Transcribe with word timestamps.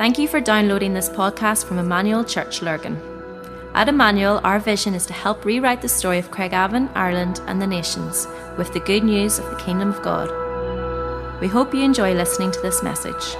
Thank 0.00 0.18
you 0.18 0.28
for 0.28 0.40
downloading 0.40 0.94
this 0.94 1.10
podcast 1.10 1.66
from 1.66 1.78
Emmanuel 1.78 2.24
Church 2.24 2.62
Lurgan. 2.62 2.98
At 3.74 3.86
Emmanuel, 3.86 4.40
our 4.44 4.58
vision 4.58 4.94
is 4.94 5.04
to 5.04 5.12
help 5.12 5.44
rewrite 5.44 5.82
the 5.82 5.90
story 5.90 6.18
of 6.18 6.30
Craigavon, 6.30 6.90
Ireland, 6.94 7.42
and 7.46 7.60
the 7.60 7.66
nations 7.66 8.26
with 8.56 8.72
the 8.72 8.80
good 8.80 9.04
news 9.04 9.38
of 9.38 9.50
the 9.50 9.56
Kingdom 9.56 9.90
of 9.90 10.00
God. 10.00 10.30
We 11.42 11.48
hope 11.48 11.74
you 11.74 11.82
enjoy 11.82 12.14
listening 12.14 12.50
to 12.50 12.60
this 12.62 12.82
message. 12.82 13.36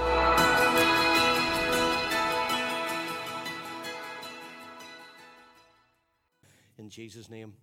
In 6.77 6.91
Jesus' 6.91 7.27
name, 7.27 7.55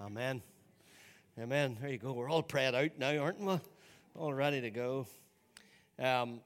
Amen. 0.00 0.42
Amen. 1.38 1.78
There 1.80 1.90
you 1.90 1.98
go. 1.98 2.12
We're 2.12 2.28
all 2.28 2.42
prayed 2.42 2.74
out 2.74 2.98
now, 2.98 3.18
aren't 3.18 3.38
we? 3.38 3.60
All 4.16 4.34
ready 4.34 4.60
to 4.62 4.70
go. 4.70 5.06
Um, 5.96 6.40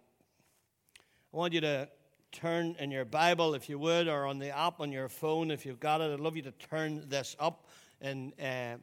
I 1.37 1.39
want 1.39 1.53
you 1.53 1.61
to 1.61 1.87
turn 2.33 2.77
in 2.79 2.91
your 2.91 3.05
Bible, 3.05 3.53
if 3.53 3.69
you 3.69 3.79
would, 3.79 4.09
or 4.09 4.25
on 4.25 4.39
the 4.39 4.57
app 4.57 4.81
on 4.81 4.91
your 4.91 5.11
phone, 5.11 5.51
if 5.51 5.67
you've 5.67 5.79
got 5.79 6.01
it. 6.01 6.11
I'd 6.11 6.19
love 6.19 6.35
you 6.35 6.41
to 6.41 6.51
turn 6.51 7.11
this 7.11 7.37
up 7.39 7.67
in 8.01 8.33
uh, 8.41 8.77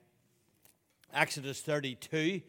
Exodus 1.15 1.61
32. 1.61 2.41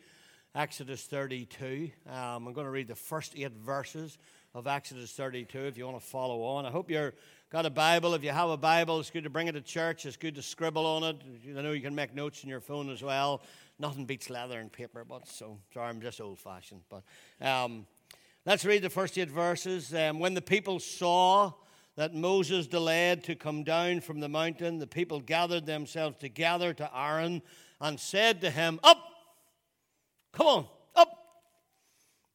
Exodus 0.55 1.05
32. 1.05 1.91
Um, 2.07 2.47
I'm 2.47 2.53
going 2.53 2.67
to 2.67 2.71
read 2.71 2.89
the 2.89 2.95
first 2.95 3.33
eight 3.35 3.53
verses 3.53 4.19
of 4.55 4.67
Exodus 4.67 5.11
32 5.13 5.59
if 5.61 5.79
you 5.79 5.87
want 5.87 5.99
to 5.99 6.07
follow 6.07 6.43
on. 6.43 6.67
I 6.67 6.71
hope 6.71 6.91
you've 6.91 7.15
got 7.49 7.65
a 7.65 7.71
Bible. 7.71 8.13
If 8.13 8.23
you 8.23 8.31
have 8.31 8.51
a 8.51 8.59
Bible, 8.59 9.01
it's 9.01 9.09
good 9.09 9.25
to 9.25 9.31
bring 9.31 9.49
it 9.49 9.53
to 9.53 9.63
church. 9.63 10.05
It's 10.05 10.19
good 10.19 10.35
to 10.35 10.43
scribble 10.43 10.85
on 10.85 11.03
it. 11.05 11.17
I 11.57 11.63
know 11.63 11.73
you 11.73 11.81
can 11.81 11.95
make 11.95 12.15
notes 12.15 12.45
in 12.45 12.51
your 12.51 12.61
phone 12.61 12.91
as 12.91 13.03
well. 13.03 13.41
Nothing 13.79 14.05
beats 14.05 14.29
leather 14.29 14.61
and 14.61 14.71
paper, 14.71 15.03
but 15.09 15.27
so 15.27 15.57
sorry, 15.73 15.89
I'm 15.89 16.03
just 16.03 16.21
old 16.21 16.39
fashioned. 16.39 16.83
But 16.91 17.05
um, 17.41 17.87
let's 18.47 18.65
read 18.65 18.83
the 18.83 18.91
first 18.91 19.19
eight 19.19 19.31
verses. 19.31 19.95
Um, 19.95 20.19
when 20.19 20.35
the 20.35 20.43
people 20.43 20.79
saw 20.79 21.53
that 21.97 22.15
Moses 22.15 22.67
delayed 22.67 23.25
to 23.25 23.35
come 23.35 23.65
down 23.65 24.01
from 24.01 24.21
the 24.21 24.29
mountain, 24.29 24.79
the 24.79 24.87
people 24.87 25.21
gathered 25.21 25.67
themselves 25.67 26.17
together 26.19 26.75
to 26.75 26.91
Aaron 26.95 27.43
and 27.81 27.99
said 27.99 28.41
to 28.41 28.51
him, 28.51 28.81
Up! 28.83 28.99
Come 30.33 30.47
on, 30.47 30.67
up! 30.97 31.09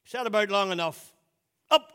Sat 0.05 0.25
about 0.25 0.49
long 0.49 0.71
enough. 0.71 1.13
Up! 1.69 1.91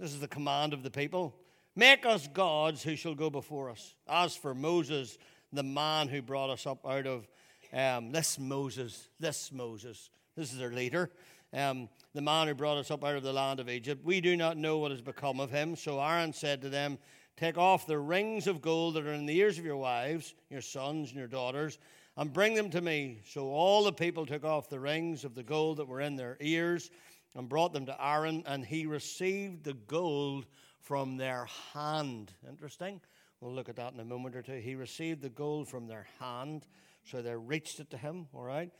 This 0.00 0.12
is 0.12 0.20
the 0.20 0.28
command 0.28 0.72
of 0.72 0.82
the 0.82 0.90
people. 0.90 1.34
Make 1.74 2.06
us 2.06 2.26
gods 2.28 2.82
who 2.82 2.96
shall 2.96 3.14
go 3.14 3.28
before 3.28 3.70
us. 3.70 3.94
As 4.08 4.34
for 4.34 4.54
Moses, 4.54 5.18
the 5.52 5.62
man 5.62 6.08
who 6.08 6.22
brought 6.22 6.50
us 6.50 6.66
up 6.66 6.86
out 6.86 7.06
of 7.06 7.28
um, 7.72 8.12
this 8.12 8.38
Moses, 8.38 9.08
this 9.20 9.52
Moses, 9.52 10.08
this 10.36 10.52
is 10.52 10.58
their 10.58 10.72
leader, 10.72 11.10
um, 11.52 11.88
the 12.14 12.22
man 12.22 12.48
who 12.48 12.54
brought 12.54 12.78
us 12.78 12.90
up 12.90 13.04
out 13.04 13.16
of 13.16 13.22
the 13.22 13.32
land 13.32 13.60
of 13.60 13.68
Egypt. 13.68 14.04
We 14.04 14.20
do 14.20 14.36
not 14.36 14.56
know 14.56 14.78
what 14.78 14.90
has 14.90 15.00
become 15.00 15.40
of 15.40 15.50
him. 15.50 15.76
So 15.76 16.00
Aaron 16.00 16.32
said 16.32 16.62
to 16.62 16.68
them, 16.68 16.98
Take 17.36 17.58
off 17.58 17.86
the 17.86 17.98
rings 17.98 18.46
of 18.46 18.62
gold 18.62 18.94
that 18.94 19.06
are 19.06 19.12
in 19.12 19.26
the 19.26 19.36
ears 19.36 19.58
of 19.58 19.64
your 19.64 19.76
wives, 19.76 20.34
your 20.48 20.62
sons, 20.62 21.10
and 21.10 21.18
your 21.18 21.28
daughters, 21.28 21.78
and 22.16 22.32
bring 22.32 22.54
them 22.54 22.70
to 22.70 22.80
me. 22.80 23.20
So 23.26 23.48
all 23.48 23.84
the 23.84 23.92
people 23.92 24.24
took 24.24 24.44
off 24.44 24.70
the 24.70 24.80
rings 24.80 25.24
of 25.24 25.34
the 25.34 25.42
gold 25.42 25.76
that 25.76 25.86
were 25.86 26.00
in 26.00 26.16
their 26.16 26.38
ears 26.40 26.90
and 27.34 27.48
brought 27.48 27.74
them 27.74 27.84
to 27.86 27.96
Aaron, 28.02 28.42
and 28.46 28.64
he 28.64 28.86
received 28.86 29.64
the 29.64 29.74
gold 29.74 30.46
from 30.80 31.18
their 31.18 31.46
hand. 31.74 32.32
Interesting. 32.48 33.02
We'll 33.40 33.52
look 33.52 33.68
at 33.68 33.76
that 33.76 33.92
in 33.92 34.00
a 34.00 34.04
moment 34.04 34.34
or 34.34 34.40
two. 34.40 34.54
He 34.54 34.74
received 34.74 35.20
the 35.20 35.28
gold 35.28 35.68
from 35.68 35.86
their 35.86 36.06
hand. 36.18 36.64
So 37.04 37.20
they 37.20 37.36
reached 37.36 37.80
it 37.80 37.90
to 37.90 37.98
him, 37.98 38.26
all 38.32 38.42
right? 38.42 38.70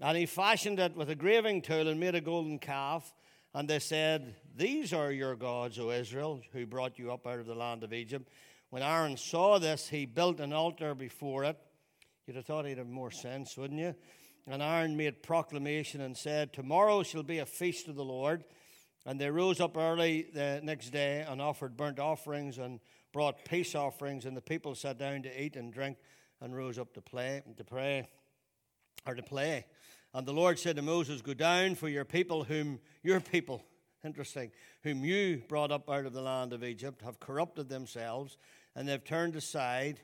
And 0.00 0.16
he 0.16 0.26
fashioned 0.26 0.80
it 0.80 0.96
with 0.96 1.10
a 1.10 1.14
graving 1.14 1.62
tool 1.62 1.88
and 1.88 2.00
made 2.00 2.14
a 2.14 2.20
golden 2.20 2.58
calf. 2.58 3.14
And 3.54 3.68
they 3.68 3.78
said, 3.78 4.34
These 4.56 4.92
are 4.92 5.12
your 5.12 5.36
gods, 5.36 5.78
O 5.78 5.90
Israel, 5.90 6.40
who 6.52 6.66
brought 6.66 6.98
you 6.98 7.12
up 7.12 7.26
out 7.26 7.38
of 7.38 7.46
the 7.46 7.54
land 7.54 7.84
of 7.84 7.92
Egypt. 7.92 8.28
When 8.70 8.82
Aaron 8.82 9.16
saw 9.16 9.58
this, 9.58 9.88
he 9.88 10.04
built 10.04 10.40
an 10.40 10.52
altar 10.52 10.94
before 10.94 11.44
it. 11.44 11.56
You'd 12.26 12.36
have 12.36 12.46
thought 12.46 12.66
he'd 12.66 12.78
have 12.78 12.88
more 12.88 13.12
sense, 13.12 13.56
wouldn't 13.56 13.78
you? 13.78 13.94
And 14.46 14.60
Aaron 14.62 14.96
made 14.96 15.22
proclamation 15.22 16.00
and 16.00 16.16
said, 16.16 16.52
Tomorrow 16.52 17.02
shall 17.04 17.22
be 17.22 17.38
a 17.38 17.46
feast 17.46 17.86
of 17.88 17.94
the 17.94 18.04
Lord. 18.04 18.44
And 19.06 19.20
they 19.20 19.30
rose 19.30 19.60
up 19.60 19.76
early 19.76 20.26
the 20.32 20.60
next 20.62 20.90
day 20.90 21.24
and 21.28 21.40
offered 21.40 21.76
burnt 21.76 22.00
offerings 22.00 22.58
and 22.58 22.80
brought 23.12 23.44
peace 23.44 23.74
offerings. 23.74 24.24
And 24.24 24.36
the 24.36 24.42
people 24.42 24.74
sat 24.74 24.98
down 24.98 25.22
to 25.22 25.42
eat 25.42 25.56
and 25.56 25.72
drink 25.72 25.98
and 26.40 26.56
rose 26.56 26.78
up 26.78 26.92
to 26.94 27.00
play, 27.00 27.42
to 27.56 27.64
pray, 27.64 28.08
or 29.06 29.14
to 29.14 29.22
play. 29.22 29.66
And 30.16 30.24
the 30.24 30.32
Lord 30.32 30.60
said 30.60 30.76
to 30.76 30.82
Moses, 30.82 31.22
Go 31.22 31.34
down, 31.34 31.74
for 31.74 31.88
your 31.88 32.04
people, 32.04 32.44
whom 32.44 32.78
your 33.02 33.18
people, 33.18 33.64
interesting, 34.04 34.52
whom 34.84 35.04
you 35.04 35.42
brought 35.48 35.72
up 35.72 35.90
out 35.90 36.06
of 36.06 36.12
the 36.12 36.22
land 36.22 36.52
of 36.52 36.62
Egypt, 36.62 37.02
have 37.02 37.18
corrupted 37.18 37.68
themselves, 37.68 38.38
and 38.76 38.88
they've 38.88 39.02
turned 39.02 39.34
aside 39.34 39.98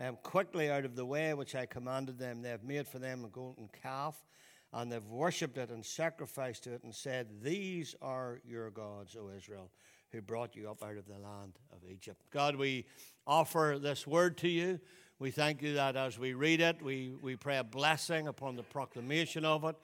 um, 0.00 0.18
quickly 0.24 0.68
out 0.68 0.84
of 0.84 0.96
the 0.96 1.06
way 1.06 1.32
which 1.32 1.54
I 1.54 1.66
commanded 1.66 2.18
them. 2.18 2.42
They 2.42 2.48
have 2.48 2.64
made 2.64 2.88
for 2.88 2.98
them 2.98 3.24
a 3.24 3.28
golden 3.28 3.68
calf, 3.82 4.16
and 4.72 4.90
they've 4.90 5.06
worshipped 5.06 5.56
it 5.56 5.70
and 5.70 5.86
sacrificed 5.86 6.64
to 6.64 6.74
it, 6.74 6.82
and 6.82 6.92
said, 6.92 7.28
These 7.40 7.94
are 8.02 8.40
your 8.44 8.68
gods, 8.70 9.16
O 9.16 9.30
Israel, 9.30 9.70
who 10.10 10.22
brought 10.22 10.56
you 10.56 10.70
up 10.70 10.82
out 10.82 10.96
of 10.96 11.06
the 11.06 11.18
land 11.18 11.60
of 11.70 11.88
Egypt. 11.88 12.20
God, 12.32 12.56
we 12.56 12.84
offer 13.28 13.78
this 13.80 14.08
word 14.08 14.38
to 14.38 14.48
you. 14.48 14.80
We 15.22 15.30
thank 15.30 15.62
you 15.62 15.74
that 15.74 15.94
as 15.94 16.18
we 16.18 16.34
read 16.34 16.60
it, 16.60 16.82
we, 16.82 17.12
we 17.22 17.36
pray 17.36 17.58
a 17.58 17.62
blessing 17.62 18.26
upon 18.26 18.56
the 18.56 18.64
proclamation 18.64 19.44
of 19.44 19.62
it. 19.62 19.76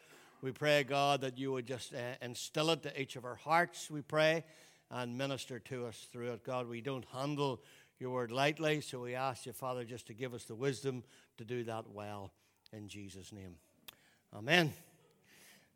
We 0.42 0.50
pray, 0.50 0.82
God, 0.82 1.20
that 1.20 1.38
you 1.38 1.52
would 1.52 1.64
just 1.64 1.94
uh, 1.94 1.98
instill 2.20 2.70
it 2.70 2.82
to 2.82 3.00
each 3.00 3.14
of 3.14 3.24
our 3.24 3.36
hearts, 3.36 3.88
we 3.88 4.02
pray, 4.02 4.42
and 4.90 5.16
minister 5.16 5.60
to 5.60 5.86
us 5.86 6.08
through 6.10 6.32
it. 6.32 6.42
God, 6.42 6.68
we 6.68 6.80
don't 6.80 7.04
handle 7.12 7.60
your 8.00 8.10
word 8.10 8.32
lightly, 8.32 8.80
so 8.80 8.98
we 8.98 9.14
ask 9.14 9.46
you, 9.46 9.52
Father, 9.52 9.84
just 9.84 10.08
to 10.08 10.12
give 10.12 10.34
us 10.34 10.42
the 10.42 10.56
wisdom 10.56 11.04
to 11.36 11.44
do 11.44 11.62
that 11.62 11.88
well 11.88 12.32
in 12.72 12.88
Jesus' 12.88 13.30
name. 13.30 13.54
Amen. 14.34 14.72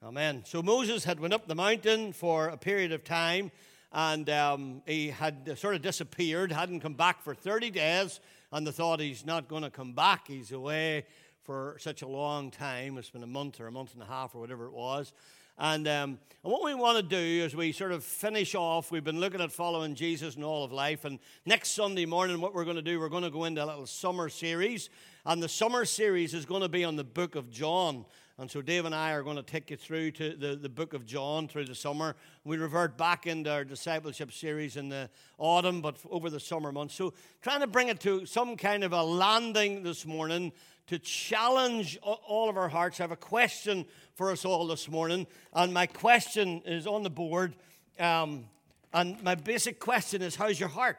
Amen. 0.02 0.42
So 0.44 0.60
Moses 0.60 1.04
had 1.04 1.20
went 1.20 1.34
up 1.34 1.46
the 1.46 1.54
mountain 1.54 2.12
for 2.12 2.48
a 2.48 2.56
period 2.56 2.90
of 2.90 3.04
time, 3.04 3.52
and 3.92 4.28
um, 4.30 4.82
he 4.86 5.08
had 5.08 5.58
sort 5.58 5.74
of 5.74 5.82
disappeared, 5.82 6.50
hadn't 6.50 6.80
come 6.80 6.94
back 6.94 7.22
for 7.22 7.34
30 7.34 7.70
days 7.70 8.20
and 8.52 8.66
they 8.66 8.70
thought 8.70 9.00
he's 9.00 9.24
not 9.24 9.48
going 9.48 9.62
to 9.62 9.70
come 9.70 9.94
back. 9.94 10.28
He's 10.28 10.52
away 10.52 11.06
for 11.42 11.76
such 11.80 12.02
a 12.02 12.06
long 12.06 12.50
time. 12.50 12.98
It's 12.98 13.10
been 13.10 13.22
a 13.22 13.26
month 13.26 13.60
or 13.60 13.66
a 13.66 13.72
month 13.72 13.94
and 13.94 14.02
a 14.02 14.06
half 14.06 14.34
or 14.34 14.40
whatever 14.40 14.66
it 14.66 14.72
was. 14.72 15.12
And, 15.58 15.86
um, 15.88 16.18
and 16.42 16.52
what 16.52 16.64
we 16.64 16.74
want 16.74 16.96
to 16.96 17.02
do 17.02 17.44
is 17.44 17.54
we 17.54 17.72
sort 17.72 17.92
of 17.92 18.04
finish 18.04 18.54
off, 18.54 18.90
we've 18.90 19.04
been 19.04 19.20
looking 19.20 19.40
at 19.40 19.52
following 19.52 19.94
Jesus 19.94 20.36
in 20.36 20.44
all 20.44 20.64
of 20.64 20.72
life. 20.72 21.04
And 21.04 21.18
next 21.46 21.70
Sunday 21.70 22.06
morning, 22.06 22.40
what 22.40 22.54
we're 22.54 22.64
going 22.64 22.76
to 22.76 22.82
do, 22.82 23.00
we're 23.00 23.08
going 23.08 23.22
to 23.22 23.30
go 23.30 23.44
into 23.44 23.62
a 23.62 23.66
little 23.66 23.86
summer 23.86 24.28
series. 24.28 24.90
And 25.24 25.42
the 25.42 25.48
summer 25.48 25.84
series 25.84 26.34
is 26.34 26.44
going 26.44 26.62
to 26.62 26.68
be 26.68 26.84
on 26.84 26.96
the 26.96 27.04
book 27.04 27.36
of 27.36 27.50
John. 27.50 28.04
And 28.38 28.50
so 28.50 28.62
Dave 28.62 28.86
and 28.86 28.94
I 28.94 29.12
are 29.12 29.22
going 29.22 29.36
to 29.36 29.42
take 29.42 29.70
you 29.70 29.76
through 29.76 30.12
to 30.12 30.34
the, 30.34 30.56
the 30.56 30.68
book 30.68 30.94
of 30.94 31.04
John 31.04 31.48
through 31.48 31.66
the 31.66 31.74
summer. 31.74 32.16
We 32.44 32.56
revert 32.56 32.96
back 32.96 33.26
into 33.26 33.52
our 33.52 33.64
discipleship 33.64 34.32
series 34.32 34.76
in 34.76 34.88
the 34.88 35.10
autumn, 35.38 35.82
but 35.82 35.98
over 36.10 36.30
the 36.30 36.40
summer 36.40 36.72
months. 36.72 36.94
So 36.94 37.12
trying 37.42 37.60
to 37.60 37.66
bring 37.66 37.88
it 37.88 38.00
to 38.00 38.24
some 38.24 38.56
kind 38.56 38.84
of 38.84 38.92
a 38.92 39.02
landing 39.02 39.82
this 39.82 40.06
morning 40.06 40.52
to 40.86 40.98
challenge 40.98 41.98
all 42.02 42.48
of 42.48 42.56
our 42.56 42.68
hearts. 42.68 43.00
I 43.00 43.04
have 43.04 43.12
a 43.12 43.16
question 43.16 43.84
for 44.14 44.30
us 44.30 44.44
all 44.44 44.66
this 44.66 44.88
morning. 44.88 45.26
And 45.52 45.72
my 45.72 45.86
question 45.86 46.62
is 46.64 46.86
on 46.86 47.02
the 47.02 47.10
board. 47.10 47.54
Um, 47.98 48.46
and 48.92 49.22
my 49.22 49.34
basic 49.34 49.78
question 49.78 50.22
is 50.22 50.34
how's 50.36 50.58
your 50.58 50.68
heart? 50.68 50.98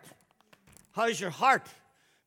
How's 0.93 1.19
your 1.19 1.29
heart? 1.31 1.67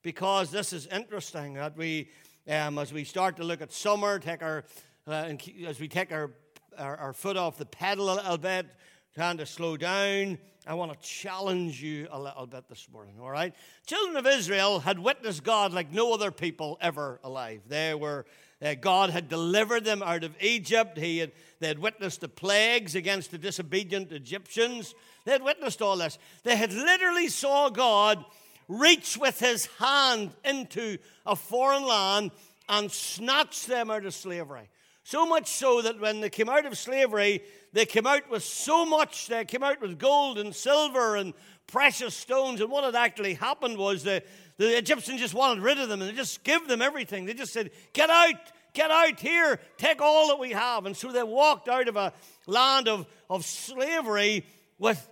Because 0.01 0.51
this 0.51 0.73
is 0.73 0.87
interesting 0.87 1.55
that 1.55 1.75
we, 1.75 2.09
um, 2.47 2.77
as 2.77 2.93
we 2.93 3.03
start 3.03 3.37
to 3.37 3.43
look 3.43 3.61
at 3.61 3.71
summer, 3.71 4.19
take 4.19 4.43
our 4.43 4.63
and 5.07 5.41
as 5.65 5.79
we 5.79 5.87
take 5.87 6.11
our, 6.11 6.31
our, 6.77 6.97
our, 6.97 7.13
foot 7.13 7.37
off 7.37 7.57
the 7.57 7.65
pedal 7.65 8.11
a 8.13 8.15
little 8.15 8.37
bit, 8.37 8.65
trying 9.15 9.37
to 9.37 9.45
slow 9.45 9.77
down, 9.77 10.37
I 10.65 10.73
want 10.73 10.91
to 10.91 11.07
challenge 11.07 11.81
you 11.81 12.07
a 12.11 12.19
little 12.19 12.45
bit 12.45 12.67
this 12.67 12.89
morning, 12.91 13.15
all 13.21 13.31
right? 13.31 13.53
Children 13.85 14.17
of 14.17 14.27
Israel 14.27 14.79
had 14.79 14.99
witnessed 14.99 15.43
God 15.43 15.71
like 15.71 15.93
no 15.93 16.13
other 16.13 16.29
people 16.29 16.77
ever 16.81 17.21
alive. 17.23 17.61
They 17.67 17.93
were, 17.93 18.25
uh, 18.61 18.73
God 18.73 19.11
had 19.11 19.29
delivered 19.29 19.85
them 19.85 20.03
out 20.03 20.25
of 20.25 20.35
Egypt. 20.41 20.97
He 20.97 21.19
had, 21.19 21.31
they 21.61 21.67
had 21.67 21.79
witnessed 21.79 22.19
the 22.19 22.27
plagues 22.27 22.95
against 22.95 23.31
the 23.31 23.37
disobedient 23.37 24.11
Egyptians. 24.11 24.93
They 25.23 25.31
had 25.31 25.43
witnessed 25.43 25.81
all 25.81 25.95
this. 25.95 26.19
They 26.43 26.57
had 26.57 26.73
literally 26.73 27.29
saw 27.29 27.69
God 27.69 28.25
reach 28.67 29.17
with 29.17 29.39
his 29.39 29.67
hand 29.79 30.31
into 30.43 30.97
a 31.25 31.37
foreign 31.37 31.85
land 31.85 32.31
and 32.67 32.91
snatch 32.91 33.65
them 33.67 33.89
out 33.89 34.05
of 34.05 34.13
slavery. 34.13 34.69
So 35.07 35.25
much 35.25 35.49
so 35.49 35.81
that 35.83 36.01
when 36.01 36.19
they 36.19 36.29
came 36.29 36.49
out 36.49 36.65
of 36.65 36.77
slavery, 36.77 37.41
they 37.71 37.85
came 37.85 38.05
out 38.05 38.29
with 38.29 38.43
so 38.43 38.85
much. 38.85 39.27
They 39.27 39.45
came 39.45 39.63
out 39.63 39.79
with 39.79 39.97
gold 39.97 40.37
and 40.37 40.53
silver 40.53 41.15
and 41.15 41.33
precious 41.65 42.13
stones. 42.13 42.59
And 42.59 42.69
what 42.69 42.83
had 42.83 42.93
actually 42.93 43.35
happened 43.35 43.77
was 43.77 44.03
the, 44.03 44.21
the 44.57 44.77
Egyptians 44.77 45.21
just 45.21 45.33
wanted 45.33 45.63
rid 45.63 45.79
of 45.79 45.87
them 45.87 46.01
and 46.01 46.11
they 46.11 46.13
just 46.13 46.43
gave 46.43 46.67
them 46.67 46.81
everything. 46.81 47.23
They 47.23 47.33
just 47.33 47.53
said, 47.53 47.71
Get 47.93 48.09
out, 48.09 48.35
get 48.73 48.91
out 48.91 49.17
here, 49.17 49.61
take 49.77 50.01
all 50.01 50.27
that 50.27 50.39
we 50.39 50.51
have. 50.51 50.85
And 50.85 50.97
so 50.97 51.09
they 51.13 51.23
walked 51.23 51.69
out 51.69 51.87
of 51.87 51.95
a 51.95 52.11
land 52.45 52.89
of, 52.89 53.07
of 53.29 53.45
slavery 53.45 54.45
with, 54.77 55.07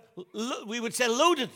we 0.66 0.78
would 0.78 0.92
say, 0.92 1.08
loaded. 1.08 1.48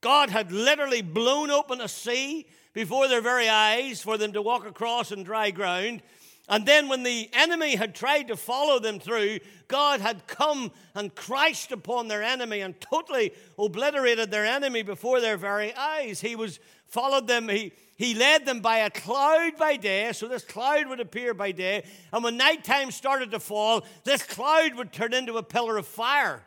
God 0.00 0.30
had 0.30 0.50
literally 0.50 1.02
blown 1.02 1.52
open 1.52 1.80
a 1.80 1.86
sea 1.86 2.44
before 2.72 3.06
their 3.06 3.20
very 3.20 3.48
eyes 3.48 4.02
for 4.02 4.18
them 4.18 4.32
to 4.32 4.42
walk 4.42 4.66
across 4.66 5.12
on 5.12 5.22
dry 5.22 5.52
ground. 5.52 6.02
And 6.48 6.66
then, 6.66 6.88
when 6.88 7.04
the 7.04 7.30
enemy 7.32 7.76
had 7.76 7.94
tried 7.94 8.28
to 8.28 8.36
follow 8.36 8.78
them 8.78 8.98
through, 8.98 9.38
God 9.68 10.00
had 10.00 10.26
come 10.26 10.72
and 10.94 11.14
crashed 11.14 11.70
upon 11.70 12.08
their 12.08 12.22
enemy 12.22 12.60
and 12.60 12.78
totally 12.80 13.32
obliterated 13.58 14.30
their 14.30 14.44
enemy 14.44 14.82
before 14.82 15.20
their 15.20 15.36
very 15.36 15.72
eyes. 15.74 16.20
He 16.20 16.34
was 16.34 16.58
followed 16.92 17.26
them. 17.26 17.48
He, 17.48 17.72
he 17.96 18.14
led 18.14 18.44
them 18.44 18.60
by 18.60 18.78
a 18.78 18.90
cloud 18.90 19.56
by 19.56 19.76
day, 19.76 20.12
so 20.12 20.28
this 20.28 20.44
cloud 20.44 20.88
would 20.88 21.00
appear 21.00 21.32
by 21.32 21.52
day. 21.52 21.84
And 22.12 22.22
when 22.24 22.36
nighttime 22.36 22.90
started 22.90 23.30
to 23.30 23.40
fall, 23.40 23.84
this 24.04 24.22
cloud 24.22 24.74
would 24.74 24.92
turn 24.92 25.14
into 25.14 25.38
a 25.38 25.42
pillar 25.42 25.78
of 25.78 25.86
fire. 25.86 26.42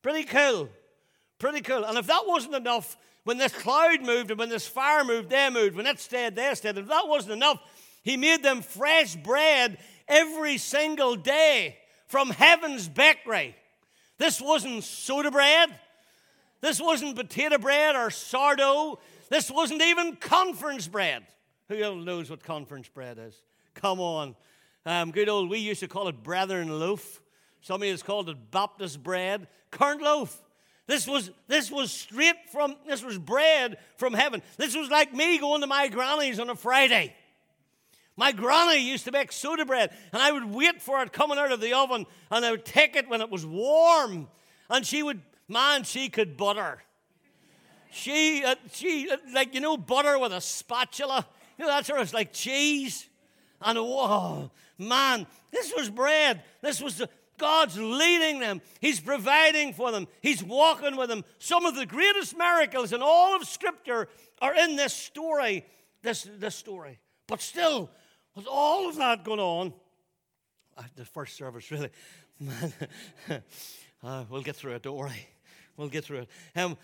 Pretty 0.00 0.24
cool. 0.24 0.68
Pretty 1.38 1.60
cool. 1.60 1.84
And 1.84 1.98
if 1.98 2.06
that 2.06 2.22
wasn't 2.26 2.54
enough, 2.54 2.96
when 3.24 3.38
this 3.38 3.52
cloud 3.52 4.02
moved 4.02 4.30
and 4.30 4.38
when 4.38 4.48
this 4.48 4.66
fire 4.66 5.04
moved, 5.04 5.30
they 5.30 5.50
moved. 5.50 5.76
When 5.76 5.86
it 5.86 5.98
stayed, 5.98 6.36
they 6.36 6.54
stayed. 6.54 6.78
If 6.78 6.86
that 6.88 7.08
wasn't 7.08 7.32
enough, 7.32 7.60
he 8.04 8.16
made 8.16 8.42
them 8.42 8.62
fresh 8.62 9.16
bread 9.16 9.78
every 10.06 10.58
single 10.58 11.16
day 11.16 11.78
from 12.06 12.30
heaven's 12.30 12.86
bakery. 12.86 13.56
This 14.18 14.40
wasn't 14.40 14.84
soda 14.84 15.30
bread. 15.30 15.70
This 16.60 16.80
wasn't 16.80 17.16
potato 17.16 17.58
bread 17.58 17.96
or 17.96 18.10
sourdough. 18.10 18.98
This 19.30 19.50
wasn't 19.50 19.82
even 19.82 20.16
conference 20.16 20.86
bread. 20.86 21.26
Who 21.68 22.04
knows 22.04 22.30
what 22.30 22.44
conference 22.44 22.88
bread 22.88 23.18
is? 23.18 23.34
Come 23.74 24.00
on. 24.00 24.36
Um, 24.86 25.10
good 25.10 25.28
old, 25.30 25.48
we 25.48 25.58
used 25.58 25.80
to 25.80 25.88
call 25.88 26.08
it 26.08 26.22
brethren 26.22 26.78
loaf. 26.78 27.20
Somebody 27.62 27.90
has 27.90 28.02
called 28.02 28.28
it 28.28 28.50
Baptist 28.50 29.02
bread. 29.02 29.48
Currant 29.70 30.02
loaf. 30.02 30.42
This 30.86 31.06
was, 31.06 31.30
this 31.48 31.70
was 31.70 31.90
straight 31.90 32.36
from, 32.52 32.76
this 32.86 33.02
was 33.02 33.16
bread 33.16 33.78
from 33.96 34.12
heaven. 34.12 34.42
This 34.58 34.76
was 34.76 34.90
like 34.90 35.14
me 35.14 35.38
going 35.38 35.62
to 35.62 35.66
my 35.66 35.88
granny's 35.88 36.38
on 36.38 36.50
a 36.50 36.54
Friday. 36.54 37.14
My 38.16 38.30
granny 38.32 38.78
used 38.78 39.04
to 39.06 39.12
make 39.12 39.32
soda 39.32 39.64
bread, 39.64 39.90
and 40.12 40.22
I 40.22 40.30
would 40.30 40.44
wait 40.44 40.80
for 40.80 41.02
it 41.02 41.12
coming 41.12 41.38
out 41.38 41.50
of 41.50 41.60
the 41.60 41.72
oven, 41.72 42.06
and 42.30 42.44
I 42.44 42.52
would 42.52 42.64
take 42.64 42.94
it 42.94 43.08
when 43.08 43.20
it 43.20 43.30
was 43.30 43.44
warm. 43.44 44.28
And 44.70 44.86
she 44.86 45.02
would, 45.02 45.20
man, 45.48 45.82
she 45.82 46.08
could 46.08 46.36
butter. 46.36 46.82
She, 47.90 48.44
uh, 48.44 48.54
she, 48.72 49.10
uh, 49.10 49.16
like, 49.32 49.54
you 49.54 49.60
know, 49.60 49.76
butter 49.76 50.18
with 50.18 50.32
a 50.32 50.40
spatula. 50.40 51.26
You 51.58 51.64
know, 51.64 51.70
that 51.70 51.86
sort 51.86 52.00
of 52.00 52.12
like 52.12 52.32
cheese. 52.32 53.08
And 53.60 53.78
whoa, 53.78 54.50
man, 54.78 55.26
this 55.50 55.72
was 55.76 55.90
bread. 55.90 56.42
This 56.60 56.80
was 56.80 56.98
the, 56.98 57.08
God's 57.38 57.78
leading 57.78 58.40
them. 58.40 58.60
He's 58.80 59.00
providing 59.00 59.72
for 59.72 59.90
them. 59.90 60.06
He's 60.22 60.42
walking 60.42 60.96
with 60.96 61.08
them. 61.08 61.24
Some 61.38 61.66
of 61.66 61.76
the 61.76 61.86
greatest 61.86 62.36
miracles 62.36 62.92
in 62.92 63.00
all 63.02 63.36
of 63.36 63.44
Scripture 63.44 64.08
are 64.40 64.54
in 64.54 64.76
this 64.76 64.92
story. 64.92 65.64
This, 66.02 66.28
this 66.38 66.54
story. 66.54 66.98
But 67.26 67.40
still, 67.40 67.90
with 68.34 68.46
all 68.46 68.88
of 68.88 68.96
that 68.96 69.24
going 69.24 69.40
on, 69.40 69.72
the 70.96 71.04
first 71.04 71.36
service 71.36 71.70
really, 71.70 71.90
man, 72.40 72.72
uh, 74.02 74.24
we'll 74.28 74.42
get 74.42 74.56
through 74.56 74.72
it, 74.72 74.82
don't 74.82 74.96
worry. 74.96 75.28
We'll 75.76 75.88
get 75.88 76.04
through 76.04 76.20
it. 76.20 76.28
Um, 76.56 76.76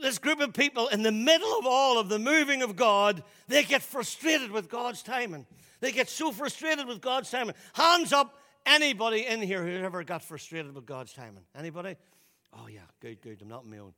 this 0.00 0.18
group 0.18 0.40
of 0.40 0.52
people, 0.52 0.88
in 0.88 1.02
the 1.02 1.12
middle 1.12 1.58
of 1.58 1.66
all 1.66 1.98
of 1.98 2.08
the 2.08 2.18
moving 2.18 2.62
of 2.62 2.76
God, 2.76 3.22
they 3.48 3.62
get 3.62 3.82
frustrated 3.82 4.50
with 4.50 4.68
God's 4.68 5.02
timing. 5.02 5.46
They 5.80 5.92
get 5.92 6.08
so 6.08 6.30
frustrated 6.30 6.86
with 6.86 7.00
God's 7.00 7.30
timing. 7.30 7.54
Hands 7.72 8.12
up, 8.12 8.38
anybody 8.64 9.26
in 9.26 9.42
here 9.42 9.64
who 9.64 9.84
ever 9.84 10.04
got 10.04 10.22
frustrated 10.22 10.74
with 10.74 10.86
God's 10.86 11.12
timing? 11.12 11.42
Anybody? 11.56 11.96
Oh, 12.52 12.68
yeah, 12.68 12.80
good, 13.00 13.20
good. 13.20 13.38
I'm 13.42 13.48
not 13.48 13.62
on 13.62 13.70
my 13.70 13.78
own. 13.78 13.94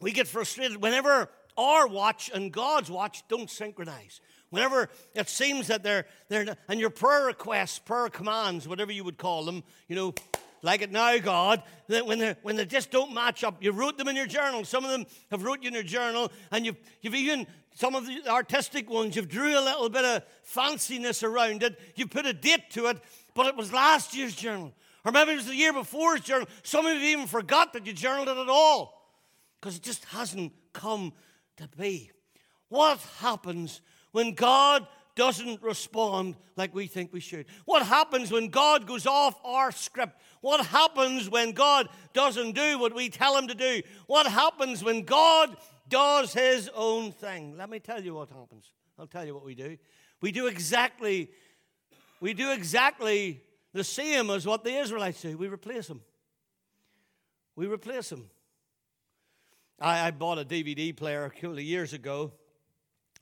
We 0.00 0.12
get 0.12 0.26
frustrated 0.26 0.82
whenever 0.82 1.30
our 1.56 1.86
watch 1.86 2.30
and 2.34 2.52
God's 2.52 2.90
watch 2.90 3.22
don't 3.28 3.50
synchronize. 3.50 4.20
Whenever 4.50 4.88
it 5.14 5.28
seems 5.28 5.66
that 5.66 5.82
they're, 5.82 6.06
they're 6.28 6.56
and 6.68 6.78
your 6.78 6.90
prayer 6.90 7.26
requests, 7.26 7.78
prayer 7.78 8.08
commands, 8.08 8.68
whatever 8.68 8.92
you 8.92 9.04
would 9.04 9.18
call 9.18 9.44
them, 9.44 9.62
you 9.88 9.96
know, 9.96 10.14
like 10.62 10.82
it 10.82 10.90
now, 10.90 11.16
God, 11.18 11.62
that 11.88 12.06
when 12.06 12.18
they, 12.18 12.34
when 12.42 12.56
they 12.56 12.64
just 12.64 12.90
don't 12.90 13.12
match 13.12 13.44
up, 13.44 13.62
you 13.62 13.72
wrote 13.72 13.98
them 13.98 14.08
in 14.08 14.16
your 14.16 14.26
journal. 14.26 14.64
Some 14.64 14.84
of 14.84 14.90
them 14.90 15.06
have 15.30 15.42
wrote 15.42 15.62
you 15.62 15.68
in 15.68 15.74
your 15.74 15.82
journal, 15.82 16.30
and 16.50 16.64
you've, 16.64 16.76
you've 17.02 17.14
even, 17.14 17.46
some 17.74 17.94
of 17.94 18.06
the 18.06 18.28
artistic 18.28 18.88
ones, 18.88 19.16
you've 19.16 19.28
drew 19.28 19.58
a 19.58 19.60
little 19.60 19.88
bit 19.88 20.04
of 20.04 20.22
fanciness 20.44 21.22
around 21.22 21.62
it. 21.62 21.78
You 21.94 22.06
put 22.06 22.26
a 22.26 22.32
date 22.32 22.70
to 22.70 22.86
it, 22.86 22.98
but 23.34 23.46
it 23.46 23.56
was 23.56 23.72
last 23.72 24.16
year's 24.16 24.34
journal. 24.34 24.72
Or 25.04 25.12
maybe 25.12 25.32
it 25.32 25.36
was 25.36 25.46
the 25.46 25.54
year 25.54 25.72
before's 25.72 26.22
journal. 26.22 26.48
Some 26.64 26.84
of 26.84 26.94
you 26.94 27.08
even 27.08 27.28
forgot 27.28 27.72
that 27.74 27.86
you 27.86 27.92
journaled 27.92 28.28
it 28.28 28.36
at 28.36 28.48
all 28.48 29.08
because 29.60 29.76
it 29.76 29.82
just 29.82 30.04
hasn't 30.06 30.52
come 30.72 31.12
to 31.58 31.68
be. 31.78 32.10
What 32.68 32.98
happens 33.20 33.82
when 34.16 34.32
God 34.32 34.86
doesn't 35.14 35.62
respond 35.62 36.36
like 36.56 36.74
we 36.74 36.86
think 36.86 37.12
we 37.12 37.20
should? 37.20 37.44
What 37.66 37.84
happens 37.84 38.32
when 38.32 38.48
God 38.48 38.86
goes 38.86 39.06
off 39.06 39.38
our 39.44 39.70
script? 39.70 40.18
What 40.40 40.64
happens 40.64 41.28
when 41.28 41.52
God 41.52 41.90
doesn't 42.14 42.52
do 42.52 42.78
what 42.78 42.94
we 42.94 43.10
tell 43.10 43.36
him 43.36 43.46
to 43.48 43.54
do? 43.54 43.82
What 44.06 44.26
happens 44.26 44.82
when 44.82 45.02
God 45.02 45.54
does 45.86 46.32
his 46.32 46.70
own 46.74 47.12
thing? 47.12 47.58
Let 47.58 47.68
me 47.68 47.78
tell 47.78 48.02
you 48.02 48.14
what 48.14 48.30
happens. 48.30 48.72
I'll 48.98 49.06
tell 49.06 49.26
you 49.26 49.34
what 49.34 49.44
we 49.44 49.54
do. 49.54 49.76
We 50.22 50.32
do 50.32 50.46
exactly 50.46 51.28
we 52.18 52.32
do 52.32 52.52
exactly 52.52 53.42
the 53.74 53.84
same 53.84 54.30
as 54.30 54.46
what 54.46 54.64
the 54.64 54.74
Israelites 54.78 55.20
do. 55.20 55.36
We 55.36 55.48
replace 55.48 55.88
them. 55.88 56.00
We 57.54 57.66
replace 57.66 58.08
them. 58.08 58.30
I, 59.78 60.06
I 60.06 60.10
bought 60.10 60.38
a 60.38 60.44
DVD 60.46 60.96
player 60.96 61.26
a 61.26 61.30
couple 61.30 61.58
of 61.58 61.60
years 61.60 61.92
ago 61.92 62.32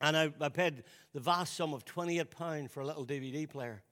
and 0.00 0.16
I, 0.16 0.32
I 0.40 0.48
paid 0.48 0.84
the 1.12 1.20
vast 1.20 1.56
sum 1.56 1.72
of 1.72 1.84
£28 1.84 2.70
for 2.70 2.80
a 2.80 2.86
little 2.86 3.06
DVD 3.06 3.48
player. 3.48 3.82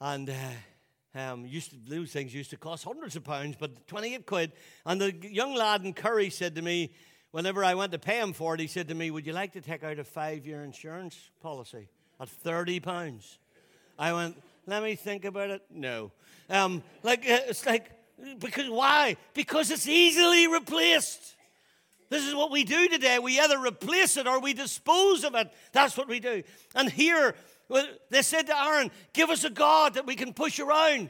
And 0.00 0.30
uh, 0.30 1.18
um, 1.18 1.46
used 1.46 1.70
to, 1.70 1.76
those 1.88 2.10
things 2.10 2.34
used 2.34 2.50
to 2.50 2.56
cost 2.56 2.84
hundreds 2.84 3.16
of 3.16 3.24
pounds, 3.24 3.56
but 3.58 3.86
28 3.86 4.26
quid. 4.26 4.52
And 4.84 5.00
the 5.00 5.14
young 5.28 5.54
lad 5.54 5.84
in 5.84 5.92
Curry 5.92 6.30
said 6.30 6.54
to 6.56 6.62
me, 6.62 6.92
whenever 7.32 7.64
I 7.64 7.74
went 7.74 7.92
to 7.92 7.98
pay 7.98 8.20
him 8.20 8.32
for 8.32 8.54
it, 8.54 8.60
he 8.60 8.66
said 8.66 8.88
to 8.88 8.94
me, 8.94 9.10
Would 9.10 9.26
you 9.26 9.32
like 9.32 9.52
to 9.52 9.60
take 9.60 9.84
out 9.84 9.98
a 9.98 10.04
five 10.04 10.46
year 10.46 10.62
insurance 10.62 11.30
policy 11.40 11.88
at 12.20 12.28
£30? 12.44 13.36
I 13.98 14.12
went, 14.12 14.40
Let 14.66 14.82
me 14.82 14.94
think 14.94 15.24
about 15.24 15.50
it. 15.50 15.62
No. 15.70 16.12
Um, 16.48 16.82
like, 17.02 17.20
uh, 17.20 17.40
it's 17.48 17.66
like, 17.66 17.90
because 18.38 18.70
why? 18.70 19.16
Because 19.34 19.70
it's 19.70 19.88
easily 19.88 20.46
replaced. 20.46 21.36
This 22.12 22.28
is 22.28 22.34
what 22.34 22.50
we 22.50 22.62
do 22.62 22.88
today. 22.88 23.18
We 23.18 23.40
either 23.40 23.58
replace 23.58 24.18
it 24.18 24.26
or 24.26 24.38
we 24.38 24.52
dispose 24.52 25.24
of 25.24 25.34
it. 25.34 25.50
That's 25.72 25.96
what 25.96 26.08
we 26.08 26.20
do. 26.20 26.42
And 26.74 26.90
here, 26.90 27.34
they 28.10 28.20
said 28.20 28.48
to 28.48 28.62
Aaron, 28.62 28.90
Give 29.14 29.30
us 29.30 29.44
a 29.44 29.50
God 29.50 29.94
that 29.94 30.04
we 30.06 30.14
can 30.14 30.34
push 30.34 30.60
around. 30.60 31.08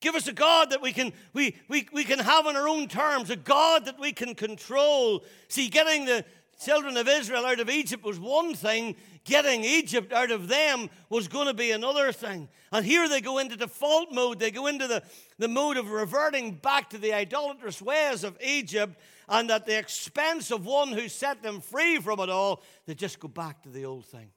Give 0.00 0.14
us 0.14 0.28
a 0.28 0.32
God 0.32 0.70
that 0.70 0.80
we 0.80 0.92
can, 0.92 1.12
we, 1.32 1.56
we, 1.68 1.88
we 1.92 2.04
can 2.04 2.20
have 2.20 2.46
on 2.46 2.54
our 2.54 2.68
own 2.68 2.86
terms, 2.86 3.30
a 3.30 3.36
God 3.36 3.86
that 3.86 3.98
we 3.98 4.12
can 4.12 4.36
control. 4.36 5.24
See, 5.48 5.66
getting 5.68 6.04
the 6.04 6.24
children 6.62 6.96
of 6.96 7.08
Israel 7.08 7.44
out 7.44 7.60
of 7.60 7.70
Egypt 7.70 8.04
was 8.04 8.18
one 8.18 8.54
thing, 8.54 8.96
getting 9.24 9.64
Egypt 9.64 10.12
out 10.12 10.30
of 10.30 10.48
them 10.48 10.88
was 11.08 11.28
going 11.28 11.46
to 11.46 11.54
be 11.54 11.70
another 11.70 12.12
thing. 12.12 12.48
And 12.72 12.84
here 12.84 13.08
they 13.08 13.20
go 13.20 13.38
into 13.38 13.56
default 13.56 14.12
mode. 14.12 14.38
They 14.38 14.50
go 14.50 14.66
into 14.66 14.86
the, 14.86 15.02
the 15.38 15.48
mode 15.48 15.76
of 15.76 15.90
reverting 15.90 16.52
back 16.52 16.90
to 16.90 16.98
the 16.98 17.12
idolatrous 17.12 17.80
ways 17.82 18.24
of 18.24 18.38
Egypt 18.42 18.96
and 19.28 19.50
at 19.50 19.66
the 19.66 19.78
expense 19.78 20.50
of 20.50 20.64
one 20.64 20.92
who 20.92 21.08
set 21.08 21.42
them 21.42 21.60
free 21.60 21.98
from 21.98 22.20
it 22.20 22.30
all, 22.30 22.62
they 22.86 22.94
just 22.94 23.18
go 23.18 23.28
back 23.28 23.62
to 23.62 23.68
the 23.68 23.84
old 23.84 24.06
thing. 24.06 24.30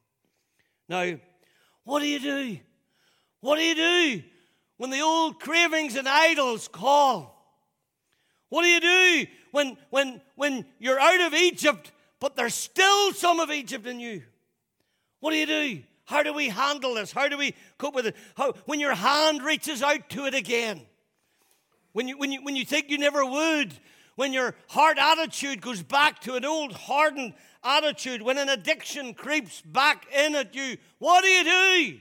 Now, 0.87 1.17
what 1.83 1.99
do 1.99 2.07
you 2.07 2.19
do? 2.19 2.57
What 3.41 3.57
do 3.57 3.63
you 3.63 3.75
do 3.75 4.23
when 4.77 4.89
the 4.89 5.01
old 5.01 5.39
cravings 5.39 5.95
and 5.95 6.07
idols 6.07 6.67
call? 6.67 7.35
What 8.49 8.63
do 8.63 8.69
you 8.69 8.81
do 8.81 9.25
when, 9.51 9.77
when, 9.91 10.21
when 10.35 10.65
you're 10.79 10.99
out 10.99 11.21
of 11.21 11.33
Egypt, 11.33 11.91
but 12.19 12.35
there's 12.35 12.53
still 12.53 13.13
some 13.13 13.39
of 13.39 13.49
Egypt 13.49 13.87
in 13.87 13.99
you? 13.99 14.23
What 15.19 15.31
do 15.31 15.37
you 15.37 15.45
do? 15.45 15.81
How 16.05 16.23
do 16.23 16.33
we 16.33 16.49
handle 16.49 16.95
this? 16.95 17.11
How 17.11 17.27
do 17.27 17.37
we 17.37 17.53
cope 17.77 17.93
with 17.93 18.07
it? 18.07 18.15
How, 18.35 18.53
when 18.65 18.79
your 18.79 18.95
hand 18.95 19.43
reaches 19.43 19.83
out 19.83 20.09
to 20.09 20.25
it 20.25 20.33
again, 20.33 20.81
when 21.93 22.07
you, 22.07 22.17
when, 22.17 22.31
you, 22.31 22.43
when 22.43 22.55
you 22.55 22.65
think 22.65 22.89
you 22.89 22.97
never 22.97 23.25
would, 23.25 23.73
when 24.15 24.33
your 24.33 24.55
heart 24.69 24.97
attitude 24.97 25.61
goes 25.61 25.81
back 25.81 26.19
to 26.21 26.35
an 26.35 26.45
old 26.45 26.73
hardened 26.73 27.33
attitude, 27.63 28.21
when 28.21 28.37
an 28.37 28.49
addiction 28.49 29.13
creeps 29.13 29.61
back 29.61 30.07
in 30.13 30.35
at 30.35 30.55
you, 30.55 30.77
what 30.97 31.23
do 31.23 31.29
you 31.29 31.43
do? 31.43 31.99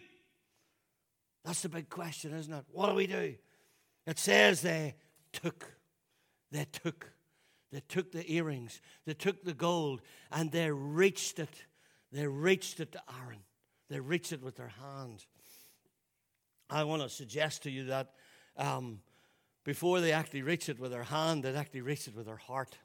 That's 1.45 1.63
the 1.63 1.69
big 1.69 1.89
question, 1.89 2.35
isn't 2.35 2.53
it? 2.53 2.65
What 2.73 2.89
do 2.89 2.95
we 2.95 3.07
do? 3.07 3.35
It 4.07 4.19
says 4.19 4.63
they 4.63 4.97
took, 5.33 5.73
they 6.51 6.67
took, 6.73 7.13
they 7.73 7.83
took 7.89 8.13
the 8.13 8.31
earrings, 8.33 8.81
they 9.05 9.15
took 9.15 9.45
the 9.45 9.55
gold, 9.55 10.01
and 10.33 10.51
they 10.51 10.71
reached 10.71 11.39
it. 11.39 11.65
They 12.13 12.27
reached 12.27 12.81
it 12.81 12.93
to 12.93 13.03
Aaron. 13.23 13.41
They 13.91 14.01
reached 14.01 14.33
it 14.33 14.43
with 14.43 14.57
their 14.57 14.73
hand. 14.81 15.25
I 16.71 16.85
want 16.85 17.03
to 17.03 17.09
suggest 17.09 17.63
to 17.65 17.71
you 17.71 17.85
that 17.85 18.13
um, 18.57 19.01
before 19.65 20.01
they 20.01 20.13
actually 20.13 20.43
reached 20.43 20.69
it 20.69 20.79
with 20.79 20.91
their 20.91 21.05
hand, 21.05 21.43
they 21.43 21.55
actually 21.55 21.83
reached 21.83 22.09
it 22.09 22.17
with 22.17 22.27
their 22.27 22.37
heart. 22.37 22.77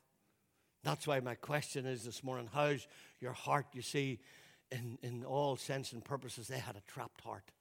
That's 0.84 1.08
why 1.08 1.20
my 1.22 1.36
question 1.36 1.86
is 1.86 2.04
this 2.04 2.24
morning 2.24 2.50
how's 2.54 2.88
your 3.22 3.32
heart? 3.32 3.68
You 3.74 3.82
see, 3.82 4.20
in, 4.72 4.98
in 5.02 5.24
all 5.24 5.56
sense 5.56 5.94
and 5.94 6.04
purposes, 6.04 6.48
they 6.48 6.60
had 6.60 6.76
a 6.76 6.82
trapped 6.92 7.22
heart. 7.22 7.52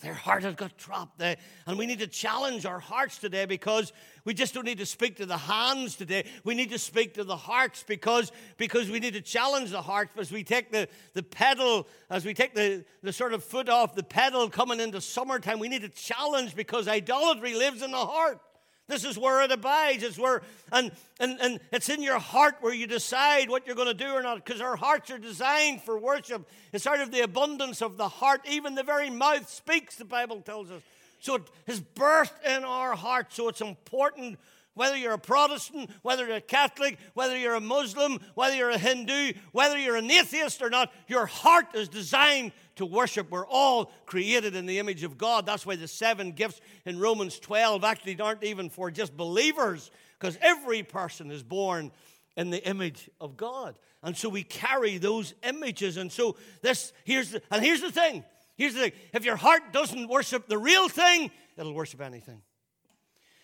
Their 0.00 0.12
heart 0.12 0.42
has 0.42 0.54
got 0.54 0.76
trapped 0.76 1.18
there. 1.18 1.36
And 1.66 1.78
we 1.78 1.86
need 1.86 2.00
to 2.00 2.06
challenge 2.06 2.66
our 2.66 2.78
hearts 2.78 3.16
today 3.16 3.46
because 3.46 3.94
we 4.26 4.34
just 4.34 4.52
don't 4.52 4.66
need 4.66 4.76
to 4.78 4.86
speak 4.86 5.16
to 5.16 5.26
the 5.26 5.38
hands 5.38 5.96
today. 5.96 6.26
We 6.44 6.54
need 6.54 6.70
to 6.70 6.78
speak 6.78 7.14
to 7.14 7.24
the 7.24 7.36
hearts 7.36 7.82
because, 7.82 8.30
because 8.58 8.90
we 8.90 9.00
need 9.00 9.14
to 9.14 9.22
challenge 9.22 9.70
the 9.70 9.80
hearts 9.80 10.12
as 10.18 10.30
we 10.30 10.44
take 10.44 10.70
the, 10.70 10.88
the 11.14 11.22
pedal, 11.22 11.86
as 12.10 12.26
we 12.26 12.34
take 12.34 12.54
the, 12.54 12.84
the 13.02 13.12
sort 13.12 13.32
of 13.32 13.42
foot 13.42 13.70
off 13.70 13.94
the 13.94 14.02
pedal 14.02 14.50
coming 14.50 14.80
into 14.80 15.00
summertime. 15.00 15.58
We 15.58 15.68
need 15.68 15.82
to 15.82 15.88
challenge 15.88 16.54
because 16.54 16.88
idolatry 16.88 17.54
lives 17.54 17.80
in 17.80 17.90
the 17.90 17.96
heart. 17.96 18.40
This 18.88 19.04
is 19.04 19.18
where 19.18 19.42
it 19.42 19.50
abides. 19.50 20.02
It's 20.04 20.18
where, 20.18 20.42
and, 20.70 20.92
and, 21.18 21.40
and 21.40 21.60
it's 21.72 21.88
in 21.88 22.02
your 22.02 22.20
heart 22.20 22.56
where 22.60 22.72
you 22.72 22.86
decide 22.86 23.50
what 23.50 23.66
you're 23.66 23.74
going 23.74 23.88
to 23.88 23.94
do 23.94 24.12
or 24.12 24.22
not, 24.22 24.44
because 24.44 24.60
our 24.60 24.76
hearts 24.76 25.10
are 25.10 25.18
designed 25.18 25.82
for 25.82 25.98
worship. 25.98 26.48
It's 26.72 26.86
out 26.86 27.00
of 27.00 27.10
the 27.10 27.22
abundance 27.22 27.82
of 27.82 27.96
the 27.96 28.08
heart. 28.08 28.42
Even 28.48 28.76
the 28.76 28.84
very 28.84 29.10
mouth 29.10 29.48
speaks, 29.50 29.96
the 29.96 30.04
Bible 30.04 30.40
tells 30.40 30.70
us. 30.70 30.82
So 31.18 31.36
it 31.36 31.42
is 31.66 31.80
birthed 31.80 32.44
in 32.44 32.64
our 32.64 32.94
heart. 32.94 33.32
So 33.32 33.48
it's 33.48 33.60
important 33.60 34.38
whether 34.74 34.96
you're 34.96 35.14
a 35.14 35.18
Protestant, 35.18 35.90
whether 36.02 36.26
you're 36.26 36.36
a 36.36 36.40
Catholic, 36.40 36.98
whether 37.14 37.36
you're 37.36 37.54
a 37.54 37.60
Muslim, 37.60 38.20
whether 38.34 38.54
you're 38.54 38.70
a 38.70 38.78
Hindu, 38.78 39.32
whether 39.52 39.78
you're 39.78 39.96
an 39.96 40.10
atheist 40.10 40.60
or 40.60 40.68
not, 40.68 40.92
your 41.08 41.24
heart 41.26 41.74
is 41.74 41.88
designed 41.88 42.52
to 42.76 42.86
worship. 42.86 43.30
We're 43.30 43.46
all 43.46 43.92
created 44.06 44.54
in 44.54 44.66
the 44.66 44.78
image 44.78 45.02
of 45.02 45.18
God. 45.18 45.44
That's 45.46 45.66
why 45.66 45.76
the 45.76 45.88
seven 45.88 46.32
gifts 46.32 46.60
in 46.84 46.98
Romans 46.98 47.38
12 47.38 47.84
actually 47.84 48.20
aren't 48.20 48.44
even 48.44 48.70
for 48.70 48.90
just 48.90 49.16
believers, 49.16 49.90
because 50.18 50.38
every 50.40 50.82
person 50.82 51.30
is 51.30 51.42
born 51.42 51.90
in 52.36 52.50
the 52.50 52.66
image 52.66 53.10
of 53.20 53.36
God. 53.36 53.78
And 54.02 54.16
so 54.16 54.28
we 54.28 54.42
carry 54.42 54.98
those 54.98 55.34
images. 55.42 55.96
And 55.96 56.12
so 56.12 56.36
this 56.62 56.92
here's 57.04 57.32
the, 57.32 57.42
and 57.50 57.64
here's 57.64 57.80
the 57.80 57.90
thing. 57.90 58.24
Here's 58.56 58.74
the 58.74 58.80
thing. 58.80 58.92
If 59.12 59.24
your 59.24 59.36
heart 59.36 59.72
doesn't 59.72 60.08
worship 60.08 60.46
the 60.46 60.58
real 60.58 60.88
thing, 60.88 61.30
it'll 61.56 61.74
worship 61.74 62.00
anything. 62.00 62.42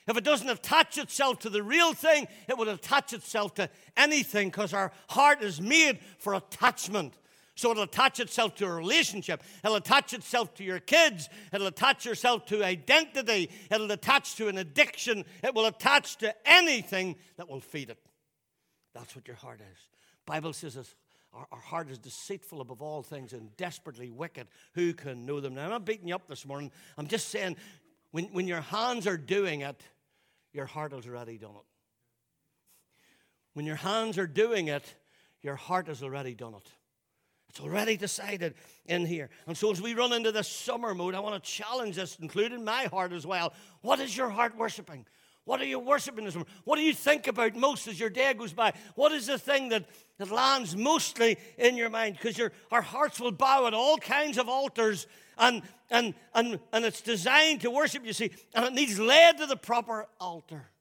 If 0.09 0.17
it 0.17 0.25
doesn't 0.25 0.49
attach 0.49 0.99
itself 0.99 1.41
to 1.41 1.51
the 1.51 1.63
real 1.63 1.93
thing, 1.93 2.27
it 2.49 2.59
will 2.59 2.69
attach 2.69 3.13
itself 3.13 3.55
to 3.55 3.71
anything 3.97 4.49
because 4.49 4.75
our 4.75 4.93
heart 5.09 5.43
is 5.43 5.61
made 5.61 6.01
for 6.19 6.35
attachment. 6.35 7.15
So 7.55 7.71
it'll 7.71 7.83
attach 7.83 8.19
itself 8.19 8.55
to 8.57 8.67
a 8.67 8.73
relationship. 8.73 9.43
It'll 9.63 9.77
attach 9.77 10.15
itself 10.15 10.55
to 10.55 10.65
your 10.65 10.79
kids. 10.81 11.29
It'll 11.53 11.67
attach 11.67 12.07
yourself 12.07 12.47
to 12.47 12.65
identity. 12.65 13.51
It'll 13.71 13.91
attach 13.91 14.37
to 14.37 14.49
an 14.49 14.59
addiction. 14.59 15.25
It 15.45 15.55
will 15.55 15.67
attach 15.67 16.17
to 16.19 16.35
anything 16.47 17.17
that 17.37 17.49
will 17.49 17.61
feed 17.61 17.91
it. 17.91 17.99
That's 18.95 19.15
what 19.15 19.27
your 19.27 19.37
heart 19.37 19.61
is. 19.61 19.79
Bible 20.25 20.53
says 20.53 20.75
this, 20.75 20.95
our, 21.35 21.47
our, 21.51 21.61
heart 21.61 21.91
is 21.91 21.99
deceitful 21.99 22.61
above 22.61 22.83
all 22.83 23.03
things 23.03 23.33
and 23.33 23.55
desperately 23.57 24.11
wicked. 24.11 24.49
Who 24.75 24.93
can 24.93 25.25
know 25.25 25.41
them? 25.41 25.55
Now, 25.55 25.65
I'm 25.65 25.71
not 25.71 25.87
beating 25.87 26.09
you 26.09 26.15
up 26.15 26.29
this 26.29 26.47
morning. 26.47 26.71
I'm 26.99 27.07
just 27.07 27.29
saying, 27.29 27.57
when, 28.11 28.27
when 28.27 28.47
your 28.47 28.61
hands 28.61 29.07
are 29.07 29.17
doing 29.17 29.63
it, 29.63 29.81
your 30.53 30.67
heart 30.67 30.93
has 30.93 31.07
already 31.07 31.39
done 31.39 31.55
it. 31.55 31.67
When 33.55 33.67
your 33.67 33.77
hands 33.77 34.19
are 34.19 34.27
doing 34.27 34.69
it, 34.69 34.95
your 35.43 35.57
heart 35.57 35.89
has 35.89 36.03
already 36.03 36.35
done 36.35 36.55
it. 36.55 36.71
It's 37.53 37.61
already 37.61 37.99
decided 37.99 38.55
in 38.87 39.05
here. 39.05 39.29
And 39.47 39.55
so, 39.55 39.71
as 39.71 39.83
we 39.83 39.93
run 39.93 40.15
into 40.15 40.33
this 40.33 40.49
summer 40.49 40.95
mode, 40.95 41.15
I 41.15 41.21
want 41.21 41.35
to 41.35 41.51
challenge 41.51 41.97
this, 41.97 42.17
including 42.19 42.65
my 42.65 42.85
heart 42.85 43.13
as 43.13 43.27
well. 43.27 43.53
What 43.83 44.01
is 44.01 44.17
your 44.17 44.31
heart 44.31 44.57
worshiping? 44.57 45.05
What 45.45 45.61
are 45.61 45.67
you 45.67 45.79
worshiping 45.79 46.25
this 46.25 46.35
morning? 46.35 46.51
What 46.65 46.77
do 46.77 46.83
you 46.83 46.95
think 46.95 47.27
about 47.27 47.55
most 47.55 47.89
as 47.89 48.01
your 48.01 48.09
day 48.09 48.33
goes 48.33 48.55
by? 48.55 48.73
What 48.95 49.13
is 49.13 49.27
the 49.27 49.39
thing 49.39 49.69
that, 49.69 49.85
that 50.17 50.31
lands 50.31 50.75
mostly 50.75 51.37
in 51.59 51.77
your 51.77 51.91
mind? 51.91 52.17
Because 52.19 52.41
our 52.71 52.81
hearts 52.81 53.21
will 53.21 53.33
bow 53.33 53.67
at 53.67 53.75
all 53.75 53.99
kinds 53.99 54.39
of 54.39 54.49
altars, 54.49 55.07
and, 55.37 55.61
and, 55.91 56.15
and, 56.35 56.59
and 56.73 56.87
it's 56.87 57.03
designed 57.03 57.61
to 57.61 57.71
worship, 57.71 58.07
you 58.07 58.15
see, 58.15 58.31
and 58.55 58.65
it 58.65 58.73
needs 58.73 58.99
led 58.99 59.37
to 59.37 59.47
the 59.47 59.59
proper 59.59 60.07
altar. 60.19 60.72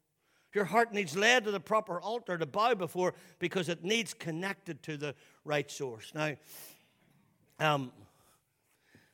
Your 0.54 0.66
heart 0.66 0.94
needs 0.94 1.16
led 1.16 1.46
to 1.46 1.52
the 1.52 1.60
proper 1.60 2.00
altar 2.00 2.38
to 2.38 2.46
bow 2.46 2.76
before 2.76 3.14
because 3.40 3.70
it 3.70 3.84
needs 3.84 4.14
connected 4.14 4.84
to 4.84 4.98
the 4.98 5.16
right 5.46 5.70
source. 5.72 6.12
Now, 6.14 6.36
um, 7.60 7.92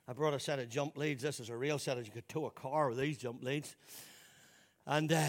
I 0.08 0.13
brought 0.13 0.34
a 0.34 0.39
set 0.39 0.58
of 0.58 0.70
jump 0.70 0.98
leads. 0.98 1.22
This 1.22 1.39
is 1.39 1.50
a 1.50 1.58
real 1.58 1.77
set. 1.77 1.98
You 2.03 2.12
could 2.12 2.27
tow 2.29 2.46
a 2.46 2.51
car 2.51 2.89
with 2.89 2.98
these 2.98 3.17
jump 3.17 3.44
leads. 3.44 3.75
And 4.86 5.12
uh, 5.12 5.27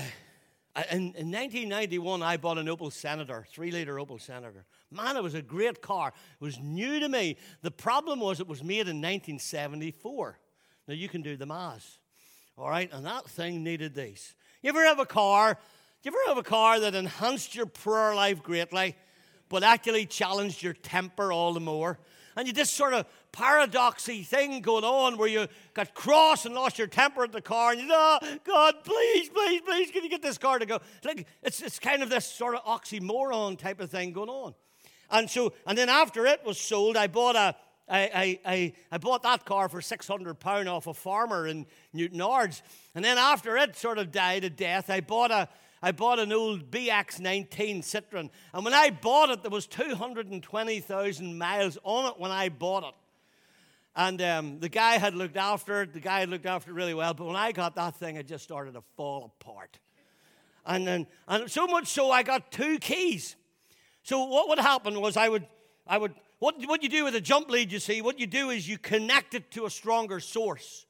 in, 0.93 1.15
in 1.17 1.33
1991, 1.33 2.23
I 2.23 2.37
bought 2.37 2.59
an 2.59 2.67
Opel 2.67 2.93
Senator, 2.93 3.45
three 3.51 3.73
liter 3.73 3.97
Opel 3.97 4.21
Senator. 4.21 4.65
Man, 4.91 5.17
it 5.17 5.23
was 5.23 5.35
a 5.35 5.43
great 5.43 5.83
car. 5.83 6.13
It 6.41 6.45
was 6.45 6.59
new 6.61 7.01
to 7.01 7.09
me. 7.09 7.37
The 7.63 7.73
problem 7.73 8.21
was 8.21 8.41
it 8.41 8.47
was 8.47 8.63
made 8.63 8.87
in 8.89 9.03
1974. 9.03 10.39
Now 10.87 10.95
you 10.95 11.09
can 11.09 11.23
do 11.23 11.37
the 11.37 11.47
math. 11.47 11.99
All 12.57 12.71
right, 12.71 12.91
and 12.93 13.05
that 13.05 13.29
thing 13.29 13.63
needed 13.63 13.95
these. 13.95 14.35
You 14.63 14.71
ever 14.71 14.85
have 14.85 14.99
a 14.99 15.07
car 15.07 15.59
you 16.05 16.11
ever 16.11 16.19
have 16.29 16.39
a 16.39 16.43
car 16.43 16.81
that 16.81 16.95
enhanced 16.95 17.55
your 17.55 17.67
prayer 17.67 18.15
life 18.15 18.43
greatly, 18.43 18.97
but 19.49 19.63
actually 19.63 20.07
challenged 20.07 20.63
your 20.63 20.75
temper 20.75 21.33
all 21.33 21.53
the 21.53 21.61
more? 21.61 21.99
And 22.37 22.47
you 22.47 22.53
this 22.53 22.71
sort 22.71 22.95
of 22.95 23.05
paradoxy 23.33 24.23
thing 24.23 24.61
going 24.61 24.85
on 24.85 25.19
where 25.19 25.27
you 25.27 25.49
got 25.75 25.93
cross 25.95 26.47
and 26.47 26.55
lost 26.55 26.79
your 26.79 26.87
temper 26.87 27.25
at 27.25 27.33
the 27.33 27.41
car, 27.41 27.73
and 27.73 27.81
you 27.81 27.89
oh, 27.91 28.19
God, 28.45 28.75
please, 28.85 29.29
please, 29.29 29.61
please, 29.63 29.91
can 29.91 30.05
you 30.05 30.09
get 30.09 30.23
this 30.23 30.39
car 30.39 30.61
to 30.61 30.67
go? 30.67 30.79
Like 31.05 31.27
it's 31.43 31.61
it's 31.61 31.81
kind 31.81 32.03
of 32.03 32.11
this 32.11 32.27
sort 32.27 32.55
of 32.55 32.63
oxymoron 32.65 33.59
type 33.59 33.81
of 33.81 33.91
thing 33.91 34.13
going 34.13 34.29
on. 34.29 34.55
And 35.11 35.29
so, 35.29 35.53
and 35.67 35.77
then 35.77 35.89
after 35.89 36.27
it 36.27 36.45
was 36.45 36.61
sold, 36.61 36.97
I 36.97 37.09
bought 37.09 37.35
a 37.35 37.57
I, 37.91 38.39
I, 38.45 38.73
I, 38.93 38.99
bought 38.99 39.23
that 39.23 39.47
car 39.47 39.71
for 39.71 39.81
£600 39.81 40.67
off 40.67 40.87
a 40.87 40.93
farmer 40.93 41.47
in 41.47 41.65
Newtownards. 41.95 42.61
And 42.95 43.03
then 43.03 43.17
after 43.17 43.57
it 43.57 43.77
sort 43.77 43.97
of 43.97 44.13
died 44.13 44.45
a 44.45 44.51
death, 44.51 44.91
I 44.91 45.01
bought 45.01 45.31
a, 45.31 45.49
I 45.83 45.93
bought 45.93 46.19
an 46.19 46.33
old 46.33 46.71
BX19 46.71 47.79
Citroen. 47.79 48.31
And 48.53 48.65
when 48.65 48.75
I 48.75 48.91
bought 48.91 49.31
it, 49.31 49.43
there 49.43 49.51
was 49.51 49.67
220,000 49.67 51.39
miles 51.39 51.79
on 51.85 52.07
it 52.07 52.19
when 52.19 52.31
I 52.31 52.49
bought 52.49 52.85
it. 52.85 52.95
And 53.95 54.23
um, 54.23 54.61
the 54.61 54.69
guy 54.69 54.99
had 54.99 55.15
looked 55.15 55.37
after 55.37 55.83
it. 55.83 55.93
The 55.93 56.01
guy 56.01 56.21
had 56.21 56.29
looked 56.29 56.47
after 56.47 56.71
it 56.71 56.75
really 56.75 56.95
well. 56.95 57.15
But 57.15 57.27
when 57.27 57.37
I 57.37 57.53
got 57.53 57.75
that 57.77 57.97
thing, 57.97 58.17
it 58.17 58.27
just 58.27 58.45
started 58.45 58.75
to 58.75 58.83
fall 58.97 59.33
apart. 59.41 59.79
And, 60.67 60.87
then, 60.87 61.07
and 61.27 61.51
so 61.51 61.67
much 61.67 61.89
so, 61.89 62.11
I 62.11 62.23
got 62.23 62.53
two 62.53 62.79
keys. 62.79 63.37
So 64.03 64.25
what 64.25 64.49
would 64.49 64.59
happen 64.59 65.01
was 65.01 65.17
I 65.17 65.29
would, 65.29 65.47
I 65.87 65.99
would 65.99 66.15
what, 66.39 66.55
what 66.67 66.83
you 66.83 66.89
do 66.89 67.05
with 67.05 67.15
a 67.17 67.21
jump 67.21 67.51
lead, 67.51 67.73
you 67.73 67.81
see, 67.81 68.01
what 68.01 68.21
you 68.21 68.27
do 68.27 68.51
is 68.51 68.69
you 68.69 68.79
connect 68.79 69.35
it 69.35 69.51
to 69.53 69.67
a 69.67 69.71
stronger 69.71 70.21
source. 70.21 70.87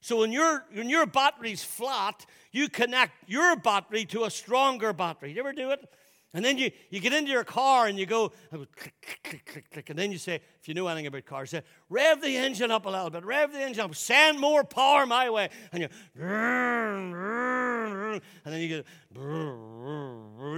So 0.00 0.18
when 0.18 0.32
your, 0.32 0.64
when 0.72 0.88
your 0.88 1.06
battery's 1.06 1.62
flat, 1.62 2.24
you 2.52 2.68
connect 2.68 3.12
your 3.28 3.56
battery 3.56 4.04
to 4.06 4.24
a 4.24 4.30
stronger 4.30 4.92
battery. 4.92 5.32
You 5.32 5.40
ever 5.40 5.52
do 5.52 5.70
it? 5.70 5.88
And 6.34 6.44
then 6.44 6.58
you, 6.58 6.70
you 6.90 7.00
get 7.00 7.14
into 7.14 7.30
your 7.30 7.42
car 7.42 7.86
and 7.86 7.98
you 7.98 8.04
go, 8.04 8.32
click, 8.50 8.92
click, 9.24 9.46
click, 9.46 9.70
click. 9.70 9.90
And 9.90 9.98
then 9.98 10.12
you 10.12 10.18
say, 10.18 10.40
if 10.60 10.68
you 10.68 10.74
know 10.74 10.86
anything 10.86 11.06
about 11.06 11.24
cars, 11.24 11.50
say, 11.50 11.62
rev 11.88 12.20
the 12.20 12.36
engine 12.36 12.70
up 12.70 12.84
a 12.84 12.90
little 12.90 13.08
bit, 13.08 13.24
rev 13.24 13.50
the 13.50 13.60
engine 13.60 13.82
up, 13.82 13.94
send 13.94 14.38
more 14.38 14.62
power 14.62 15.06
my 15.06 15.30
way. 15.30 15.48
And 15.72 15.82
you, 15.82 15.88
and 16.14 17.82
then 18.44 18.60
you 18.60 18.84
go, 19.14 19.18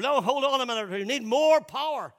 no, 0.01 0.21
hold 0.21 0.45
on 0.45 0.61
a 0.61 0.67
minute, 0.67 0.99
you 0.99 1.05
need 1.05 1.23
more 1.23 1.61
power. 1.61 2.13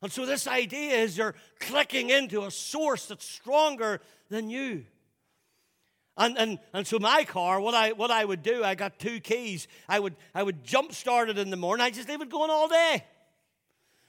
And 0.00 0.10
so 0.10 0.24
this 0.24 0.46
idea 0.46 0.96
is 0.96 1.18
you're 1.18 1.34
clicking 1.60 2.08
into 2.08 2.44
a 2.44 2.50
source 2.50 3.06
that's 3.06 3.26
stronger 3.26 4.00
than 4.30 4.48
you. 4.48 4.86
And, 6.16 6.38
and, 6.38 6.58
and 6.72 6.86
so 6.86 6.98
my 6.98 7.24
car, 7.24 7.60
what 7.60 7.74
I, 7.74 7.92
what 7.92 8.10
I 8.10 8.24
would 8.24 8.42
do, 8.42 8.62
I 8.62 8.76
got 8.76 8.98
two 8.98 9.18
keys. 9.18 9.66
I 9.88 9.98
would, 9.98 10.14
I 10.34 10.42
would 10.42 10.62
jump 10.62 10.92
start 10.92 11.28
it 11.28 11.38
in 11.38 11.50
the 11.50 11.56
morning. 11.56 11.84
I 11.84 11.90
just 11.90 12.08
leave 12.08 12.20
it 12.20 12.30
going 12.30 12.50
all 12.50 12.68
day. 12.68 13.04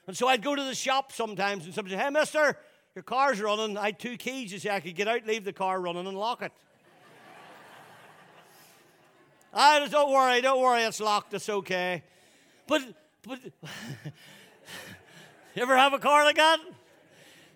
And 0.08 0.16
so 0.16 0.28
I'd 0.28 0.44
go 0.44 0.54
to 0.54 0.64
the 0.64 0.76
shop 0.76 1.12
sometimes 1.12 1.66
and 1.66 1.74
somebody 1.74 1.96
say, 1.96 2.04
hey, 2.04 2.12
mister, 2.12 2.58
your 2.94 3.02
car's 3.04 3.42
running. 3.42 3.76
I 3.76 3.88
had 3.88 4.00
two 4.00 4.18
keys. 4.18 4.54
You 4.54 4.60
see, 4.60 4.70
I 4.70 4.80
could 4.80 4.96
get 4.96 5.08
out, 5.08 5.26
leave 5.26 5.46
the 5.46 5.54
car 5.54 5.82
running 5.82 6.06
and 6.06 6.16
lock 6.16 6.44
it. 6.44 6.52
I 9.54 9.88
don't 9.88 10.12
worry, 10.12 10.42
don't 10.42 10.62
worry, 10.62 10.84
it's 10.84 11.00
locked, 11.00 11.34
it's 11.34 11.50
okay. 11.50 12.04
But, 12.68 12.84
but, 13.24 13.40
you 15.56 15.62
ever 15.62 15.76
have 15.76 15.94
a 15.94 16.00
car 16.00 16.24
like 16.24 16.36
that? 16.36 16.60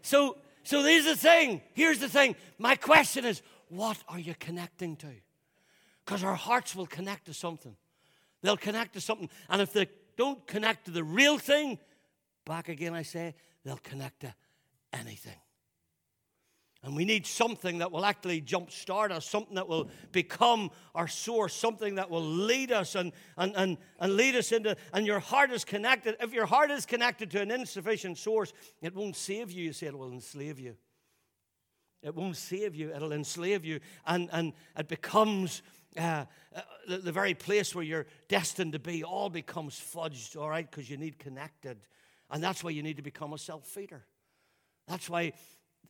So, 0.01 0.37
so 0.63 0.81
here's 0.83 1.05
the 1.05 1.15
thing. 1.15 1.61
Here's 1.73 1.99
the 1.99 2.09
thing. 2.09 2.35
My 2.57 2.75
question 2.75 3.25
is, 3.25 3.43
what 3.69 3.97
are 4.07 4.19
you 4.19 4.35
connecting 4.39 4.95
to? 4.97 5.07
Because 6.05 6.23
our 6.23 6.35
hearts 6.35 6.75
will 6.75 6.87
connect 6.87 7.25
to 7.25 7.33
something. 7.33 7.75
They'll 8.41 8.57
connect 8.57 8.93
to 8.93 9.01
something. 9.01 9.29
And 9.49 9.61
if 9.61 9.73
they 9.73 9.87
don't 10.17 10.45
connect 10.47 10.85
to 10.85 10.91
the 10.91 11.03
real 11.03 11.37
thing, 11.37 11.79
back 12.45 12.69
again 12.69 12.93
I 12.93 13.03
say, 13.03 13.35
they'll 13.63 13.77
connect 13.77 14.21
to 14.21 14.33
anything. 14.91 15.35
And 16.81 16.95
we 16.95 17.03
need 17.03 17.27
something 17.27 17.79
that 17.79 17.91
will 17.91 18.05
actually 18.05 18.41
jumpstart 18.41 19.11
us, 19.11 19.25
something 19.25 19.55
that 19.55 19.67
will 19.67 19.89
become 20.13 20.71
our 20.95 21.09
source, 21.09 21.53
something 21.53 21.95
that 21.95 22.09
will 22.09 22.23
lead 22.23 22.71
us 22.71 22.95
and, 22.95 23.11
and, 23.35 23.53
and, 23.57 23.77
and 23.99 24.15
lead 24.15 24.35
us 24.35 24.53
into. 24.53 24.77
And 24.93 25.05
your 25.05 25.19
heart 25.19 25.51
is 25.51 25.65
connected. 25.65 26.15
If 26.21 26.31
your 26.31 26.45
heart 26.45 26.71
is 26.71 26.85
connected 26.85 27.31
to 27.31 27.41
an 27.41 27.51
insufficient 27.51 28.17
source, 28.17 28.53
it 28.81 28.95
won't 28.95 29.17
save 29.17 29.51
you. 29.51 29.65
You 29.65 29.73
say 29.73 29.87
it 29.87 29.97
will 29.97 30.13
enslave 30.13 30.57
you. 30.57 30.77
It 32.01 32.15
won't 32.15 32.37
save 32.37 32.75
you, 32.75 32.93
it'll 32.93 33.11
enslave 33.11 33.65
you. 33.65 33.79
And, 34.05 34.29
and 34.31 34.53
it 34.77 34.87
becomes 34.87 35.61
uh, 35.97 36.25
uh, 36.55 36.61
the, 36.87 36.97
the 36.99 37.11
very 37.11 37.33
place 37.33 37.75
where 37.75 37.83
you're 37.83 38.05
destined 38.27 38.73
to 38.73 38.79
be, 38.79 39.03
all 39.03 39.29
becomes 39.29 39.75
fudged, 39.75 40.39
all 40.39 40.49
right, 40.49 40.69
because 40.69 40.89
you 40.89 40.97
need 40.97 41.19
connected. 41.19 41.77
And 42.29 42.43
that's 42.43 42.63
why 42.63 42.69
you 42.69 42.83
need 42.83 42.97
to 42.97 43.03
become 43.03 43.33
a 43.33 43.37
self 43.37 43.65
feeder. 43.65 44.05
That's 44.87 45.09
why 45.09 45.33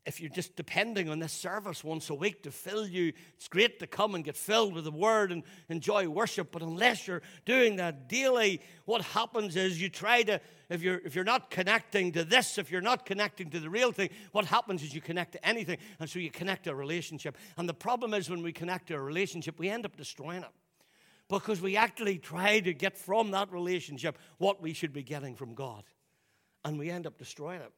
if 0.10 0.20
you're 0.20 0.30
just 0.30 0.56
depending 0.56 1.08
on 1.10 1.20
this 1.20 1.32
service 1.32 1.84
once 1.84 2.10
a 2.10 2.16
week 2.16 2.42
to 2.44 2.52
fill 2.52 2.88
you, 2.88 3.14
it's 3.36 3.48
great 3.48 3.80
to 3.80 3.86
come 3.86 4.16
and 4.16 4.24
get 4.24 4.36
filled 4.36 4.74
with 4.74 4.86
the 4.86 4.92
word 4.92 5.32
and 5.32 5.44
enjoy 5.70 6.08
worship. 6.08 6.52
But 6.52 6.64
unless 6.64 7.08
you're 7.08 7.22
doing 7.46 7.76
that 7.76 8.10
daily, 8.10 8.62
what 8.86 9.04
happens 9.04 9.56
is 9.56 9.80
you 9.80 9.88
try 9.88 10.24
to, 10.24 10.42
if 10.70 10.82
you're, 10.82 11.00
if 11.06 11.14
you're 11.14 11.24
not 11.24 11.52
connecting 11.52 12.12
to 12.14 12.24
this, 12.24 12.58
if 12.58 12.72
you're 12.72 12.82
not 12.82 13.06
connecting 13.06 13.52
to 13.52 13.60
the 13.60 13.70
real 13.70 13.92
thing, 13.92 14.10
what 14.32 14.46
happens 14.46 14.82
is 14.82 14.96
you 14.96 15.00
connect 15.02 15.34
to 15.34 15.48
anything. 15.48 15.78
And 16.00 16.10
so 16.10 16.18
you 16.18 16.32
connect 16.32 16.64
to 16.64 16.72
a 16.72 16.76
relationship. 16.76 17.38
And 17.58 17.70
the 17.70 17.74
problem 17.76 18.14
is 18.16 18.30
when 18.30 18.42
we 18.42 18.52
connect 18.52 18.88
to 18.88 18.96
a 18.96 19.02
relationship, 19.02 19.60
we 19.60 19.70
end 19.70 19.86
up 19.86 19.96
destroying 19.96 20.42
it. 20.42 20.52
Because 21.28 21.62
we 21.62 21.78
actually 21.78 22.18
try 22.18 22.60
to 22.62 22.74
get 22.74 22.98
from 22.98 23.30
that 23.32 23.52
relationship 23.52 24.18
what 24.40 24.60
we 24.60 24.74
should 24.74 24.94
be 24.94 25.04
getting 25.04 25.36
from 25.36 25.54
God. 25.54 25.84
And 26.66 26.80
we 26.80 26.90
end 26.90 27.06
up 27.06 27.20
destroying 27.20 27.62
it 27.62 27.72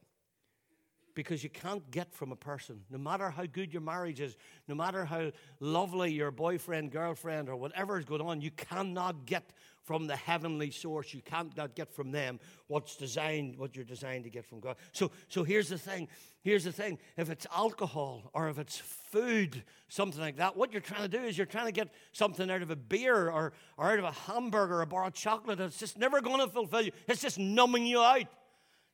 because 1.14 1.42
you 1.42 1.50
can't 1.50 1.88
get 1.90 2.12
from 2.12 2.32
a 2.32 2.36
person, 2.36 2.80
no 2.90 2.98
matter 2.98 3.30
how 3.30 3.46
good 3.46 3.72
your 3.72 3.82
marriage 3.82 4.20
is, 4.20 4.36
no 4.68 4.74
matter 4.74 5.04
how 5.04 5.30
lovely 5.60 6.12
your 6.12 6.30
boyfriend, 6.30 6.90
girlfriend, 6.90 7.48
or 7.48 7.56
whatever 7.56 7.98
is 7.98 8.04
going 8.04 8.20
on, 8.20 8.40
you 8.40 8.50
cannot 8.50 9.26
get 9.26 9.52
from 9.84 10.06
the 10.06 10.16
heavenly 10.16 10.70
source. 10.70 11.12
You 11.12 11.22
can't 11.22 11.54
get 11.74 11.92
from 11.92 12.12
them 12.12 12.38
what's 12.68 12.96
designed, 12.96 13.56
what 13.58 13.74
you're 13.74 13.84
designed 13.84 14.24
to 14.24 14.30
get 14.30 14.46
from 14.46 14.60
God. 14.60 14.76
So, 14.92 15.10
so 15.28 15.42
here's 15.44 15.68
the 15.68 15.78
thing. 15.78 16.08
Here's 16.42 16.64
the 16.64 16.72
thing. 16.72 16.98
If 17.16 17.30
it's 17.30 17.46
alcohol 17.54 18.30
or 18.32 18.48
if 18.48 18.58
it's 18.58 18.78
food, 18.78 19.62
something 19.88 20.20
like 20.20 20.36
that, 20.36 20.56
what 20.56 20.72
you're 20.72 20.80
trying 20.80 21.02
to 21.02 21.08
do 21.08 21.22
is 21.22 21.36
you're 21.36 21.46
trying 21.46 21.66
to 21.66 21.72
get 21.72 21.88
something 22.12 22.50
out 22.50 22.62
of 22.62 22.70
a 22.70 22.76
beer 22.76 23.30
or, 23.30 23.52
or 23.76 23.92
out 23.92 23.98
of 23.98 24.04
a 24.04 24.12
hamburger 24.12 24.76
or 24.76 24.82
a 24.82 24.86
bar 24.86 25.06
of 25.06 25.14
chocolate. 25.14 25.60
It's 25.60 25.78
just 25.78 25.98
never 25.98 26.20
going 26.20 26.40
to 26.40 26.48
fulfill 26.48 26.82
you. 26.82 26.92
It's 27.08 27.22
just 27.22 27.38
numbing 27.38 27.86
you 27.86 28.00
out. 28.00 28.26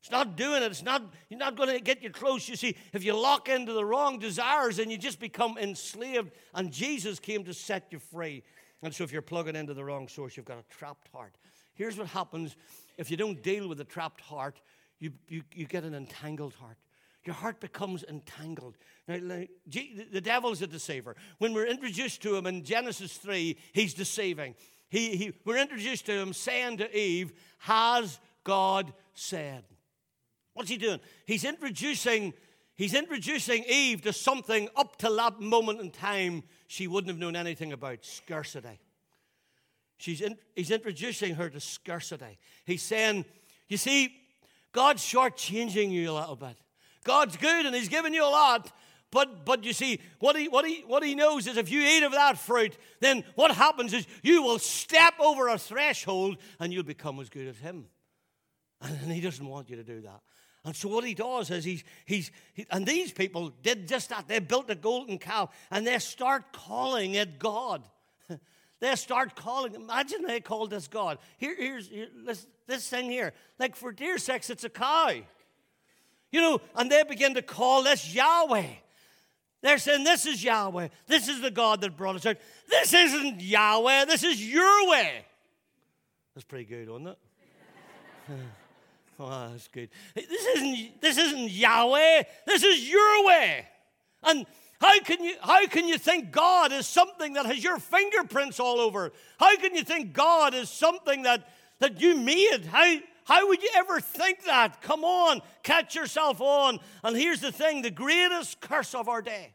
It's 0.00 0.10
not 0.10 0.36
doing 0.36 0.62
it. 0.62 0.70
It's 0.70 0.82
not, 0.82 1.02
you're 1.28 1.38
not 1.38 1.56
going 1.56 1.70
to 1.70 1.80
get 1.80 2.02
you 2.02 2.10
close. 2.10 2.48
You 2.48 2.56
see, 2.56 2.76
if 2.92 3.04
you 3.04 3.14
lock 3.14 3.48
into 3.48 3.72
the 3.72 3.84
wrong 3.84 4.18
desires 4.18 4.78
and 4.78 4.90
you 4.92 4.98
just 4.98 5.18
become 5.18 5.58
enslaved, 5.58 6.30
and 6.54 6.72
Jesus 6.72 7.18
came 7.18 7.44
to 7.44 7.54
set 7.54 7.88
you 7.90 7.98
free. 7.98 8.42
And 8.82 8.94
so 8.94 9.02
if 9.02 9.12
you're 9.12 9.22
plugging 9.22 9.56
into 9.56 9.74
the 9.74 9.84
wrong 9.84 10.06
source, 10.08 10.36
you've 10.36 10.46
got 10.46 10.58
a 10.58 10.64
trapped 10.70 11.08
heart. 11.08 11.36
Here's 11.74 11.96
what 11.96 12.08
happens 12.08 12.56
if 12.96 13.10
you 13.10 13.16
don't 13.16 13.42
deal 13.42 13.68
with 13.68 13.80
a 13.80 13.84
trapped 13.84 14.20
heart, 14.20 14.60
you, 14.98 15.12
you, 15.28 15.42
you 15.54 15.66
get 15.66 15.84
an 15.84 15.94
entangled 15.94 16.54
heart. 16.54 16.76
Your 17.24 17.34
heart 17.34 17.60
becomes 17.60 18.04
entangled. 18.04 18.76
Now, 19.06 19.18
the 19.66 20.20
devil's 20.20 20.62
a 20.62 20.66
deceiver. 20.66 21.14
When 21.38 21.52
we're 21.52 21.66
introduced 21.66 22.22
to 22.22 22.34
him 22.34 22.46
in 22.46 22.64
Genesis 22.64 23.16
3, 23.18 23.56
he's 23.72 23.94
deceiving. 23.94 24.54
He, 24.88 25.16
he, 25.16 25.32
we're 25.44 25.58
introduced 25.58 26.06
to 26.06 26.12
him 26.12 26.32
saying 26.32 26.78
to 26.78 26.98
Eve, 26.98 27.32
Has 27.58 28.18
God 28.44 28.92
said? 29.12 29.64
What's 30.58 30.70
he 30.70 30.76
doing? 30.76 30.98
He's 31.24 31.44
introducing, 31.44 32.34
he's 32.74 32.92
introducing 32.92 33.62
Eve 33.68 34.02
to 34.02 34.12
something 34.12 34.68
up 34.74 34.96
to 34.96 35.08
that 35.10 35.38
moment 35.38 35.80
in 35.80 35.92
time 35.92 36.42
she 36.66 36.88
wouldn't 36.88 37.10
have 37.10 37.18
known 37.20 37.36
anything 37.36 37.72
about 37.72 38.04
scarcity. 38.04 38.80
She's 39.98 40.20
in, 40.20 40.36
he's 40.56 40.72
introducing 40.72 41.36
her 41.36 41.48
to 41.48 41.60
scarcity. 41.60 42.40
He's 42.64 42.82
saying, 42.82 43.24
You 43.68 43.76
see, 43.76 44.12
God's 44.72 45.00
shortchanging 45.00 45.92
you 45.92 46.10
a 46.10 46.14
little 46.18 46.34
bit. 46.34 46.56
God's 47.04 47.36
good 47.36 47.64
and 47.64 47.72
He's 47.72 47.88
given 47.88 48.12
you 48.12 48.24
a 48.24 48.26
lot. 48.26 48.72
But, 49.12 49.44
but 49.44 49.62
you 49.62 49.72
see, 49.72 50.00
what 50.18 50.34
he, 50.34 50.48
what, 50.48 50.66
he, 50.66 50.82
what 50.88 51.04
he 51.04 51.14
knows 51.14 51.46
is 51.46 51.56
if 51.56 51.70
you 51.70 51.82
eat 51.82 52.02
of 52.02 52.10
that 52.10 52.36
fruit, 52.36 52.76
then 52.98 53.22
what 53.36 53.54
happens 53.54 53.92
is 53.92 54.08
you 54.24 54.42
will 54.42 54.58
step 54.58 55.14
over 55.20 55.46
a 55.46 55.56
threshold 55.56 56.36
and 56.58 56.72
you'll 56.72 56.82
become 56.82 57.20
as 57.20 57.28
good 57.28 57.46
as 57.46 57.58
Him. 57.58 57.86
And 58.80 59.12
He 59.12 59.20
doesn't 59.20 59.46
want 59.46 59.70
you 59.70 59.76
to 59.76 59.84
do 59.84 60.00
that. 60.00 60.20
And 60.64 60.74
so 60.74 60.88
what 60.88 61.04
he 61.04 61.14
does 61.14 61.50
is 61.50 61.64
he's, 61.64 61.84
he's 62.04 62.30
he, 62.52 62.66
and 62.70 62.86
these 62.86 63.12
people 63.12 63.52
did 63.62 63.88
just 63.88 64.10
that. 64.10 64.28
They 64.28 64.38
built 64.38 64.68
a 64.70 64.74
golden 64.74 65.18
cow 65.18 65.50
and 65.70 65.86
they 65.86 65.98
start 65.98 66.52
calling 66.52 67.14
it 67.14 67.38
God. 67.38 67.82
they 68.80 68.94
start 68.96 69.36
calling, 69.36 69.74
imagine 69.74 70.22
they 70.22 70.40
called 70.40 70.70
this 70.70 70.88
God. 70.88 71.18
Here, 71.38 71.54
here's 71.56 71.88
here, 71.88 72.08
this, 72.26 72.46
this 72.66 72.88
thing 72.88 73.10
here. 73.10 73.32
Like 73.58 73.76
for 73.76 73.92
dear 73.92 74.18
sex, 74.18 74.50
it's 74.50 74.64
a 74.64 74.68
cow. 74.68 75.12
You 76.30 76.40
know, 76.40 76.60
and 76.74 76.90
they 76.90 77.02
begin 77.04 77.34
to 77.34 77.42
call 77.42 77.84
this 77.84 78.14
Yahweh. 78.14 78.66
They're 79.62 79.78
saying, 79.78 80.04
This 80.04 80.26
is 80.26 80.44
Yahweh. 80.44 80.88
This 81.06 81.28
is 81.28 81.40
the 81.40 81.50
God 81.50 81.80
that 81.80 81.96
brought 81.96 82.16
us 82.16 82.26
out. 82.26 82.36
This 82.68 82.92
isn't 82.92 83.40
Yahweh. 83.40 84.04
This 84.04 84.22
is 84.22 84.44
your 84.44 84.88
way. 84.88 85.24
That's 86.34 86.44
pretty 86.44 86.64
good, 86.64 86.88
wasn't 86.88 87.08
it? 87.08 87.18
Oh, 89.18 89.48
that's 89.50 89.68
good. 89.68 89.90
This 90.14 90.44
isn't, 90.56 91.00
this 91.00 91.18
isn't 91.18 91.50
Yahweh. 91.50 92.22
This 92.46 92.62
is 92.62 92.88
your 92.88 93.26
way. 93.26 93.66
And 94.22 94.46
how 94.80 95.00
can 95.00 95.24
you 95.24 95.34
how 95.40 95.66
can 95.66 95.88
you 95.88 95.98
think 95.98 96.30
God 96.30 96.72
is 96.72 96.86
something 96.86 97.32
that 97.32 97.46
has 97.46 97.62
your 97.62 97.78
fingerprints 97.78 98.60
all 98.60 98.78
over? 98.78 99.12
How 99.38 99.56
can 99.56 99.74
you 99.74 99.82
think 99.82 100.12
God 100.12 100.54
is 100.54 100.70
something 100.70 101.22
that 101.22 101.48
that 101.80 102.00
you 102.00 102.16
made? 102.16 102.64
How 102.66 102.98
how 103.24 103.48
would 103.48 103.62
you 103.62 103.70
ever 103.74 104.00
think 104.00 104.44
that? 104.44 104.80
Come 104.80 105.04
on, 105.04 105.42
catch 105.62 105.96
yourself 105.96 106.40
on. 106.40 106.78
And 107.02 107.16
here's 107.16 107.40
the 107.40 107.52
thing 107.52 107.82
the 107.82 107.90
greatest 107.90 108.60
curse 108.60 108.94
of 108.94 109.08
our 109.08 109.20
day. 109.20 109.52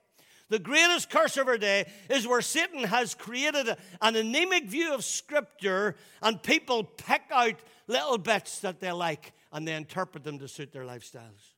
The 0.49 0.59
greatest 0.59 1.09
curse 1.09 1.37
of 1.37 1.47
our 1.47 1.57
day 1.57 1.89
is 2.09 2.27
where 2.27 2.41
Satan 2.41 2.83
has 2.83 3.15
created 3.15 3.75
an 4.01 4.15
anemic 4.15 4.65
view 4.65 4.93
of 4.93 5.03
Scripture 5.03 5.95
and 6.21 6.43
people 6.43 6.83
pick 6.83 7.23
out 7.31 7.55
little 7.87 8.17
bits 8.17 8.59
that 8.59 8.79
they 8.79 8.91
like 8.91 9.31
and 9.53 9.67
they 9.67 9.75
interpret 9.75 10.23
them 10.23 10.39
to 10.39 10.47
suit 10.47 10.73
their 10.73 10.83
lifestyles. 10.83 11.53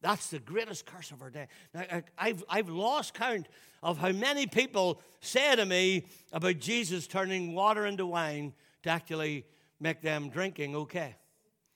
That's 0.00 0.28
the 0.28 0.38
greatest 0.38 0.84
curse 0.84 1.12
of 1.12 1.22
our 1.22 1.30
day. 1.30 1.46
Now, 1.72 1.84
I've, 2.18 2.44
I've 2.48 2.68
lost 2.68 3.14
count 3.14 3.46
of 3.82 3.98
how 3.98 4.12
many 4.12 4.46
people 4.46 5.00
say 5.20 5.54
to 5.54 5.64
me 5.64 6.06
about 6.32 6.58
Jesus 6.58 7.06
turning 7.06 7.54
water 7.54 7.86
into 7.86 8.04
wine 8.06 8.52
to 8.82 8.90
actually 8.90 9.46
make 9.80 10.02
them 10.02 10.30
drinking 10.30 10.74
okay. 10.76 11.14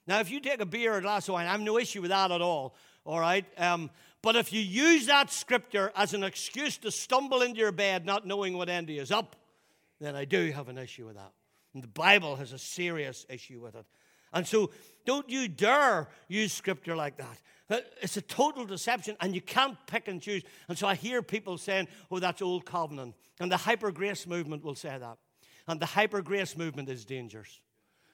Now, 0.06 0.20
if 0.20 0.30
you 0.30 0.40
take 0.40 0.60
a 0.60 0.66
beer 0.66 0.94
or 0.94 0.98
a 0.98 1.02
glass 1.02 1.28
of 1.28 1.34
wine, 1.34 1.46
I 1.46 1.52
have 1.52 1.60
no 1.60 1.78
issue 1.78 2.02
with 2.02 2.10
that 2.10 2.30
at 2.30 2.40
all, 2.40 2.74
all 3.04 3.20
right? 3.20 3.44
Um, 3.58 3.90
but 4.22 4.36
if 4.36 4.52
you 4.52 4.60
use 4.60 5.06
that 5.06 5.30
scripture 5.30 5.92
as 5.94 6.14
an 6.14 6.24
excuse 6.24 6.76
to 6.78 6.90
stumble 6.90 7.42
into 7.42 7.58
your 7.58 7.72
bed 7.72 8.04
not 8.04 8.26
knowing 8.26 8.56
what 8.56 8.68
end 8.68 8.90
is 8.90 9.10
up, 9.10 9.36
then 10.00 10.16
I 10.16 10.24
do 10.24 10.50
have 10.52 10.68
an 10.68 10.78
issue 10.78 11.06
with 11.06 11.16
that. 11.16 11.32
And 11.74 11.82
the 11.82 11.88
Bible 11.88 12.36
has 12.36 12.52
a 12.52 12.58
serious 12.58 13.26
issue 13.28 13.60
with 13.60 13.74
it. 13.74 13.86
And 14.32 14.46
so 14.46 14.70
don't 15.08 15.30
you 15.30 15.48
dare 15.48 16.06
use 16.28 16.52
scripture 16.52 16.94
like 16.94 17.16
that. 17.16 17.40
Uh, 17.70 17.80
it's 18.02 18.18
a 18.18 18.20
total 18.20 18.66
deception, 18.66 19.16
and 19.22 19.34
you 19.34 19.40
can't 19.40 19.74
pick 19.86 20.06
and 20.06 20.20
choose. 20.20 20.42
And 20.68 20.76
so 20.76 20.86
I 20.86 20.96
hear 20.96 21.22
people 21.22 21.56
saying, 21.56 21.88
oh, 22.10 22.18
that's 22.18 22.42
old 22.42 22.66
covenant. 22.66 23.14
And 23.40 23.50
the 23.50 23.56
hyper 23.56 23.90
grace 23.90 24.26
movement 24.26 24.62
will 24.62 24.74
say 24.74 24.94
that. 24.98 25.16
And 25.66 25.80
the 25.80 25.86
hyper 25.86 26.20
grace 26.20 26.58
movement 26.58 26.90
is 26.90 27.06
dangerous. 27.06 27.58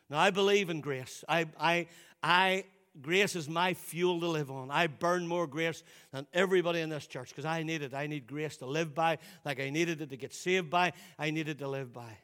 Now, 0.09 0.21
I 0.21 0.31
believe 0.31 0.71
in 0.71 0.81
grace. 0.81 1.25
I, 1.29 1.47
I, 1.59 1.89
I, 2.23 2.65
grace 3.03 3.35
is 3.35 3.49
my 3.49 3.75
fuel 3.75 4.21
to 4.21 4.29
live 4.29 4.53
on. 4.53 4.71
I 4.71 4.87
burn 4.87 5.27
more 5.27 5.49
grace 5.49 5.83
than 6.13 6.29
everybody 6.33 6.81
in 6.81 6.91
this 6.91 7.09
church 7.09 7.31
because 7.31 7.45
I 7.45 7.65
need 7.65 7.83
it. 7.83 7.93
I 7.93 8.07
need 8.07 8.29
grace 8.29 8.57
to 8.59 8.67
live 8.67 8.95
by, 8.95 9.19
like 9.45 9.59
I 9.59 9.71
needed 9.71 10.01
it 10.01 10.11
to 10.11 10.17
get 10.17 10.33
saved 10.33 10.71
by, 10.71 10.93
I 11.19 11.33
needed 11.33 11.59
to 11.59 11.67
live 11.67 11.93
by. 11.93 12.19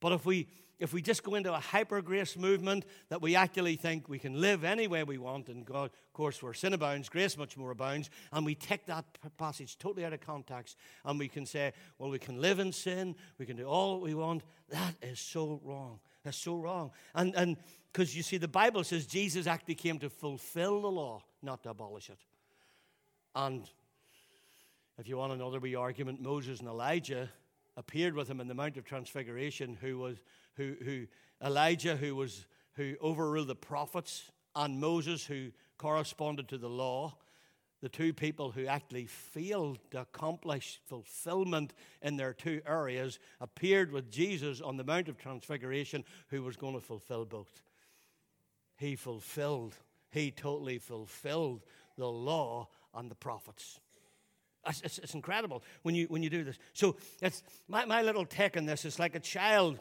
But 0.00 0.10
if 0.14 0.26
we 0.26 0.48
if 0.78 0.92
we 0.92 1.00
just 1.00 1.22
go 1.22 1.34
into 1.34 1.52
a 1.52 1.58
hyper 1.58 2.02
grace 2.02 2.36
movement 2.36 2.84
that 3.08 3.22
we 3.22 3.34
actually 3.34 3.76
think 3.76 4.08
we 4.08 4.18
can 4.18 4.40
live 4.40 4.64
any 4.64 4.86
way 4.86 5.04
we 5.04 5.18
want, 5.18 5.48
and 5.48 5.64
God, 5.64 5.84
of 5.84 6.12
course, 6.12 6.42
where 6.42 6.52
sin 6.52 6.74
abounds, 6.74 7.08
grace 7.08 7.36
much 7.38 7.56
more 7.56 7.70
abounds, 7.70 8.10
and 8.32 8.44
we 8.44 8.54
take 8.54 8.86
that 8.86 9.04
passage 9.38 9.78
totally 9.78 10.04
out 10.04 10.12
of 10.12 10.20
context 10.20 10.76
and 11.04 11.18
we 11.18 11.28
can 11.28 11.46
say, 11.46 11.72
well, 11.98 12.10
we 12.10 12.18
can 12.18 12.40
live 12.40 12.58
in 12.58 12.72
sin, 12.72 13.14
we 13.38 13.46
can 13.46 13.56
do 13.56 13.64
all 13.64 14.00
we 14.00 14.14
want, 14.14 14.42
that 14.68 14.94
is 15.02 15.20
so 15.20 15.60
wrong. 15.64 16.00
That's 16.24 16.36
so 16.36 16.56
wrong. 16.56 16.90
And 17.14 17.34
and 17.36 17.56
because 17.92 18.14
you 18.14 18.22
see, 18.22 18.36
the 18.36 18.48
Bible 18.48 18.84
says 18.84 19.06
Jesus 19.06 19.46
actually 19.46 19.76
came 19.76 19.98
to 20.00 20.10
fulfill 20.10 20.82
the 20.82 20.90
law, 20.90 21.22
not 21.40 21.62
to 21.62 21.70
abolish 21.70 22.10
it. 22.10 22.18
And 23.34 23.70
if 24.98 25.08
you 25.08 25.16
want 25.16 25.32
another 25.32 25.60
wee 25.60 25.76
argument, 25.76 26.20
Moses 26.20 26.60
and 26.60 26.68
Elijah 26.68 27.30
appeared 27.76 28.14
with 28.14 28.28
him 28.28 28.40
in 28.40 28.48
the 28.48 28.54
Mount 28.54 28.76
of 28.76 28.84
Transfiguration, 28.84 29.78
who 29.80 29.98
was 29.98 30.18
who, 30.56 30.74
who 30.84 31.06
Elijah, 31.42 31.96
who 31.96 32.14
was 32.16 32.46
who 32.76 32.94
overruled 33.02 33.48
the 33.48 33.54
prophets, 33.54 34.30
and 34.54 34.78
Moses, 34.78 35.24
who 35.24 35.50
corresponded 35.78 36.48
to 36.48 36.58
the 36.58 36.68
law. 36.68 37.16
the 37.82 37.88
two 37.90 38.12
people 38.12 38.50
who 38.50 38.66
actually 38.66 39.04
failed 39.04 39.78
to 39.90 40.00
accomplish 40.00 40.80
fulfillment 40.86 41.74
in 42.00 42.16
their 42.16 42.32
two 42.32 42.62
areas 42.66 43.18
appeared 43.38 43.92
with 43.92 44.10
Jesus 44.10 44.62
on 44.62 44.78
the 44.78 44.82
Mount 44.82 45.08
of 45.08 45.18
Transfiguration, 45.18 46.02
who 46.28 46.42
was 46.42 46.56
going 46.56 46.72
to 46.74 46.80
fulfill 46.80 47.26
both. 47.26 47.62
He 48.76 48.96
fulfilled, 48.96 49.74
he 50.10 50.30
totally 50.30 50.78
fulfilled 50.78 51.64
the 51.96 52.08
law 52.08 52.68
and 52.94 53.10
the 53.10 53.14
prophets. 53.14 53.78
It's, 54.66 54.80
it's, 54.80 54.98
it's, 54.98 55.14
incredible 55.14 55.62
when 55.82 55.94
you, 55.94 56.06
when 56.06 56.22
you 56.22 56.30
do 56.30 56.44
this. 56.44 56.58
So 56.72 56.96
it's, 57.20 57.42
my, 57.68 57.84
my 57.84 58.02
little 58.02 58.24
take 58.24 58.56
on 58.56 58.64
this 58.64 58.84
is 58.84 58.98
like 58.98 59.14
a 59.14 59.20
child. 59.20 59.78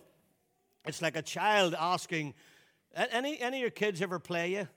It's 0.88 1.02
like 1.02 1.16
a 1.16 1.22
child 1.22 1.76
asking, 1.78 2.34
any, 2.96 3.40
any 3.40 3.58
of 3.58 3.62
your 3.62 3.70
kids 3.70 4.02
ever 4.02 4.20
play 4.20 4.52
you? 4.52 4.68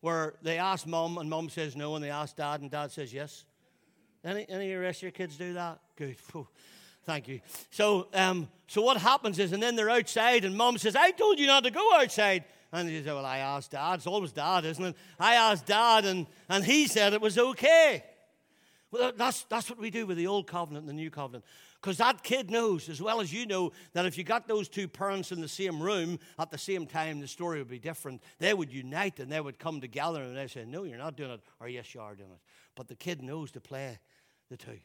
Where 0.00 0.34
they 0.42 0.58
ask 0.58 0.86
mom 0.86 1.18
and 1.18 1.30
mom 1.30 1.48
says 1.48 1.74
no, 1.74 1.94
and 1.94 2.04
they 2.04 2.10
ask 2.10 2.36
dad 2.36 2.60
and 2.60 2.70
dad 2.70 2.92
says 2.92 3.12
yes? 3.12 3.44
Any, 4.22 4.46
any 4.48 4.72
of 4.72 4.78
the 4.78 4.84
rest 4.84 4.98
of 4.98 5.02
your 5.02 5.10
kids 5.12 5.36
do 5.36 5.54
that? 5.54 5.80
Good. 5.96 6.16
Thank 7.04 7.28
you. 7.28 7.40
So, 7.70 8.08
um, 8.14 8.48
so 8.66 8.82
what 8.82 8.96
happens 8.96 9.38
is, 9.38 9.52
and 9.52 9.62
then 9.62 9.76
they're 9.76 9.90
outside, 9.90 10.44
and 10.44 10.56
mom 10.56 10.78
says, 10.78 10.96
I 10.96 11.10
told 11.10 11.38
you 11.38 11.46
not 11.46 11.64
to 11.64 11.70
go 11.70 11.94
outside. 11.94 12.44
And 12.72 12.88
he 12.88 12.98
says, 12.98 13.06
Well, 13.06 13.24
I 13.24 13.38
asked 13.38 13.70
dad. 13.70 13.94
It's 13.94 14.06
always 14.06 14.32
dad, 14.32 14.64
isn't 14.64 14.84
it? 14.84 14.96
I 15.20 15.34
asked 15.34 15.66
dad, 15.66 16.04
and, 16.04 16.26
and 16.48 16.64
he 16.64 16.86
said 16.88 17.12
it 17.12 17.20
was 17.20 17.38
okay. 17.38 18.04
Well, 18.90 19.12
that's, 19.16 19.44
that's 19.44 19.68
what 19.68 19.78
we 19.78 19.90
do 19.90 20.06
with 20.06 20.16
the 20.16 20.26
old 20.26 20.46
covenant 20.46 20.82
and 20.82 20.88
the 20.88 21.02
new 21.02 21.10
covenant. 21.10 21.44
Because 21.84 21.98
that 21.98 22.22
kid 22.22 22.50
knows, 22.50 22.88
as 22.88 23.02
well 23.02 23.20
as 23.20 23.30
you 23.30 23.44
know, 23.44 23.70
that 23.92 24.06
if 24.06 24.16
you 24.16 24.24
got 24.24 24.48
those 24.48 24.70
two 24.70 24.88
parents 24.88 25.32
in 25.32 25.42
the 25.42 25.48
same 25.48 25.82
room 25.82 26.18
at 26.38 26.50
the 26.50 26.56
same 26.56 26.86
time, 26.86 27.20
the 27.20 27.28
story 27.28 27.58
would 27.58 27.68
be 27.68 27.78
different. 27.78 28.22
They 28.38 28.54
would 28.54 28.72
unite 28.72 29.20
and 29.20 29.30
they 29.30 29.38
would 29.38 29.58
come 29.58 29.82
together 29.82 30.22
and 30.22 30.34
they 30.34 30.46
say, 30.46 30.64
No, 30.64 30.84
you're 30.84 30.96
not 30.96 31.14
doing 31.14 31.32
it, 31.32 31.42
or 31.60 31.68
yes, 31.68 31.94
you 31.94 32.00
are 32.00 32.14
doing 32.14 32.30
it. 32.30 32.40
But 32.74 32.88
the 32.88 32.94
kid 32.94 33.20
knows 33.22 33.50
to 33.50 33.60
play 33.60 33.98
the 34.48 34.56
two. 34.56 34.78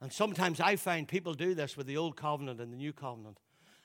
And 0.00 0.12
sometimes 0.12 0.58
I 0.58 0.74
find 0.74 1.06
people 1.06 1.34
do 1.34 1.54
this 1.54 1.76
with 1.76 1.86
the 1.86 1.98
old 1.98 2.16
covenant 2.16 2.60
and 2.60 2.72
the 2.72 2.76
new 2.76 2.92
covenant 2.92 3.38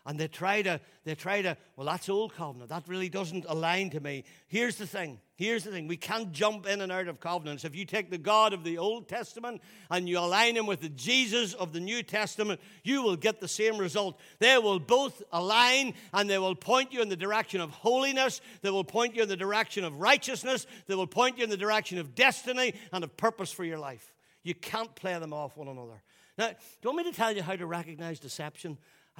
and 0.05 0.19
they 0.19 0.27
try 0.27 0.61
to 0.61 0.79
they 1.03 1.15
try 1.15 1.41
to 1.41 1.55
well 1.75 1.85
that's 1.85 2.09
old 2.09 2.33
covenant. 2.33 2.69
That 2.69 2.87
really 2.87 3.09
doesn't 3.09 3.45
align 3.47 3.89
to 3.91 3.99
me. 3.99 4.23
Here's 4.47 4.75
the 4.75 4.87
thing. 4.87 5.19
Here's 5.35 5.63
the 5.63 5.71
thing. 5.71 5.87
We 5.87 5.97
can't 5.97 6.31
jump 6.31 6.67
in 6.67 6.81
and 6.81 6.91
out 6.91 7.07
of 7.07 7.19
covenants. 7.19 7.65
If 7.65 7.75
you 7.75 7.85
take 7.85 8.09
the 8.09 8.17
god 8.17 8.53
of 8.53 8.63
the 8.63 8.77
old 8.77 9.07
testament 9.07 9.61
and 9.89 10.07
you 10.07 10.19
align 10.19 10.55
him 10.55 10.65
with 10.65 10.81
the 10.81 10.89
jesus 10.89 11.53
of 11.53 11.73
the 11.73 11.79
new 11.79 12.03
testament 12.03 12.59
you 12.83 13.03
will 13.03 13.15
get 13.15 13.39
the 13.39 13.47
same 13.47 13.77
result. 13.77 14.19
They 14.39 14.57
will 14.57 14.79
both 14.79 15.21
align 15.31 15.93
and 16.13 16.29
they 16.29 16.39
will 16.39 16.55
point 16.55 16.93
you 16.93 17.01
in 17.01 17.09
the 17.09 17.15
direction 17.15 17.61
of 17.61 17.69
holiness. 17.69 18.41
They 18.61 18.71
will 18.71 18.83
point 18.83 19.15
you 19.15 19.23
in 19.23 19.29
the 19.29 19.37
direction 19.37 19.83
of 19.83 19.99
righteousness. 19.99 20.65
They 20.87 20.95
will 20.95 21.07
point 21.07 21.37
you 21.37 21.43
in 21.43 21.49
the 21.49 21.57
direction 21.57 21.99
of 21.99 22.15
destiny 22.15 22.73
and 22.91 23.03
of 23.03 23.15
purpose 23.17 23.51
for 23.51 23.63
your 23.63 23.79
life. 23.79 24.13
You 24.43 24.55
can't 24.55 24.93
play 24.95 25.17
them 25.19 25.33
off 25.33 25.57
one 25.57 25.67
another. 25.67 26.01
Now 26.37 26.47
do 26.47 26.55
you 26.83 26.89
want 26.89 27.05
me 27.05 27.11
to 27.11 27.15
tell 27.15 27.35
you 27.35 27.43
how 27.43 27.55
to 27.55 27.65
recognize 27.67 28.19
deception 28.19 28.77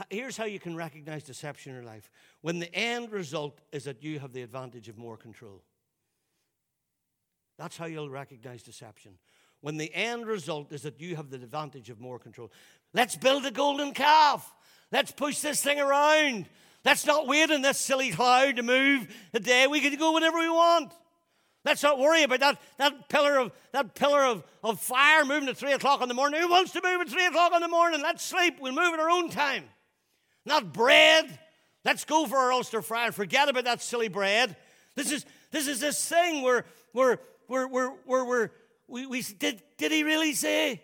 Here's 0.09 0.37
how 0.37 0.45
you 0.45 0.59
can 0.59 0.75
recognize 0.75 1.23
deception 1.23 1.71
in 1.71 1.75
your 1.75 1.85
life 1.85 2.09
when 2.41 2.59
the 2.59 2.73
end 2.73 3.11
result 3.11 3.59
is 3.71 3.83
that 3.83 4.03
you 4.03 4.19
have 4.19 4.31
the 4.33 4.41
advantage 4.41 4.87
of 4.87 4.97
more 4.97 5.17
control. 5.17 5.61
That's 7.57 7.77
how 7.77 7.85
you'll 7.85 8.09
recognize 8.09 8.63
deception. 8.63 9.13
When 9.59 9.77
the 9.77 9.93
end 9.93 10.25
result 10.25 10.71
is 10.71 10.81
that 10.83 10.99
you 10.99 11.15
have 11.17 11.29
the 11.29 11.35
advantage 11.35 11.89
of 11.89 11.99
more 11.99 12.17
control. 12.17 12.51
Let's 12.93 13.15
build 13.15 13.45
a 13.45 13.51
golden 13.51 13.93
calf. 13.93 14.51
Let's 14.91 15.11
push 15.11 15.39
this 15.39 15.61
thing 15.61 15.79
around. 15.79 16.47
Let's 16.83 17.05
not 17.05 17.27
wait 17.27 17.51
in 17.51 17.61
this 17.61 17.77
silly 17.77 18.11
cloud 18.11 18.55
to 18.55 18.63
move 18.63 19.07
a 19.33 19.39
day. 19.39 19.67
We 19.67 19.81
can 19.81 19.95
go 19.99 20.13
whenever 20.13 20.39
we 20.39 20.49
want. 20.49 20.93
Let's 21.63 21.83
not 21.83 21.99
worry 21.99 22.23
about 22.23 22.39
that, 22.39 22.59
that 22.79 23.09
pillar, 23.09 23.37
of, 23.37 23.51
that 23.71 23.93
pillar 23.93 24.25
of, 24.25 24.43
of 24.63 24.79
fire 24.79 25.23
moving 25.25 25.47
at 25.47 25.57
3 25.57 25.73
o'clock 25.73 26.01
in 26.01 26.07
the 26.07 26.15
morning. 26.15 26.41
Who 26.41 26.49
wants 26.49 26.71
to 26.71 26.81
move 26.83 27.01
at 27.01 27.09
3 27.09 27.25
o'clock 27.27 27.51
in 27.53 27.61
the 27.61 27.67
morning? 27.67 28.01
Let's 28.01 28.23
sleep. 28.23 28.55
We'll 28.59 28.73
move 28.73 28.95
at 28.95 28.99
our 28.99 29.11
own 29.11 29.29
time 29.29 29.65
not 30.45 30.73
bread. 30.73 31.39
Let's 31.83 32.05
go 32.05 32.25
for 32.27 32.37
our 32.37 32.51
Ulster 32.51 32.81
fry 32.81 33.07
and 33.07 33.15
forget 33.15 33.49
about 33.49 33.65
that 33.65 33.81
silly 33.81 34.07
bread. 34.07 34.55
This 34.95 35.11
is 35.11 35.25
this 35.51 35.67
is 35.67 35.79
this 35.79 36.07
thing 36.07 36.41
where 36.41 36.65
where 36.93 37.19
where 37.47 37.67
where 37.67 37.89
where, 38.05 38.25
where 38.25 38.51
we, 38.87 39.05
we 39.05 39.21
did 39.21 39.61
did 39.77 39.91
he 39.91 40.03
really 40.03 40.33
say? 40.33 40.81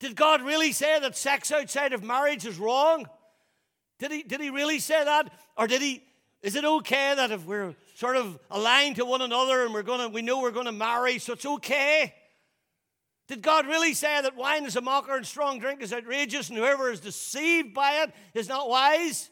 Did 0.00 0.16
God 0.16 0.42
really 0.42 0.72
say 0.72 0.98
that 1.00 1.16
sex 1.16 1.50
outside 1.50 1.92
of 1.92 2.02
marriage 2.02 2.46
is 2.46 2.58
wrong? 2.58 3.06
Did 3.98 4.10
he 4.10 4.22
did 4.22 4.40
he 4.40 4.50
really 4.50 4.78
say 4.78 5.02
that? 5.04 5.32
Or 5.56 5.66
did 5.66 5.82
he 5.82 6.02
is 6.42 6.56
it 6.56 6.64
okay 6.64 7.14
that 7.16 7.30
if 7.30 7.46
we're 7.46 7.74
sort 7.94 8.16
of 8.16 8.38
aligned 8.50 8.96
to 8.96 9.04
one 9.04 9.22
another 9.22 9.64
and 9.64 9.72
we're 9.72 9.82
gonna 9.82 10.08
we 10.08 10.22
know 10.22 10.40
we're 10.40 10.50
gonna 10.50 10.72
marry, 10.72 11.18
so 11.18 11.32
it's 11.32 11.46
okay? 11.46 12.14
Did 13.26 13.40
God 13.40 13.66
really 13.66 13.94
say 13.94 14.20
that 14.20 14.36
wine 14.36 14.66
is 14.66 14.76
a 14.76 14.82
mocker 14.82 15.16
and 15.16 15.26
strong 15.26 15.58
drink 15.58 15.82
is 15.82 15.92
outrageous 15.92 16.50
and 16.50 16.58
whoever 16.58 16.90
is 16.90 17.00
deceived 17.00 17.72
by 17.72 18.02
it 18.02 18.12
is 18.34 18.48
not 18.48 18.68
wise? 18.68 19.30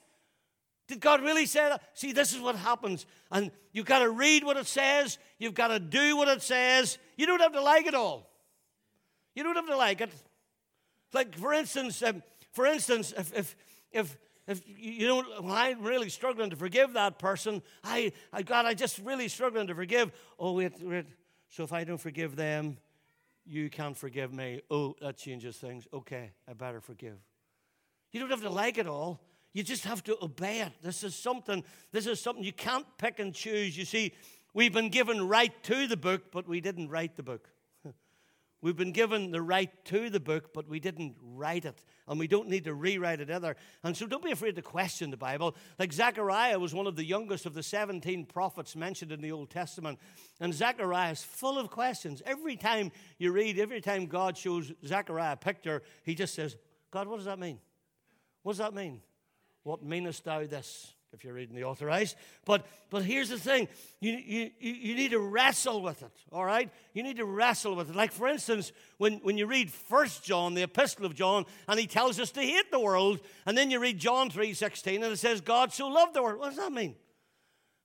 Did 0.88 1.00
God 1.00 1.22
really 1.22 1.46
say 1.46 1.68
that? 1.68 1.82
See, 1.94 2.12
this 2.12 2.34
is 2.34 2.40
what 2.40 2.56
happens. 2.56 3.06
And 3.30 3.50
you've 3.72 3.86
got 3.86 4.00
to 4.00 4.10
read 4.10 4.44
what 4.44 4.56
it 4.56 4.66
says, 4.66 5.18
you've 5.38 5.54
got 5.54 5.68
to 5.68 5.78
do 5.78 6.16
what 6.16 6.28
it 6.28 6.42
says. 6.42 6.98
You 7.16 7.26
don't 7.26 7.40
have 7.40 7.52
to 7.52 7.62
like 7.62 7.86
it 7.86 7.94
all. 7.94 8.30
You 9.34 9.42
don't 9.42 9.56
have 9.56 9.68
to 9.68 9.76
like 9.76 10.00
it. 10.00 10.10
Like, 11.12 11.36
for 11.36 11.52
instance, 11.52 12.02
um, 12.02 12.22
for 12.52 12.66
instance, 12.66 13.12
if, 13.16 13.32
if, 13.34 13.56
if, 13.90 14.18
if 14.46 14.62
you 14.66 15.06
don't, 15.06 15.44
well, 15.44 15.54
I'm 15.54 15.82
really 15.82 16.08
struggling 16.08 16.50
to 16.50 16.56
forgive 16.56 16.94
that 16.94 17.18
person. 17.18 17.62
I, 17.84 18.12
I, 18.32 18.42
God, 18.42 18.66
I 18.66 18.74
just 18.74 18.98
really 18.98 19.28
struggling 19.28 19.66
to 19.68 19.74
forgive. 19.74 20.12
Oh, 20.38 20.52
wait, 20.52 20.72
wait. 20.82 21.06
So 21.48 21.64
if 21.64 21.72
I 21.72 21.84
don't 21.84 21.98
forgive 21.98 22.36
them, 22.36 22.78
you 23.44 23.70
can't 23.70 23.96
forgive 23.96 24.32
me. 24.32 24.60
Oh, 24.70 24.94
that 25.00 25.16
changes 25.16 25.56
things. 25.56 25.86
Okay, 25.92 26.30
I 26.48 26.52
better 26.52 26.80
forgive. 26.80 27.18
You 28.12 28.20
don't 28.20 28.30
have 28.30 28.42
to 28.42 28.50
like 28.50 28.78
it 28.78 28.86
all. 28.86 29.20
You 29.52 29.62
just 29.62 29.84
have 29.84 30.02
to 30.04 30.16
obey 30.22 30.60
it. 30.60 30.72
This 30.82 31.04
is 31.04 31.14
something, 31.14 31.62
this 31.92 32.06
is 32.06 32.20
something 32.20 32.44
you 32.44 32.52
can't 32.52 32.86
pick 32.98 33.18
and 33.18 33.34
choose. 33.34 33.76
You 33.76 33.84
see, 33.84 34.12
we've 34.54 34.72
been 34.72 34.88
given 34.88 35.28
right 35.28 35.52
to 35.64 35.86
the 35.86 35.96
book, 35.96 36.30
but 36.30 36.48
we 36.48 36.60
didn't 36.60 36.88
write 36.88 37.16
the 37.16 37.22
book. 37.22 37.48
We've 38.62 38.76
been 38.76 38.92
given 38.92 39.32
the 39.32 39.42
right 39.42 39.70
to 39.86 40.08
the 40.08 40.20
book, 40.20 40.54
but 40.54 40.68
we 40.68 40.78
didn't 40.78 41.16
write 41.20 41.64
it. 41.64 41.84
And 42.06 42.16
we 42.16 42.28
don't 42.28 42.48
need 42.48 42.64
to 42.64 42.74
rewrite 42.74 43.20
it 43.20 43.28
either. 43.28 43.56
And 43.82 43.96
so 43.96 44.06
don't 44.06 44.22
be 44.22 44.30
afraid 44.30 44.54
to 44.54 44.62
question 44.62 45.10
the 45.10 45.16
Bible. 45.16 45.56
Like 45.80 45.92
Zechariah 45.92 46.60
was 46.60 46.72
one 46.72 46.86
of 46.86 46.94
the 46.94 47.04
youngest 47.04 47.44
of 47.44 47.54
the 47.54 47.62
17 47.62 48.24
prophets 48.26 48.76
mentioned 48.76 49.10
in 49.10 49.20
the 49.20 49.32
Old 49.32 49.50
Testament. 49.50 49.98
And 50.40 50.54
Zechariah 50.54 51.10
is 51.10 51.24
full 51.24 51.58
of 51.58 51.70
questions. 51.70 52.22
Every 52.24 52.56
time 52.56 52.92
you 53.18 53.32
read, 53.32 53.58
every 53.58 53.80
time 53.80 54.06
God 54.06 54.38
shows 54.38 54.72
Zechariah 54.86 55.32
a 55.32 55.36
picture, 55.36 55.82
he 56.04 56.14
just 56.14 56.32
says, 56.32 56.56
God, 56.92 57.08
what 57.08 57.16
does 57.16 57.26
that 57.26 57.40
mean? 57.40 57.58
What 58.44 58.52
does 58.52 58.58
that 58.58 58.74
mean? 58.74 59.00
What 59.64 59.82
meanest 59.82 60.24
thou 60.24 60.46
this? 60.46 60.92
If 61.12 61.24
you're 61.24 61.34
reading 61.34 61.54
the 61.54 61.64
authorized. 61.64 62.16
But 62.44 62.66
but 62.90 63.04
here's 63.04 63.28
the 63.28 63.38
thing: 63.38 63.68
you, 64.00 64.12
you 64.12 64.50
you 64.58 64.94
need 64.94 65.10
to 65.12 65.18
wrestle 65.18 65.82
with 65.82 66.02
it. 66.02 66.12
All 66.32 66.44
right, 66.44 66.70
you 66.94 67.02
need 67.02 67.16
to 67.16 67.24
wrestle 67.24 67.74
with 67.74 67.90
it. 67.90 67.96
Like 67.96 68.12
for 68.12 68.28
instance, 68.28 68.72
when 68.98 69.14
when 69.18 69.36
you 69.36 69.46
read 69.46 69.70
First 69.70 70.24
John, 70.24 70.54
the 70.54 70.62
Epistle 70.62 71.06
of 71.06 71.14
John, 71.14 71.44
and 71.68 71.78
he 71.78 71.86
tells 71.86 72.18
us 72.18 72.30
to 72.32 72.40
hate 72.40 72.70
the 72.70 72.80
world, 72.80 73.20
and 73.46 73.56
then 73.56 73.70
you 73.70 73.80
read 73.80 73.98
John 73.98 74.30
three 74.30 74.54
sixteen, 74.54 75.02
and 75.02 75.12
it 75.12 75.18
says 75.18 75.40
God 75.40 75.72
so 75.72 75.88
loved 75.88 76.14
the 76.14 76.22
world. 76.22 76.38
What 76.38 76.48
does 76.48 76.58
that 76.58 76.72
mean? 76.72 76.96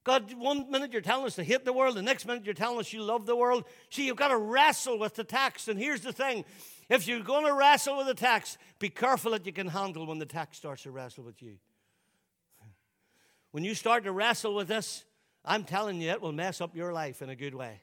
God, 0.07 0.33
one 0.35 0.71
minute 0.71 0.93
you're 0.93 1.01
telling 1.01 1.25
us 1.25 1.35
to 1.35 1.43
hate 1.43 1.65
the 1.65 1.73
world, 1.73 1.97
the 1.97 2.01
next 2.01 2.25
minute 2.25 2.45
you're 2.45 2.53
telling 2.53 2.79
us 2.79 2.93
you 2.93 3.03
love 3.03 3.25
the 3.25 3.35
world. 3.35 3.65
See, 3.89 4.05
you've 4.05 4.15
got 4.15 4.29
to 4.29 4.37
wrestle 4.37 4.97
with 4.97 5.15
the 5.15 5.25
text. 5.25 5.67
And 5.67 5.77
here's 5.77 5.99
the 5.99 6.13
thing 6.13 6.45
if 6.89 7.09
you're 7.09 7.19
going 7.19 7.45
to 7.45 7.53
wrestle 7.53 7.97
with 7.97 8.07
the 8.07 8.13
text, 8.13 8.57
be 8.79 8.87
careful 8.87 9.31
that 9.31 9.45
you 9.45 9.51
can 9.51 9.67
handle 9.67 10.05
when 10.05 10.17
the 10.17 10.25
text 10.25 10.59
starts 10.59 10.83
to 10.83 10.91
wrestle 10.91 11.25
with 11.25 11.41
you. 11.41 11.57
When 13.51 13.63
you 13.63 13.73
start 13.73 14.03
to 14.03 14.11
wrestle 14.11 14.55
with 14.55 14.67
this, 14.67 15.05
I'm 15.43 15.63
telling 15.63 16.01
you, 16.01 16.11
it 16.11 16.21
will 16.21 16.33
mess 16.33 16.61
up 16.61 16.75
your 16.75 16.91
life 16.93 17.21
in 17.21 17.29
a 17.29 17.35
good 17.35 17.55
way. 17.55 17.81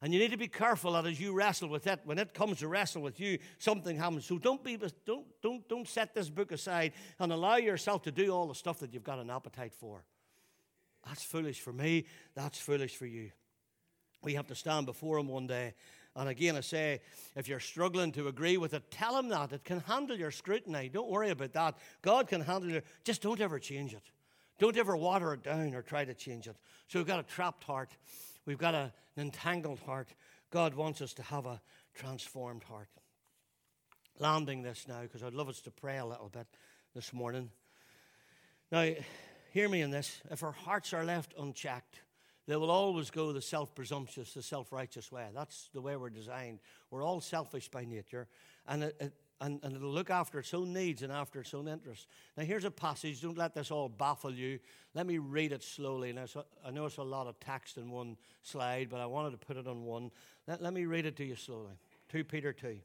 And 0.00 0.12
you 0.12 0.18
need 0.18 0.32
to 0.32 0.36
be 0.36 0.48
careful 0.48 0.92
that 0.94 1.06
as 1.06 1.20
you 1.20 1.32
wrestle 1.32 1.68
with 1.68 1.86
it, 1.86 2.00
when 2.04 2.18
it 2.18 2.34
comes 2.34 2.58
to 2.58 2.68
wrestle 2.68 3.02
with 3.02 3.20
you, 3.20 3.38
something 3.58 3.96
happens. 3.96 4.26
So 4.26 4.36
don't 4.36 4.64
be 4.64 4.76
don't 5.06 5.26
don't 5.40 5.68
don't 5.68 5.88
set 5.88 6.12
this 6.12 6.28
book 6.28 6.50
aside 6.50 6.92
and 7.20 7.30
allow 7.32 7.56
yourself 7.56 8.02
to 8.02 8.10
do 8.10 8.30
all 8.30 8.48
the 8.48 8.54
stuff 8.54 8.80
that 8.80 8.92
you've 8.92 9.04
got 9.04 9.20
an 9.20 9.30
appetite 9.30 9.72
for. 9.72 10.02
That's 11.06 11.22
foolish 11.22 11.60
for 11.60 11.72
me. 11.72 12.06
That's 12.34 12.58
foolish 12.58 12.96
for 12.96 13.06
you. 13.06 13.30
We 14.24 14.34
have 14.34 14.48
to 14.48 14.56
stand 14.56 14.86
before 14.86 15.18
him 15.18 15.28
one 15.28 15.46
day. 15.46 15.74
And 16.16 16.28
again, 16.28 16.56
I 16.56 16.60
say, 16.60 17.00
if 17.36 17.48
you're 17.48 17.60
struggling 17.60 18.12
to 18.12 18.28
agree 18.28 18.56
with 18.56 18.74
it, 18.74 18.90
tell 18.90 19.16
him 19.16 19.28
that. 19.28 19.52
It 19.52 19.64
can 19.64 19.80
handle 19.80 20.16
your 20.16 20.30
scrutiny. 20.30 20.88
Don't 20.88 21.08
worry 21.08 21.30
about 21.30 21.52
that. 21.54 21.78
God 22.02 22.26
can 22.28 22.40
handle 22.40 22.74
it. 22.74 22.86
Just 23.04 23.22
don't 23.22 23.40
ever 23.40 23.58
change 23.58 23.94
it. 23.94 24.02
Don't 24.62 24.76
ever 24.76 24.96
water 24.96 25.34
it 25.34 25.42
down 25.42 25.74
or 25.74 25.82
try 25.82 26.04
to 26.04 26.14
change 26.14 26.46
it. 26.46 26.54
So 26.86 27.00
we've 27.00 27.06
got 27.06 27.18
a 27.18 27.24
trapped 27.24 27.64
heart, 27.64 27.90
we've 28.46 28.58
got 28.58 28.76
a, 28.76 28.92
an 29.16 29.24
entangled 29.24 29.80
heart. 29.80 30.06
God 30.50 30.74
wants 30.74 31.02
us 31.02 31.12
to 31.14 31.22
have 31.22 31.46
a 31.46 31.60
transformed 31.96 32.62
heart. 32.62 32.86
Landing 34.20 34.62
this 34.62 34.86
now, 34.86 35.02
because 35.02 35.24
I'd 35.24 35.34
love 35.34 35.48
us 35.48 35.60
to 35.62 35.72
pray 35.72 35.98
a 35.98 36.06
little 36.06 36.28
bit 36.28 36.46
this 36.94 37.12
morning. 37.12 37.50
Now, 38.70 38.88
hear 39.52 39.68
me 39.68 39.80
in 39.80 39.90
this. 39.90 40.22
If 40.30 40.44
our 40.44 40.52
hearts 40.52 40.92
are 40.92 41.04
left 41.04 41.34
unchecked, 41.36 41.98
they 42.46 42.54
will 42.54 42.70
always 42.70 43.10
go 43.10 43.32
the 43.32 43.42
self 43.42 43.74
presumptuous, 43.74 44.32
the 44.32 44.42
self 44.44 44.70
righteous 44.70 45.10
way. 45.10 45.26
That's 45.34 45.70
the 45.74 45.80
way 45.80 45.96
we're 45.96 46.08
designed. 46.08 46.60
We're 46.88 47.02
all 47.02 47.20
selfish 47.20 47.68
by 47.68 47.84
nature, 47.84 48.28
and, 48.68 48.84
it, 48.84 48.96
it, 49.00 49.12
and, 49.42 49.58
and 49.64 49.74
it'll 49.74 49.90
look 49.90 50.08
after 50.08 50.38
its 50.38 50.54
own 50.54 50.72
needs 50.72 51.02
and 51.02 51.12
after 51.12 51.40
its 51.40 51.52
own 51.52 51.66
interests. 51.66 52.06
Now, 52.36 52.44
here's 52.44 52.64
a 52.64 52.70
passage. 52.70 53.20
Don't 53.20 53.36
let 53.36 53.54
this 53.54 53.72
all 53.72 53.88
baffle 53.88 54.32
you. 54.32 54.60
Let 54.94 55.04
me 55.04 55.18
read 55.18 55.50
it 55.50 55.64
slowly. 55.64 56.12
Now, 56.12 56.26
so 56.26 56.44
I 56.64 56.70
know 56.70 56.86
it's 56.86 56.98
a 56.98 57.02
lot 57.02 57.26
of 57.26 57.40
text 57.40 57.76
in 57.76 57.90
one 57.90 58.16
slide, 58.42 58.88
but 58.88 59.00
I 59.00 59.06
wanted 59.06 59.32
to 59.32 59.44
put 59.44 59.56
it 59.56 59.66
on 59.66 59.82
one. 59.82 60.12
Let, 60.46 60.62
let 60.62 60.72
me 60.72 60.84
read 60.84 61.06
it 61.06 61.16
to 61.16 61.24
you 61.24 61.34
slowly. 61.34 61.72
2 62.10 62.22
Peter 62.22 62.52
2. 62.52 62.76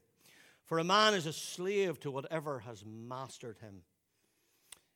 For 0.64 0.80
a 0.80 0.84
man 0.84 1.14
is 1.14 1.26
a 1.26 1.32
slave 1.32 2.00
to 2.00 2.10
whatever 2.10 2.58
has 2.58 2.84
mastered 2.84 3.58
him. 3.58 3.82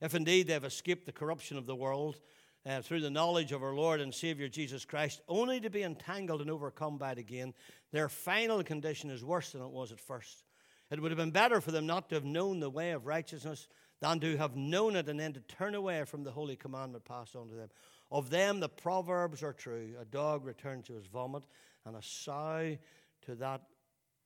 If 0.00 0.16
indeed 0.16 0.48
they 0.48 0.54
have 0.54 0.64
escaped 0.64 1.06
the 1.06 1.12
corruption 1.12 1.56
of 1.56 1.66
the 1.66 1.76
world, 1.76 2.18
uh, 2.66 2.80
through 2.80 3.00
the 3.00 3.10
knowledge 3.10 3.52
of 3.52 3.62
our 3.62 3.74
Lord 3.74 4.00
and 4.00 4.12
Savior 4.12 4.48
Jesus 4.48 4.84
Christ, 4.84 5.20
only 5.28 5.60
to 5.60 5.70
be 5.70 5.82
entangled 5.82 6.40
and 6.40 6.50
overcome 6.50 6.98
by 6.98 7.12
it 7.12 7.18
again, 7.18 7.54
their 7.92 8.08
final 8.08 8.62
condition 8.64 9.10
is 9.10 9.24
worse 9.24 9.52
than 9.52 9.62
it 9.62 9.70
was 9.70 9.92
at 9.92 10.00
first. 10.00 10.44
It 10.92 11.00
would 11.00 11.10
have 11.10 11.18
been 11.18 11.30
better 11.30 11.62
for 11.62 11.70
them 11.70 11.86
not 11.86 12.10
to 12.10 12.16
have 12.16 12.24
known 12.24 12.60
the 12.60 12.68
way 12.68 12.90
of 12.90 13.06
righteousness 13.06 13.66
than 14.00 14.20
to 14.20 14.36
have 14.36 14.56
known 14.56 14.94
it 14.94 15.08
and 15.08 15.18
then 15.18 15.32
to 15.32 15.40
turn 15.40 15.74
away 15.74 16.04
from 16.04 16.22
the 16.22 16.30
holy 16.30 16.54
commandment 16.54 17.06
passed 17.06 17.34
on 17.34 17.48
to 17.48 17.54
them. 17.54 17.70
Of 18.10 18.28
them, 18.28 18.60
the 18.60 18.68
proverbs 18.68 19.42
are 19.42 19.54
true 19.54 19.94
a 19.98 20.04
dog 20.04 20.44
returns 20.44 20.88
to 20.88 20.92
his 20.92 21.06
vomit, 21.06 21.44
and 21.86 21.96
a 21.96 22.02
sow 22.02 22.76
to 23.22 23.34
that 23.36 23.62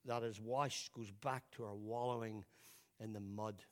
that 0.06 0.24
is 0.24 0.40
washed 0.40 0.92
goes 0.92 1.10
back 1.10 1.44
to 1.52 1.62
her 1.62 1.74
wallowing 1.74 2.44
in 2.98 3.12
the 3.12 3.20
mud. 3.20 3.62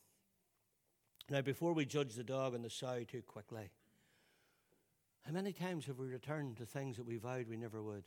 Now, 1.28 1.40
before 1.40 1.72
we 1.72 1.87
judge 1.87 2.14
the 2.14 2.22
dog 2.22 2.54
and 2.54 2.64
the 2.64 2.70
sow 2.70 3.02
too 3.02 3.22
quickly, 3.22 3.70
how 5.22 5.33
many 5.33 5.52
times 5.52 5.87
have 5.87 5.98
we 5.98 6.07
returned 6.07 6.59
to 6.59 6.66
things 6.66 6.96
that 6.96 7.07
we 7.07 7.16
vowed 7.16 7.48
we 7.48 7.57
never 7.57 7.83
would? 7.83 8.04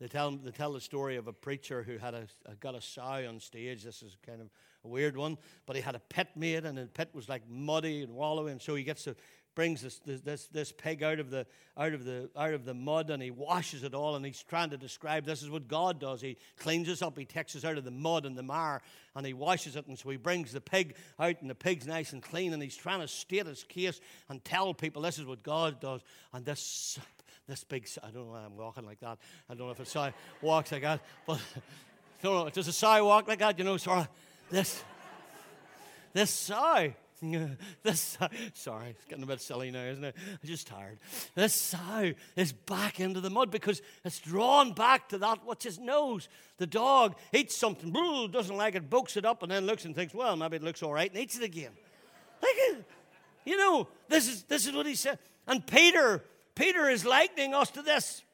They 0.00 0.08
tell, 0.08 0.30
they 0.32 0.50
tell 0.50 0.72
the 0.72 0.80
story 0.80 1.16
of 1.16 1.26
a 1.26 1.32
preacher 1.32 1.82
who 1.82 1.96
had 1.96 2.14
a, 2.14 2.26
got 2.60 2.74
a 2.74 2.80
sow 2.80 3.26
on 3.28 3.40
stage. 3.40 3.82
This 3.82 4.02
is 4.02 4.16
kind 4.26 4.40
of 4.40 4.48
a 4.84 4.88
weird 4.88 5.16
one, 5.16 5.38
but 5.64 5.74
he 5.74 5.82
had 5.82 5.94
a 5.94 6.00
pit 6.00 6.28
made, 6.36 6.64
and 6.64 6.76
the 6.76 6.86
pit 6.86 7.10
was 7.14 7.28
like 7.28 7.42
muddy 7.48 8.02
and 8.02 8.14
wallowing. 8.14 8.52
and 8.52 8.62
so 8.62 8.74
he 8.74 8.84
gets 8.84 9.04
to 9.04 9.16
brings 9.56 9.80
this, 9.80 10.00
this, 10.04 10.46
this 10.48 10.70
pig 10.70 11.02
out 11.02 11.18
of, 11.18 11.30
the, 11.30 11.46
out, 11.78 11.94
of 11.94 12.04
the, 12.04 12.28
out 12.36 12.52
of 12.52 12.64
the 12.66 12.74
mud 12.74 13.08
and 13.08 13.22
he 13.22 13.30
washes 13.30 13.82
it 13.82 13.94
all 13.94 14.14
and 14.14 14.24
he's 14.24 14.42
trying 14.42 14.68
to 14.70 14.76
describe 14.76 15.24
this 15.24 15.42
is 15.42 15.48
what 15.50 15.66
God 15.66 15.98
does. 15.98 16.20
He 16.20 16.36
cleans 16.58 16.88
us 16.90 17.00
up, 17.00 17.18
he 17.18 17.24
takes 17.24 17.56
us 17.56 17.64
out 17.64 17.78
of 17.78 17.84
the 17.84 17.90
mud 17.90 18.26
and 18.26 18.36
the 18.36 18.42
mire 18.42 18.82
and 19.16 19.26
he 19.26 19.32
washes 19.32 19.74
it. 19.74 19.86
And 19.88 19.98
so 19.98 20.10
he 20.10 20.18
brings 20.18 20.52
the 20.52 20.60
pig 20.60 20.94
out 21.18 21.40
and 21.40 21.48
the 21.48 21.54
pig's 21.54 21.86
nice 21.86 22.12
and 22.12 22.22
clean 22.22 22.52
and 22.52 22.62
he's 22.62 22.76
trying 22.76 23.00
to 23.00 23.08
state 23.08 23.46
his 23.46 23.64
case 23.64 23.98
and 24.28 24.44
tell 24.44 24.74
people 24.74 25.02
this 25.02 25.18
is 25.18 25.24
what 25.24 25.42
God 25.42 25.80
does. 25.80 26.02
And 26.34 26.44
this, 26.44 27.00
this 27.46 27.64
big, 27.64 27.88
I 28.02 28.10
don't 28.10 28.26
know 28.26 28.32
why 28.32 28.44
I'm 28.44 28.56
walking 28.56 28.84
like 28.84 29.00
that. 29.00 29.18
I 29.48 29.54
don't 29.54 29.66
know 29.66 29.72
if 29.72 29.80
a 29.80 29.86
sow 29.86 30.12
walks 30.42 30.72
like 30.72 30.82
that, 30.82 31.00
but 31.26 31.40
no, 32.24 32.44
no, 32.44 32.50
does 32.50 32.68
a 32.68 32.72
sow 32.72 33.04
walk 33.04 33.28
like 33.28 33.38
that? 33.38 33.58
You 33.58 33.64
know, 33.64 33.76
sorry, 33.76 34.06
this, 34.50 34.82
this 36.12 36.30
sow 36.30 36.92
this 37.82 38.18
sorry, 38.52 38.90
it's 38.90 39.04
getting 39.06 39.24
a 39.24 39.26
bit 39.26 39.40
silly 39.40 39.70
now, 39.70 39.84
isn't 39.84 40.04
it? 40.04 40.14
I'm 40.30 40.38
just 40.46 40.66
tired. 40.66 40.98
This 41.34 41.54
sow 41.54 42.12
is 42.36 42.52
back 42.52 43.00
into 43.00 43.20
the 43.20 43.30
mud 43.30 43.50
because 43.50 43.80
it's 44.04 44.18
drawn 44.18 44.72
back 44.72 45.08
to 45.10 45.18
that 45.18 45.44
what 45.44 45.62
his 45.62 45.78
nose. 45.78 46.28
The 46.58 46.66
dog 46.66 47.16
eats 47.32 47.56
something, 47.56 47.92
doesn't 48.30 48.56
like 48.56 48.74
it, 48.74 48.90
books 48.90 49.16
it 49.16 49.24
up, 49.24 49.42
and 49.42 49.50
then 49.50 49.64
looks 49.66 49.84
and 49.84 49.94
thinks, 49.94 50.14
well, 50.14 50.36
maybe 50.36 50.56
it 50.56 50.62
looks 50.62 50.82
all 50.82 50.92
right, 50.92 51.10
and 51.10 51.18
eats 51.18 51.38
it 51.38 51.42
again. 51.42 51.72
Like, 52.42 52.84
you 53.44 53.56
know, 53.56 53.88
this 54.08 54.28
is 54.28 54.42
this 54.44 54.66
is 54.66 54.74
what 54.74 54.86
he 54.86 54.94
said. 54.94 55.18
And 55.46 55.66
Peter, 55.66 56.22
Peter 56.56 56.88
is 56.88 57.04
likening 57.04 57.54
us 57.54 57.70
to 57.70 57.82
this. 57.82 58.24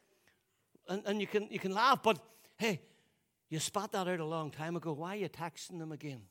And, 0.88 1.02
and 1.04 1.20
you 1.20 1.26
can 1.26 1.48
you 1.50 1.58
can 1.58 1.74
laugh, 1.74 2.02
but 2.02 2.18
hey, 2.56 2.80
you 3.50 3.58
spat 3.58 3.92
that 3.92 4.08
out 4.08 4.20
a 4.20 4.24
long 4.24 4.50
time 4.50 4.76
ago. 4.76 4.92
Why 4.92 5.14
are 5.14 5.20
you 5.20 5.28
taxing 5.28 5.78
them 5.78 5.92
again? 5.92 6.22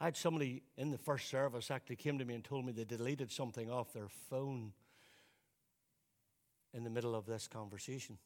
I 0.00 0.04
had 0.04 0.16
somebody 0.16 0.62
in 0.76 0.90
the 0.90 0.98
first 0.98 1.28
service 1.28 1.70
actually 1.70 1.96
came 1.96 2.18
to 2.18 2.24
me 2.24 2.34
and 2.34 2.44
told 2.44 2.66
me 2.66 2.72
they 2.72 2.84
deleted 2.84 3.32
something 3.32 3.70
off 3.70 3.92
their 3.94 4.08
phone 4.28 4.72
in 6.74 6.84
the 6.84 6.90
middle 6.90 7.14
of 7.14 7.24
this 7.24 7.48
conversation. 7.48 8.18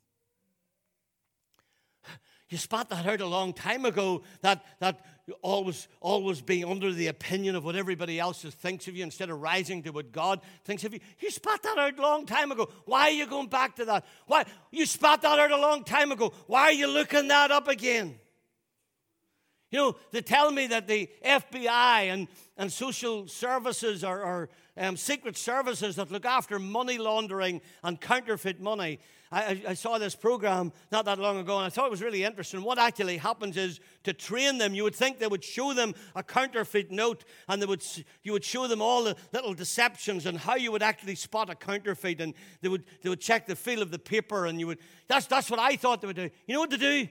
You 2.51 2.59
spat 2.59 2.89
that 2.89 3.07
out 3.07 3.21
a 3.21 3.27
long 3.27 3.53
time 3.53 3.85
ago, 3.85 4.23
that, 4.41 4.65
that 4.81 5.05
always, 5.41 5.87
always 6.01 6.41
being 6.41 6.65
under 6.65 6.93
the 6.93 7.07
opinion 7.07 7.55
of 7.55 7.65
what 7.65 7.77
everybody 7.77 8.19
else 8.19 8.43
thinks 8.43 8.89
of 8.89 8.97
you 8.97 9.05
instead 9.05 9.31
of 9.31 9.41
rising 9.41 9.85
to 9.85 9.91
what 9.91 10.11
God 10.11 10.41
thinks 10.65 10.83
of 10.83 10.93
you. 10.93 10.99
You 11.21 11.31
spat 11.31 11.63
that 11.63 11.79
out 11.79 11.97
a 11.97 12.03
long 12.03 12.27
time 12.27 12.51
ago. 12.51 12.69
Why 12.87 13.03
are 13.03 13.13
you 13.13 13.27
going 13.27 13.49
back 13.49 13.77
to 13.77 13.85
that? 13.85 14.05
Why? 14.27 14.45
You 14.73 14.85
spat 14.85 15.23
that 15.23 15.39
out 15.39 15.53
a 15.53 15.57
long 15.57 15.85
time 15.85 16.11
ago. 16.11 16.33
Why 16.49 16.63
are 16.63 16.73
you 16.73 16.89
looking 16.89 17.29
that 17.29 17.53
up 17.53 17.69
again? 17.69 18.19
You 19.71 19.79
know, 19.79 19.97
they 20.11 20.21
tell 20.21 20.51
me 20.51 20.67
that 20.69 20.89
the 20.89 21.09
FBI 21.25 22.13
and, 22.13 22.27
and 22.57 22.73
social 22.73 23.29
services 23.29 24.03
or, 24.03 24.21
or 24.21 24.49
um, 24.77 24.97
secret 24.97 25.37
services 25.37 25.97
that 25.97 26.11
look 26.11 26.25
after 26.25 26.59
money 26.59 26.99
laundering 26.99 27.61
and 27.85 28.01
counterfeit 28.01 28.61
money. 28.61 28.99
I, 29.33 29.63
I, 29.69 29.75
saw 29.75 29.97
this 29.99 30.17
program 30.17 30.73
not 30.91 31.05
that 31.05 31.21
long 31.21 31.39
ago 31.39 31.57
and 31.57 31.65
I 31.65 31.69
thought 31.69 31.87
it 31.87 31.91
was 31.91 32.03
really 32.03 32.25
interesting. 32.25 32.63
What 32.63 32.81
actually 32.81 33.17
happens 33.17 33.57
is 33.57 33.79
to 34.03 34.13
train 34.13 34.59
them, 34.59 34.75
you 34.75 34.83
would 34.83 34.95
think 34.95 35.21
they 35.21 35.29
would 35.29 35.45
show 35.45 35.73
them 35.73 35.95
a 36.17 36.23
counterfeit 36.23 36.91
note 36.91 37.25
and 37.49 37.63
they 37.63 37.67
would, 37.67 37.85
you 38.25 38.33
would 38.33 38.43
show 38.43 38.67
them 38.67 38.83
all 38.83 39.05
the 39.05 39.15
little 39.33 39.55
deceptions 39.55 40.27
and 40.27 40.37
how 40.37 40.57
you 40.57 40.73
would 40.73 40.83
actually 40.83 41.15
spot 41.15 41.49
a 41.49 41.55
counterfeit 41.55 42.21
and 42.21 42.35
they 42.61 42.69
would, 42.69 42.83
they 43.03 43.09
would 43.09 43.21
check 43.21 43.47
the 43.47 43.55
feel 43.55 43.83
of 43.83 43.93
the 43.93 44.01
paper 44.01 44.47
and 44.47 44.59
you 44.59 44.67
would, 44.67 44.79
that's, 45.07 45.27
that's 45.27 45.49
what 45.49 45.61
I 45.61 45.77
thought 45.77 46.01
they 46.01 46.09
would 46.09 46.17
do. 46.17 46.31
You 46.49 46.55
know 46.55 46.61
what 46.61 46.71
to 46.71 46.79
do? 46.79 47.07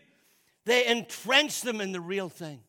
They 0.65 0.87
entrench 0.87 1.61
them 1.61 1.79
in 1.79 1.93
the 1.93 2.01
real 2.01 2.27
thing. 2.27 2.59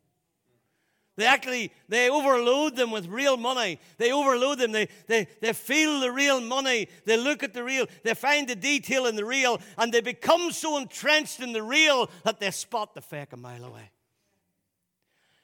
They 1.21 1.27
actually, 1.27 1.71
they 1.87 2.09
overload 2.09 2.77
them 2.77 2.91
with 2.91 3.07
real 3.07 3.37
money. 3.37 3.79
They 3.99 4.11
overload 4.11 4.59
them. 4.59 4.73
They, 4.73 4.89
they, 5.07 5.29
they 5.43 5.53
feel 5.53 6.01
the 6.01 6.11
real 6.11 6.41
money. 6.41 6.89
They 7.05 7.19
look 7.19 7.43
at 7.43 7.53
the 7.53 7.63
real. 7.63 7.87
They 8.03 8.15
find 8.15 8.49
the 8.49 8.57
detail 8.57 9.05
in 9.05 9.17
the 9.17 9.25
real. 9.27 9.61
And 9.77 9.93
they 9.93 10.01
become 10.01 10.51
so 10.51 10.79
entrenched 10.79 11.41
in 11.41 11.53
the 11.53 11.63
real 11.63 12.11
that 12.25 12.41
they 12.41 12.51
spot 12.51 12.95
the 12.95 13.03
fake 13.03 13.35
a 13.35 13.37
mile 13.37 13.65
away. 13.65 13.91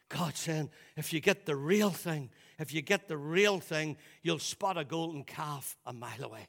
God 0.09 0.35
saying, 0.35 0.71
if 0.97 1.13
you 1.13 1.21
get 1.21 1.45
the 1.45 1.57
real 1.57 1.91
thing, 1.91 2.31
if 2.59 2.73
you 2.73 2.81
get 2.81 3.07
the 3.07 3.19
real 3.19 3.61
thing, 3.61 3.99
you'll 4.23 4.39
spot 4.39 4.79
a 4.79 4.85
golden 4.85 5.25
calf 5.25 5.77
a 5.85 5.93
mile 5.93 6.25
away. 6.25 6.49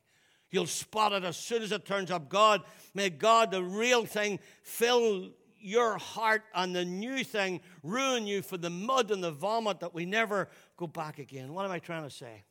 You'll 0.52 0.68
spot 0.68 1.12
it 1.12 1.26
as 1.26 1.36
soon 1.36 1.64
as 1.64 1.74
it 1.74 1.86
turns 1.86 2.12
up. 2.12 2.30
God, 2.30 2.62
may 2.94 3.10
God, 3.10 3.52
the 3.52 3.62
real 3.62 4.06
thing, 4.06 4.40
fill 4.64 5.32
your 5.68 5.98
heart 5.98 6.44
and 6.56 6.74
the 6.74 6.86
new 6.86 7.24
thing 7.24 7.60
ruin 7.84 8.26
you 8.26 8.42
for 8.42 8.58
the 8.58 8.70
mud 8.70 9.12
and 9.12 9.24
the 9.24 9.32
vomit 9.32 9.82
that 9.82 9.94
we 9.94 10.06
never 10.06 10.48
go 10.78 10.88
back 10.88 11.20
again. 11.20 11.54
What 11.54 11.66
am 11.66 11.72
I 11.72 11.80
trying 11.80 12.04
to 12.04 12.10
say? 12.10 12.44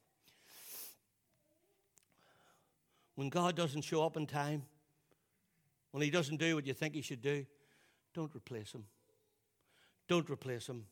When 3.14 3.30
God 3.30 3.56
doesn't 3.56 3.82
show 3.82 4.04
up 4.04 4.18
in 4.18 4.26
time, 4.26 4.62
when 5.92 6.02
He 6.02 6.10
doesn't 6.10 6.36
do 6.36 6.54
what 6.54 6.66
you 6.66 6.74
think 6.74 6.94
He 6.94 7.00
should 7.00 7.22
do, 7.22 7.46
don't 8.14 8.34
replace 8.36 8.72
Him. 8.72 8.84
Don't 10.08 10.28
replace 10.28 10.68
Him. 10.68 10.84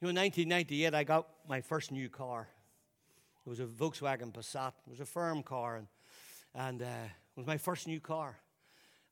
You 0.00 0.06
know, 0.06 0.10
in 0.10 0.16
1998, 0.16 0.94
I 0.94 1.04
got 1.04 1.28
my 1.46 1.60
first 1.60 1.92
new 1.92 2.08
car. 2.08 2.48
It 3.46 3.50
was 3.50 3.60
a 3.60 3.66
Volkswagen 3.66 4.32
Passat. 4.32 4.72
It 4.86 4.90
was 4.90 5.00
a 5.00 5.06
firm 5.06 5.42
car, 5.42 5.76
and, 5.76 5.86
and 6.54 6.82
uh, 6.82 6.84
it 6.86 7.36
was 7.36 7.46
my 7.46 7.58
first 7.58 7.86
new 7.86 8.00
car. 8.00 8.38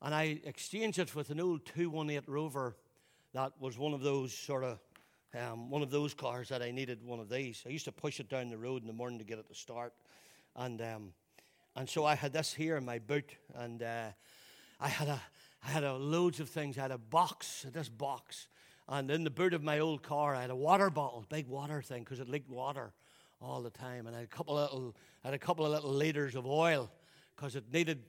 And 0.05 0.14
I 0.14 0.38
exchanged 0.45 0.99
it 0.99 1.14
with 1.14 1.31
an 1.31 1.40
old 1.40 1.64
218 1.64 2.25
Rover 2.31 2.77
that 3.33 3.55
was 3.59 3.79
one 3.79 3.95
of 3.95 4.03
those 4.03 4.35
sort 4.35 4.62
of, 4.62 4.79
um, 5.35 5.71
one 5.71 5.81
of 5.81 5.90
those 5.90 6.12
cars 6.12 6.51
that 6.51 6.61
I 6.61 6.73
needed 6.73 7.03
one 7.03 7.21
of 7.21 7.31
these. 7.31 7.62
I 7.64 7.71
used 7.71 7.87
to 7.87 7.93
push 7.93 8.21
it 8.21 8.29
down 8.29 8.51
the 8.51 8.59
road 8.59 8.83
in 8.83 8.87
the 8.87 8.93
morning 8.93 9.19
to 9.19 9.25
get 9.25 9.38
it 9.38 9.49
to 9.49 9.55
start. 9.55 9.95
And, 10.57 10.83
um, 10.83 11.14
and 11.75 11.88
so 11.88 12.05
I 12.05 12.17
had 12.17 12.35
this 12.35 12.53
here 12.53 12.77
in 12.77 12.85
my 12.85 12.99
boot, 12.99 13.35
and 13.55 13.83
uh, 13.83 14.09
I 14.79 14.88
had 14.88 15.09
a, 15.09 15.23
I 15.67 15.71
had 15.71 15.85
a 15.85 15.95
loads 15.95 16.38
of 16.38 16.51
things. 16.51 16.77
I 16.77 16.83
had 16.83 16.90
a 16.90 16.99
box, 16.99 17.64
this 17.73 17.88
box, 17.88 18.49
and 18.87 19.11
in 19.11 19.25
the 19.25 19.31
boot 19.31 19.55
of 19.55 19.62
my 19.62 19.79
old 19.79 20.03
car, 20.03 20.35
I 20.35 20.43
had 20.43 20.51
a 20.51 20.57
water 20.57 20.90
bottle, 20.90 21.25
big 21.31 21.49
water 21.49 21.81
thing, 21.81 22.05
because 22.05 22.21
it 22.21 22.29
leaked 22.29 22.51
water 22.51 22.93
all 23.40 23.62
the 23.62 23.71
time, 23.71 24.07
and 24.07 24.14
I 24.14 24.19
had 24.19 24.29
a 24.29 24.37
couple 24.37 24.59
of 24.59 24.71
little, 24.71 24.97
I 25.25 25.29
had 25.29 25.35
a 25.35 25.38
couple 25.38 25.64
of 25.64 25.73
little 25.73 25.95
liters 25.95 26.35
of 26.35 26.45
oil, 26.45 26.93
because 27.35 27.57
it 27.57 27.73
needed 27.73 28.03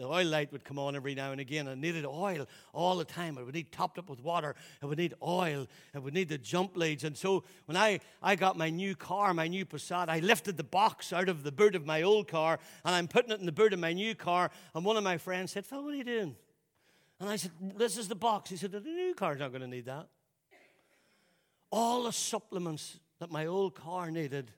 the 0.00 0.06
oil 0.06 0.24
light 0.24 0.50
would 0.50 0.64
come 0.64 0.78
on 0.78 0.96
every 0.96 1.14
now 1.14 1.30
and 1.30 1.42
again. 1.42 1.68
and 1.68 1.78
needed 1.78 2.06
oil 2.06 2.46
all 2.72 2.96
the 2.96 3.04
time. 3.04 3.36
It 3.36 3.44
would 3.44 3.54
need 3.54 3.70
topped 3.70 3.98
up 3.98 4.08
with 4.08 4.20
water. 4.20 4.54
It 4.82 4.86
would 4.86 4.96
need 4.96 5.12
oil. 5.22 5.66
It 5.94 6.02
would 6.02 6.14
need 6.14 6.30
the 6.30 6.38
jump 6.38 6.74
leads. 6.74 7.04
And 7.04 7.14
so 7.14 7.44
when 7.66 7.76
I, 7.76 8.00
I 8.22 8.34
got 8.34 8.56
my 8.56 8.70
new 8.70 8.96
car, 8.96 9.34
my 9.34 9.46
new 9.46 9.66
Passat, 9.66 10.08
I 10.08 10.20
lifted 10.20 10.56
the 10.56 10.64
box 10.64 11.12
out 11.12 11.28
of 11.28 11.42
the 11.42 11.52
boot 11.52 11.74
of 11.74 11.84
my 11.84 12.00
old 12.00 12.28
car 12.28 12.58
and 12.82 12.94
I'm 12.94 13.08
putting 13.08 13.30
it 13.30 13.40
in 13.40 13.46
the 13.46 13.52
boot 13.52 13.74
of 13.74 13.78
my 13.78 13.92
new 13.92 14.14
car. 14.14 14.50
And 14.74 14.86
one 14.86 14.96
of 14.96 15.04
my 15.04 15.18
friends 15.18 15.52
said, 15.52 15.66
Phil, 15.66 15.84
what 15.84 15.92
are 15.92 15.96
you 15.98 16.04
doing? 16.04 16.34
And 17.20 17.28
I 17.28 17.36
said, 17.36 17.50
This 17.60 17.98
is 17.98 18.08
the 18.08 18.14
box. 18.14 18.48
He 18.48 18.56
said, 18.56 18.72
The 18.72 18.80
new 18.80 19.12
car's 19.12 19.38
not 19.38 19.50
going 19.50 19.60
to 19.60 19.68
need 19.68 19.84
that. 19.84 20.08
All 21.70 22.04
the 22.04 22.12
supplements 22.12 22.98
that 23.18 23.30
my 23.30 23.44
old 23.44 23.74
car 23.74 24.10
needed, 24.10 24.50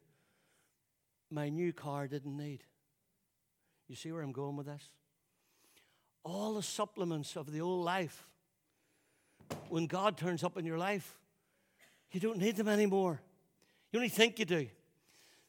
my 1.33 1.49
new 1.49 1.73
car 1.73 2.07
didn't 2.07 2.37
need. 2.37 2.63
You 3.89 3.97
see 3.97 4.13
where 4.13 4.23
I'm 4.23 4.31
going 4.31 4.57
with 4.57 4.67
this? 4.67 4.89
All 6.25 6.55
the 6.55 6.63
supplements 6.63 7.37
of 7.37 7.51
the 7.53 7.61
old 7.61 7.85
life, 7.85 8.27
when 9.69 9.87
God 9.87 10.17
turns 10.17 10.45
up 10.45 10.57
in 10.57 10.65
your 10.65 10.79
life, 10.79 11.19
you 12.13 12.21
don't 12.21 12.39
need 12.39 12.57
them 12.57 12.69
anymore. 12.69 13.21
You 13.91 13.99
only 13.99 14.09
think 14.09 14.39
you 14.39 14.45
do. 14.45 14.69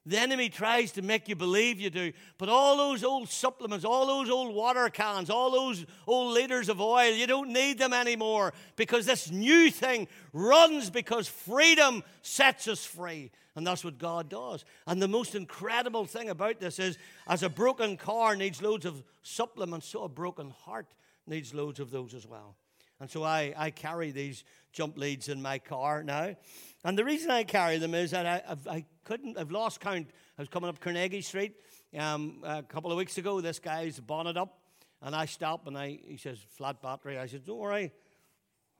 The 0.05 0.19
enemy 0.19 0.49
tries 0.49 0.91
to 0.93 1.01
make 1.01 1.29
you 1.29 1.35
believe 1.35 1.79
you 1.79 1.89
do. 1.89 2.11
But 2.37 2.49
all 2.49 2.75
those 2.75 3.05
old 3.05 3.29
supplements, 3.29 3.85
all 3.85 4.05
those 4.05 4.29
old 4.29 4.53
water 4.53 4.89
cans, 4.89 5.29
all 5.29 5.49
those 5.49 5.85
old 6.05 6.33
liters 6.33 6.67
of 6.67 6.81
oil, 6.81 7.11
you 7.11 7.25
don't 7.25 7.53
need 7.53 7.77
them 7.77 7.93
anymore 7.93 8.53
because 8.75 9.05
this 9.05 9.31
new 9.31 9.71
thing 9.71 10.09
runs 10.33 10.89
because 10.89 11.29
freedom 11.29 12.03
sets 12.21 12.67
us 12.67 12.85
free. 12.85 13.31
And 13.55 13.65
that's 13.65 13.85
what 13.85 13.97
God 13.97 14.29
does. 14.29 14.65
And 14.87 15.01
the 15.01 15.07
most 15.07 15.35
incredible 15.35 16.05
thing 16.05 16.29
about 16.29 16.59
this 16.59 16.79
is 16.79 16.97
as 17.27 17.43
a 17.43 17.49
broken 17.49 17.95
car 17.95 18.35
needs 18.35 18.61
loads 18.61 18.85
of 18.85 19.03
supplements, 19.21 19.87
so 19.87 20.03
a 20.03 20.09
broken 20.09 20.49
heart 20.49 20.87
needs 21.27 21.53
loads 21.53 21.79
of 21.79 21.91
those 21.91 22.13
as 22.13 22.27
well. 22.27 22.57
And 22.99 23.09
so 23.09 23.23
I, 23.23 23.53
I 23.57 23.69
carry 23.71 24.11
these 24.11 24.43
jump 24.71 24.97
leads 24.97 25.29
in 25.29 25.41
my 25.41 25.59
car 25.59 26.03
now. 26.03 26.35
And 26.83 26.97
the 26.97 27.03
reason 27.03 27.31
I 27.31 27.43
carry 27.43 27.77
them 27.77 27.93
is 27.93 28.11
that 28.11 28.25
I, 28.25 28.41
I've, 28.47 28.67
I 28.67 28.85
couldn't, 29.03 29.37
I've 29.37 29.51
lost 29.51 29.79
count. 29.79 30.07
I 30.37 30.41
was 30.41 30.49
coming 30.49 30.69
up 30.69 30.79
Carnegie 30.79 31.21
Street 31.21 31.55
um, 31.97 32.41
a 32.43 32.63
couple 32.63 32.91
of 32.91 32.97
weeks 32.97 33.17
ago. 33.17 33.41
This 33.41 33.59
guy's 33.59 33.99
bonnet 33.99 34.37
up, 34.37 34.59
and 35.01 35.15
I 35.15 35.25
stop 35.25 35.67
and 35.67 35.77
I, 35.77 35.99
he 36.05 36.17
says, 36.17 36.39
flat 36.49 36.81
battery. 36.81 37.17
I 37.17 37.27
said, 37.27 37.45
don't 37.45 37.59
worry. 37.59 37.91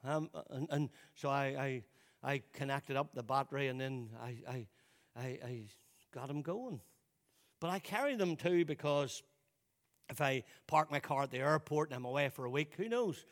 Um, 0.04 0.30
and, 0.50 0.68
and, 0.70 0.90
so 1.16 1.30
I, 1.30 1.84
I, 2.24 2.32
I, 2.34 2.42
connected 2.52 2.98
up 2.98 3.14
the 3.14 3.24
battery 3.24 3.70
and 3.70 3.80
then 3.80 4.10
I, 4.22 4.38
I, 4.50 4.68
I, 5.16 5.26
I 5.46 5.64
got 6.14 6.30
him 6.30 6.42
going. 6.42 6.82
But 7.62 7.70
I 7.70 7.80
carry 7.80 8.16
them 8.16 8.36
too 8.36 8.66
because 8.66 9.24
if 10.10 10.20
I 10.20 10.44
park 10.68 10.92
my 10.92 11.00
car 11.00 11.24
at 11.24 11.32
the 11.32 11.38
airport 11.38 11.90
and 11.90 11.96
I'm 11.96 12.04
away 12.04 12.28
for 12.28 12.44
a 12.44 12.50
week, 12.50 12.74
who 12.76 12.90
knows? 12.90 13.26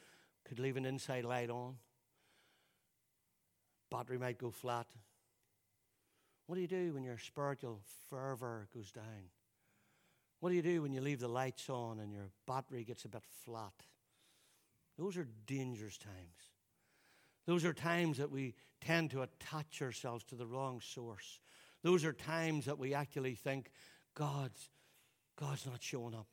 Could 0.51 0.59
leave 0.59 0.75
an 0.75 0.83
inside 0.83 1.23
light 1.23 1.49
on. 1.49 1.75
Battery 3.89 4.17
might 4.17 4.37
go 4.37 4.51
flat. 4.51 4.85
What 6.45 6.55
do 6.55 6.61
you 6.61 6.67
do 6.67 6.93
when 6.93 7.05
your 7.05 7.17
spiritual 7.17 7.79
fervor 8.09 8.67
goes 8.73 8.91
down? 8.91 9.29
What 10.41 10.49
do 10.49 10.57
you 10.57 10.61
do 10.61 10.81
when 10.81 10.91
you 10.91 10.99
leave 10.99 11.21
the 11.21 11.29
lights 11.29 11.69
on 11.69 12.01
and 12.01 12.11
your 12.11 12.31
battery 12.45 12.83
gets 12.83 13.05
a 13.05 13.07
bit 13.07 13.23
flat? 13.45 13.71
Those 14.97 15.15
are 15.15 15.29
dangerous 15.47 15.97
times. 15.97 16.51
Those 17.47 17.63
are 17.63 17.71
times 17.71 18.17
that 18.17 18.29
we 18.29 18.55
tend 18.81 19.11
to 19.11 19.21
attach 19.21 19.81
ourselves 19.81 20.25
to 20.25 20.35
the 20.35 20.45
wrong 20.45 20.81
source. 20.81 21.39
Those 21.81 22.03
are 22.03 22.11
times 22.11 22.65
that 22.65 22.77
we 22.77 22.93
actually 22.93 23.35
think 23.35 23.71
God's 24.15 24.69
God's 25.37 25.65
not 25.65 25.81
showing 25.81 26.13
up. 26.13 26.27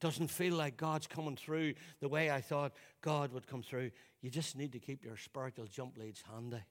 Doesn't 0.00 0.28
feel 0.28 0.54
like 0.54 0.76
God's 0.76 1.06
coming 1.06 1.36
through 1.36 1.74
the 2.00 2.08
way 2.08 2.30
I 2.30 2.40
thought 2.40 2.72
God 3.02 3.32
would 3.32 3.46
come 3.46 3.62
through. 3.62 3.90
You 4.22 4.30
just 4.30 4.56
need 4.56 4.72
to 4.72 4.78
keep 4.78 5.04
your 5.04 5.16
spiritual 5.16 5.66
jump 5.66 5.98
leads 5.98 6.22
handy. 6.32 6.62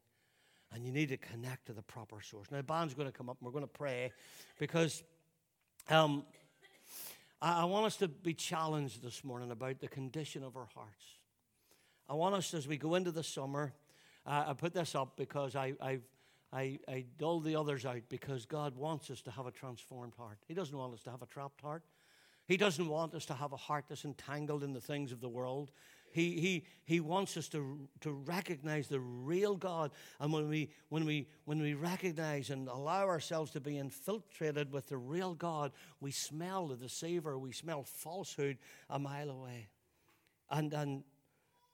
And 0.71 0.85
you 0.85 0.91
need 0.91 1.09
to 1.09 1.17
connect 1.17 1.67
to 1.67 1.73
the 1.73 1.81
proper 1.81 2.21
source. 2.21 2.51
Now, 2.51 2.57
the 2.57 2.63
band's 2.63 2.93
going 2.93 3.07
to 3.07 3.17
come 3.17 3.29
up 3.29 3.37
and 3.39 3.45
we're 3.45 3.51
going 3.51 3.63
to 3.63 3.67
pray 3.67 4.11
because 4.59 5.03
um, 5.89 6.23
I, 7.41 7.61
I 7.61 7.65
want 7.65 7.85
us 7.85 7.97
to 7.97 8.07
be 8.07 8.33
challenged 8.33 9.03
this 9.03 9.23
morning 9.23 9.51
about 9.51 9.79
the 9.79 9.87
condition 9.87 10.43
of 10.43 10.55
our 10.55 10.67
hearts. 10.75 11.05
I 12.07 12.13
want 12.13 12.35
us, 12.35 12.53
as 12.53 12.67
we 12.67 12.77
go 12.77 12.95
into 12.95 13.11
the 13.11 13.23
summer, 13.23 13.73
uh, 14.25 14.45
I 14.47 14.53
put 14.53 14.73
this 14.73 14.95
up 14.95 15.17
because 15.17 15.55
I, 15.55 15.73
I've, 15.81 16.03
I, 16.51 16.79
I 16.87 17.05
dull 17.17 17.39
the 17.39 17.55
others 17.55 17.85
out 17.85 18.01
because 18.09 18.45
God 18.45 18.75
wants 18.75 19.09
us 19.11 19.21
to 19.23 19.31
have 19.31 19.45
a 19.45 19.51
transformed 19.51 20.13
heart. 20.17 20.39
He 20.47 20.53
doesn't 20.55 20.75
want 20.75 20.93
us 20.93 21.03
to 21.03 21.11
have 21.11 21.21
a 21.21 21.27
trapped 21.27 21.61
heart. 21.61 21.83
He 22.49 22.57
doesn't 22.57 22.87
want 22.87 23.13
us 23.13 23.27
to 23.27 23.35
have 23.35 23.53
a 23.53 23.57
heart 23.57 23.85
that's 23.87 24.05
entangled 24.05 24.63
in 24.63 24.73
the 24.73 24.81
things 24.81 25.11
of 25.11 25.21
the 25.21 25.29
world. 25.29 25.69
He, 26.11 26.39
he, 26.39 26.65
he 26.83 26.99
wants 26.99 27.37
us 27.37 27.47
to, 27.49 27.87
to 28.01 28.11
recognize 28.11 28.87
the 28.87 28.99
real 28.99 29.55
God. 29.55 29.91
And 30.19 30.33
when 30.33 30.49
we, 30.49 30.71
when, 30.89 31.05
we, 31.05 31.27
when 31.45 31.61
we 31.61 31.75
recognize 31.75 32.49
and 32.49 32.67
allow 32.67 33.05
ourselves 33.05 33.51
to 33.51 33.59
be 33.59 33.77
infiltrated 33.77 34.71
with 34.71 34.89
the 34.89 34.97
real 34.97 35.35
God, 35.35 35.73
we 36.01 36.09
smell 36.09 36.69
the 36.69 36.75
deceiver, 36.75 37.37
we 37.37 37.51
smell 37.51 37.83
falsehood 37.83 38.57
a 38.89 38.97
mile 38.97 39.29
away. 39.29 39.67
And, 40.49 40.73
and, 40.73 41.03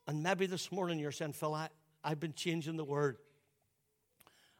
and 0.07 0.21
maybe 0.21 0.45
this 0.45 0.73
morning 0.73 0.99
you're 0.99 1.13
saying, 1.13 1.31
Phil, 1.31 1.53
I, 1.53 1.69
I've 2.03 2.19
been 2.19 2.33
changing 2.33 2.75
the 2.75 2.83
word. 2.83 3.15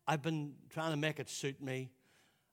I've 0.07 0.21
been 0.21 0.53
trying 0.69 0.91
to 0.91 0.97
make 0.97 1.19
it 1.19 1.29
suit 1.29 1.61
me. 1.61 1.91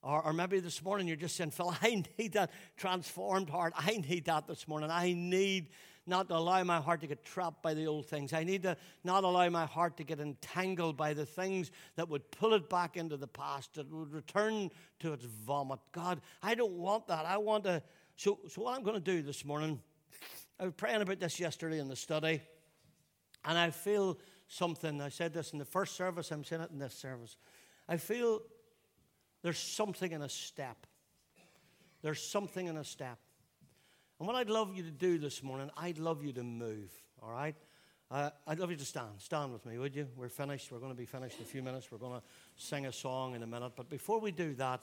Or, 0.02 0.22
or 0.22 0.32
maybe 0.32 0.58
this 0.60 0.82
morning 0.82 1.06
you're 1.06 1.16
just 1.16 1.36
saying, 1.36 1.50
Phil, 1.50 1.74
I 1.82 2.04
need 2.18 2.32
that 2.32 2.50
transformed 2.76 3.50
heart. 3.50 3.72
I 3.76 4.02
need 4.08 4.24
that 4.26 4.46
this 4.46 4.66
morning. 4.66 4.90
I 4.90 5.12
need 5.12 5.68
not 6.06 6.28
to 6.28 6.36
allow 6.36 6.62
my 6.64 6.80
heart 6.80 7.00
to 7.00 7.06
get 7.06 7.24
trapped 7.24 7.62
by 7.62 7.74
the 7.74 7.86
old 7.86 8.06
things. 8.06 8.32
I 8.32 8.42
need 8.42 8.64
to 8.64 8.76
not 9.04 9.22
allow 9.22 9.48
my 9.48 9.66
heart 9.66 9.96
to 9.98 10.04
get 10.04 10.18
entangled 10.18 10.96
by 10.96 11.14
the 11.14 11.24
things 11.24 11.70
that 11.94 12.08
would 12.08 12.28
pull 12.32 12.54
it 12.54 12.68
back 12.68 12.96
into 12.96 13.16
the 13.16 13.28
past, 13.28 13.74
that 13.74 13.88
would 13.90 14.12
return 14.12 14.70
to 15.00 15.12
its 15.12 15.24
vomit. 15.24 15.78
God, 15.92 16.20
I 16.42 16.54
don't 16.54 16.72
want 16.72 17.06
that. 17.06 17.24
I 17.24 17.36
want 17.36 17.64
to. 17.64 17.82
So, 18.16 18.40
so 18.48 18.62
what 18.62 18.76
I'm 18.76 18.82
going 18.82 18.96
to 18.96 19.00
do 19.00 19.22
this 19.22 19.44
morning, 19.44 19.80
I 20.58 20.64
was 20.64 20.74
praying 20.76 21.02
about 21.02 21.20
this 21.20 21.38
yesterday 21.38 21.78
in 21.78 21.88
the 21.88 21.96
study, 21.96 22.42
and 23.44 23.56
I 23.56 23.70
feel 23.70 24.18
something. 24.48 25.00
I 25.00 25.08
said 25.08 25.32
this 25.32 25.52
in 25.52 25.58
the 25.58 25.64
first 25.64 25.96
service, 25.96 26.30
I'm 26.32 26.44
saying 26.44 26.62
it 26.62 26.70
in 26.72 26.78
this 26.78 26.94
service. 26.94 27.36
I 27.88 27.96
feel 27.96 28.42
there's 29.42 29.58
something 29.58 30.12
in 30.12 30.22
a 30.22 30.28
step. 30.28 30.86
There's 32.02 32.22
something 32.22 32.66
in 32.66 32.76
a 32.76 32.84
step. 32.84 33.18
And 34.18 34.26
what 34.26 34.36
I'd 34.36 34.50
love 34.50 34.74
you 34.76 34.84
to 34.84 34.90
do 34.90 35.18
this 35.18 35.42
morning, 35.42 35.70
I'd 35.76 35.98
love 35.98 36.24
you 36.24 36.32
to 36.34 36.44
move, 36.44 36.92
all 37.20 37.30
right? 37.30 37.56
Uh, 38.10 38.30
I'd 38.46 38.58
love 38.58 38.70
you 38.70 38.76
to 38.76 38.84
stand. 38.84 39.08
Stand 39.18 39.52
with 39.52 39.64
me, 39.64 39.78
would 39.78 39.96
you? 39.96 40.06
We're 40.16 40.28
finished. 40.28 40.70
We're 40.70 40.78
going 40.78 40.92
to 40.92 40.96
be 40.96 41.06
finished 41.06 41.38
in 41.38 41.44
a 41.44 41.48
few 41.48 41.62
minutes. 41.62 41.90
We're 41.90 41.98
going 41.98 42.20
to 42.20 42.22
sing 42.56 42.86
a 42.86 42.92
song 42.92 43.34
in 43.34 43.42
a 43.42 43.46
minute. 43.46 43.72
But 43.74 43.88
before 43.88 44.20
we 44.20 44.30
do 44.30 44.54
that, 44.54 44.82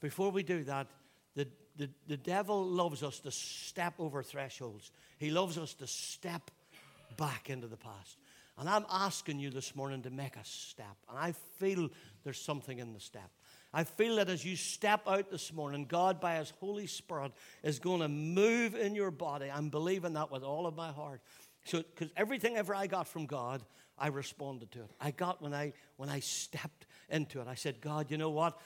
before 0.00 0.30
we 0.30 0.42
do 0.42 0.64
that, 0.64 0.88
the, 1.36 1.46
the, 1.76 1.88
the 2.08 2.16
devil 2.16 2.64
loves 2.66 3.02
us 3.02 3.20
to 3.20 3.30
step 3.30 3.94
over 3.98 4.22
thresholds. 4.22 4.90
He 5.18 5.30
loves 5.30 5.56
us 5.56 5.74
to 5.74 5.86
step 5.86 6.50
back 7.16 7.48
into 7.48 7.68
the 7.68 7.76
past. 7.76 8.18
And 8.58 8.68
I'm 8.68 8.86
asking 8.90 9.38
you 9.38 9.50
this 9.50 9.76
morning 9.76 10.02
to 10.02 10.10
make 10.10 10.34
a 10.34 10.44
step. 10.44 10.96
And 11.08 11.16
I 11.16 11.32
feel 11.58 11.88
there's 12.24 12.40
something 12.40 12.80
in 12.80 12.92
the 12.92 13.00
step. 13.00 13.30
I 13.78 13.84
feel 13.84 14.16
that 14.16 14.28
as 14.28 14.44
you 14.44 14.56
step 14.56 15.02
out 15.06 15.30
this 15.30 15.52
morning, 15.52 15.84
God, 15.84 16.20
by 16.20 16.38
His 16.38 16.52
Holy 16.58 16.88
Spirit, 16.88 17.30
is 17.62 17.78
going 17.78 18.00
to 18.00 18.08
move 18.08 18.74
in 18.74 18.96
your 18.96 19.12
body. 19.12 19.52
I'm 19.54 19.68
believing 19.68 20.14
that 20.14 20.32
with 20.32 20.42
all 20.42 20.66
of 20.66 20.74
my 20.74 20.90
heart. 20.90 21.20
So, 21.64 21.78
because 21.78 22.12
everything 22.16 22.56
ever 22.56 22.74
I 22.74 22.88
got 22.88 23.06
from 23.06 23.26
God, 23.26 23.62
I 23.96 24.08
responded 24.08 24.72
to 24.72 24.80
it. 24.80 24.90
I 25.00 25.12
got 25.12 25.40
when 25.40 25.54
I 25.54 25.74
when 25.96 26.08
I 26.08 26.18
stepped 26.18 26.86
into 27.08 27.40
it. 27.40 27.46
I 27.46 27.54
said, 27.54 27.80
God, 27.80 28.10
you 28.10 28.18
know 28.18 28.30
what? 28.30 28.58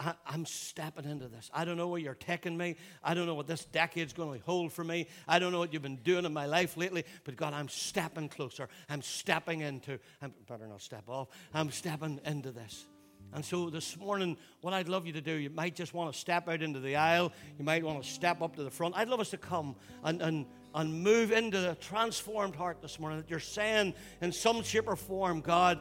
I, 0.00 0.14
am 0.32 0.46
stepping 0.46 1.04
into 1.04 1.28
this. 1.28 1.50
I 1.52 1.66
don't 1.66 1.76
know 1.76 1.88
where 1.88 2.00
you're 2.00 2.14
taking 2.14 2.56
me. 2.56 2.76
I 3.04 3.12
don't 3.12 3.26
know 3.26 3.34
what 3.34 3.46
this 3.46 3.66
decade's 3.66 4.14
going 4.14 4.40
to 4.40 4.46
hold 4.46 4.72
for 4.72 4.82
me. 4.82 5.08
I 5.28 5.38
don't 5.38 5.52
know 5.52 5.58
what 5.58 5.74
you've 5.74 5.82
been 5.82 5.96
doing 5.96 6.24
in 6.24 6.32
my 6.32 6.46
life 6.46 6.78
lately. 6.78 7.04
But 7.24 7.36
God, 7.36 7.52
I'm 7.52 7.68
stepping 7.68 8.30
closer. 8.30 8.70
I'm 8.88 9.02
stepping 9.02 9.60
into. 9.60 9.98
I 10.22 10.28
better 10.48 10.66
not 10.66 10.80
step 10.80 11.04
off. 11.06 11.28
I'm 11.52 11.70
stepping 11.70 12.18
into 12.24 12.50
this. 12.50 12.86
And 13.32 13.44
so 13.44 13.70
this 13.70 13.96
morning, 13.98 14.36
what 14.60 14.72
I'd 14.72 14.88
love 14.88 15.06
you 15.06 15.12
to 15.12 15.20
do, 15.20 15.32
you 15.32 15.50
might 15.50 15.74
just 15.74 15.94
want 15.94 16.12
to 16.12 16.18
step 16.18 16.48
out 16.48 16.62
into 16.62 16.80
the 16.80 16.96
aisle. 16.96 17.32
You 17.58 17.64
might 17.64 17.84
want 17.84 18.02
to 18.02 18.08
step 18.08 18.40
up 18.42 18.56
to 18.56 18.64
the 18.64 18.70
front. 18.70 18.96
I'd 18.96 19.08
love 19.08 19.20
us 19.20 19.30
to 19.30 19.36
come 19.36 19.76
and, 20.04 20.22
and, 20.22 20.46
and 20.74 21.02
move 21.02 21.32
into 21.32 21.60
the 21.60 21.74
transformed 21.76 22.56
heart 22.56 22.80
this 22.80 22.98
morning. 22.98 23.18
That 23.18 23.30
you're 23.30 23.40
saying 23.40 23.94
in 24.20 24.32
some 24.32 24.62
shape 24.62 24.88
or 24.88 24.96
form, 24.96 25.40
God, 25.40 25.80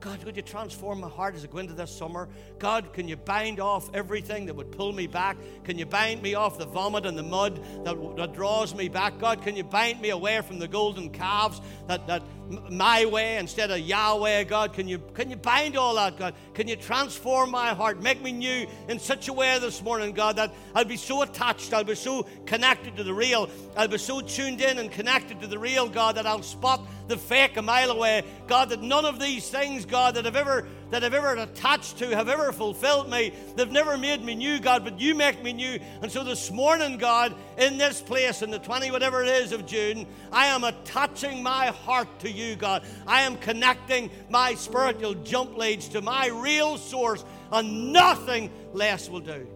God, 0.00 0.24
would 0.24 0.34
you 0.34 0.42
transform 0.42 1.00
my 1.00 1.08
heart 1.08 1.34
as 1.34 1.44
I 1.44 1.46
go 1.46 1.58
into 1.58 1.74
this 1.74 1.94
summer? 1.94 2.28
God, 2.58 2.94
can 2.94 3.06
you 3.06 3.16
bind 3.16 3.60
off 3.60 3.90
everything 3.94 4.46
that 4.46 4.56
would 4.56 4.72
pull 4.72 4.92
me 4.92 5.06
back? 5.06 5.36
Can 5.64 5.78
you 5.78 5.84
bind 5.84 6.22
me 6.22 6.34
off 6.34 6.58
the 6.58 6.64
vomit 6.64 7.04
and 7.04 7.18
the 7.18 7.22
mud 7.22 7.62
that, 7.84 8.16
that 8.16 8.32
draws 8.32 8.74
me 8.74 8.88
back? 8.88 9.18
God, 9.18 9.42
can 9.42 9.56
you 9.56 9.64
bind 9.64 10.00
me 10.00 10.08
away 10.08 10.40
from 10.40 10.58
the 10.58 10.68
golden 10.68 11.10
calves 11.10 11.60
that, 11.86 12.06
that 12.06 12.22
my 12.70 13.04
way 13.06 13.36
instead 13.36 13.70
of 13.70 13.78
Yahweh, 13.78 14.44
God? 14.44 14.72
Can 14.72 14.88
you, 14.88 14.98
can 15.14 15.30
you 15.30 15.36
bind 15.36 15.76
all 15.76 15.94
that, 15.94 16.18
God? 16.18 16.34
Can 16.54 16.68
you 16.68 16.76
transform 16.76 17.50
my 17.50 17.68
heart? 17.68 18.02
Make 18.02 18.20
me 18.22 18.32
new 18.32 18.66
in 18.88 18.98
such 18.98 19.28
a 19.28 19.32
way 19.32 19.58
this 19.58 19.82
morning, 19.82 20.12
God, 20.12 20.36
that 20.36 20.52
I'll 20.74 20.84
be 20.84 20.96
so 20.96 21.22
attached, 21.22 21.72
I'll 21.72 21.84
be 21.84 21.94
so 21.94 22.26
connected 22.46 22.96
to 22.96 23.04
the 23.04 23.14
real, 23.14 23.48
I'll 23.76 23.88
be 23.88 23.98
so 23.98 24.20
tuned 24.20 24.60
in 24.60 24.78
and 24.78 24.90
connected 24.90 25.40
to 25.40 25.46
the 25.46 25.58
real, 25.58 25.88
God, 25.88 26.16
that 26.16 26.26
I'll 26.26 26.42
spot 26.42 26.86
the 27.08 27.16
fake 27.16 27.56
a 27.56 27.62
mile 27.62 27.90
away. 27.90 28.24
God, 28.46 28.70
that 28.70 28.82
none 28.82 29.04
of 29.04 29.20
these 29.20 29.48
things, 29.48 29.84
God, 29.84 30.14
that 30.14 30.24
have 30.24 30.36
ever 30.36 30.66
that 30.90 31.04
I've 31.04 31.14
ever 31.14 31.34
attached 31.34 31.98
to 31.98 32.14
have 32.14 32.28
ever 32.28 32.52
fulfilled 32.52 33.08
me. 33.08 33.32
They've 33.56 33.70
never 33.70 33.96
made 33.96 34.22
me 34.22 34.34
new, 34.34 34.58
God, 34.58 34.84
but 34.84 35.00
you 35.00 35.14
make 35.14 35.42
me 35.42 35.52
new. 35.52 35.78
And 36.02 36.10
so 36.10 36.24
this 36.24 36.50
morning, 36.50 36.98
God, 36.98 37.34
in 37.58 37.78
this 37.78 38.00
place, 38.00 38.42
in 38.42 38.50
the 38.50 38.58
20 38.58 38.90
whatever 38.90 39.22
it 39.22 39.28
is 39.28 39.52
of 39.52 39.66
June, 39.66 40.06
I 40.32 40.46
am 40.46 40.64
attaching 40.64 41.42
my 41.42 41.66
heart 41.66 42.20
to 42.20 42.30
you, 42.30 42.56
God. 42.56 42.84
I 43.06 43.22
am 43.22 43.36
connecting 43.36 44.10
my 44.28 44.54
spiritual 44.54 45.14
jump 45.14 45.56
leads 45.56 45.88
to 45.90 46.02
my 46.02 46.28
real 46.28 46.76
source, 46.76 47.24
and 47.52 47.92
nothing 47.92 48.50
less 48.72 49.08
will 49.08 49.20
do. 49.20 49.46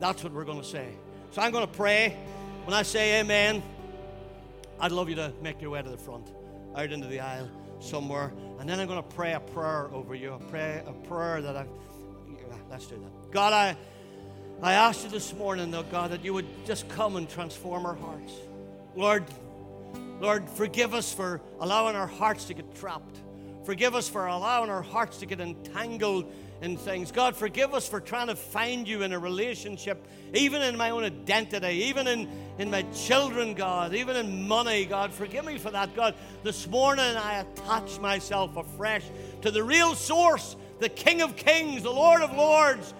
That's 0.00 0.24
what 0.24 0.32
we're 0.32 0.44
going 0.44 0.60
to 0.60 0.66
say. 0.66 0.88
So 1.30 1.42
I'm 1.42 1.52
going 1.52 1.66
to 1.66 1.72
pray. 1.72 2.16
When 2.64 2.74
I 2.74 2.82
say 2.82 3.20
amen, 3.20 3.62
I'd 4.80 4.92
love 4.92 5.08
you 5.08 5.14
to 5.16 5.32
make 5.42 5.60
your 5.60 5.70
way 5.70 5.82
to 5.82 5.90
the 5.90 5.96
front, 5.96 6.26
out 6.74 6.90
into 6.90 7.06
the 7.06 7.20
aisle 7.20 7.48
somewhere. 7.84 8.32
And 8.58 8.68
then 8.68 8.80
I'm 8.80 8.86
going 8.86 9.02
to 9.02 9.14
pray 9.14 9.34
a 9.34 9.40
prayer 9.40 9.88
over 9.92 10.14
you, 10.14 10.32
a, 10.32 10.38
pray, 10.38 10.82
a 10.86 10.92
prayer 11.06 11.42
that 11.42 11.56
I've. 11.56 11.68
Let's 12.70 12.86
do 12.86 12.96
that. 12.96 13.30
God, 13.30 13.52
I, 13.52 13.76
I 14.60 14.72
ask 14.72 15.04
you 15.04 15.10
this 15.10 15.32
morning, 15.34 15.70
though, 15.70 15.84
God, 15.84 16.10
that 16.10 16.24
you 16.24 16.34
would 16.34 16.46
just 16.66 16.88
come 16.88 17.14
and 17.14 17.28
transform 17.28 17.86
our 17.86 17.94
hearts. 17.94 18.32
Lord, 18.96 19.24
Lord, 20.20 20.48
forgive 20.48 20.94
us 20.94 21.12
for 21.12 21.40
allowing 21.60 21.94
our 21.94 22.06
hearts 22.06 22.46
to 22.46 22.54
get 22.54 22.74
trapped. 22.74 23.18
Forgive 23.64 23.94
us 23.94 24.08
for 24.08 24.26
allowing 24.26 24.70
our 24.70 24.82
hearts 24.82 25.18
to 25.18 25.26
get 25.26 25.40
entangled 25.40 26.32
in 26.64 26.78
things. 26.78 27.12
God, 27.12 27.36
forgive 27.36 27.74
us 27.74 27.86
for 27.86 28.00
trying 28.00 28.28
to 28.28 28.34
find 28.34 28.88
you 28.88 29.02
in 29.02 29.12
a 29.12 29.18
relationship, 29.18 30.02
even 30.32 30.62
in 30.62 30.78
my 30.78 30.90
own 30.90 31.04
identity, 31.04 31.84
even 31.84 32.08
in, 32.08 32.26
in 32.58 32.70
my 32.70 32.82
children, 32.94 33.52
God, 33.52 33.94
even 33.94 34.16
in 34.16 34.48
money, 34.48 34.86
God. 34.86 35.12
Forgive 35.12 35.44
me 35.44 35.58
for 35.58 35.70
that, 35.70 35.94
God. 35.94 36.14
This 36.42 36.66
morning 36.66 37.04
I 37.04 37.40
attach 37.40 38.00
myself 38.00 38.56
afresh 38.56 39.04
to 39.42 39.50
the 39.50 39.62
real 39.62 39.94
source, 39.94 40.56
the 40.80 40.88
King 40.88 41.20
of 41.20 41.36
Kings, 41.36 41.82
the 41.82 41.92
Lord 41.92 42.22
of 42.22 42.34
Lords, 42.34 42.94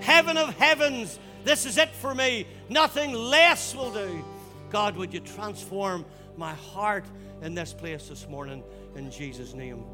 heaven 0.00 0.36
of 0.36 0.54
heavens. 0.58 1.18
This 1.42 1.64
is 1.64 1.78
it 1.78 1.88
for 1.88 2.14
me. 2.14 2.46
Nothing 2.68 3.14
less 3.14 3.74
will 3.74 3.92
do. 3.92 4.22
God, 4.68 4.94
would 4.96 5.14
you 5.14 5.20
transform 5.20 6.04
my 6.36 6.52
heart 6.52 7.06
in 7.40 7.54
this 7.54 7.72
place 7.72 8.08
this 8.08 8.28
morning 8.28 8.62
in 8.94 9.10
Jesus' 9.10 9.54
name? 9.54 9.84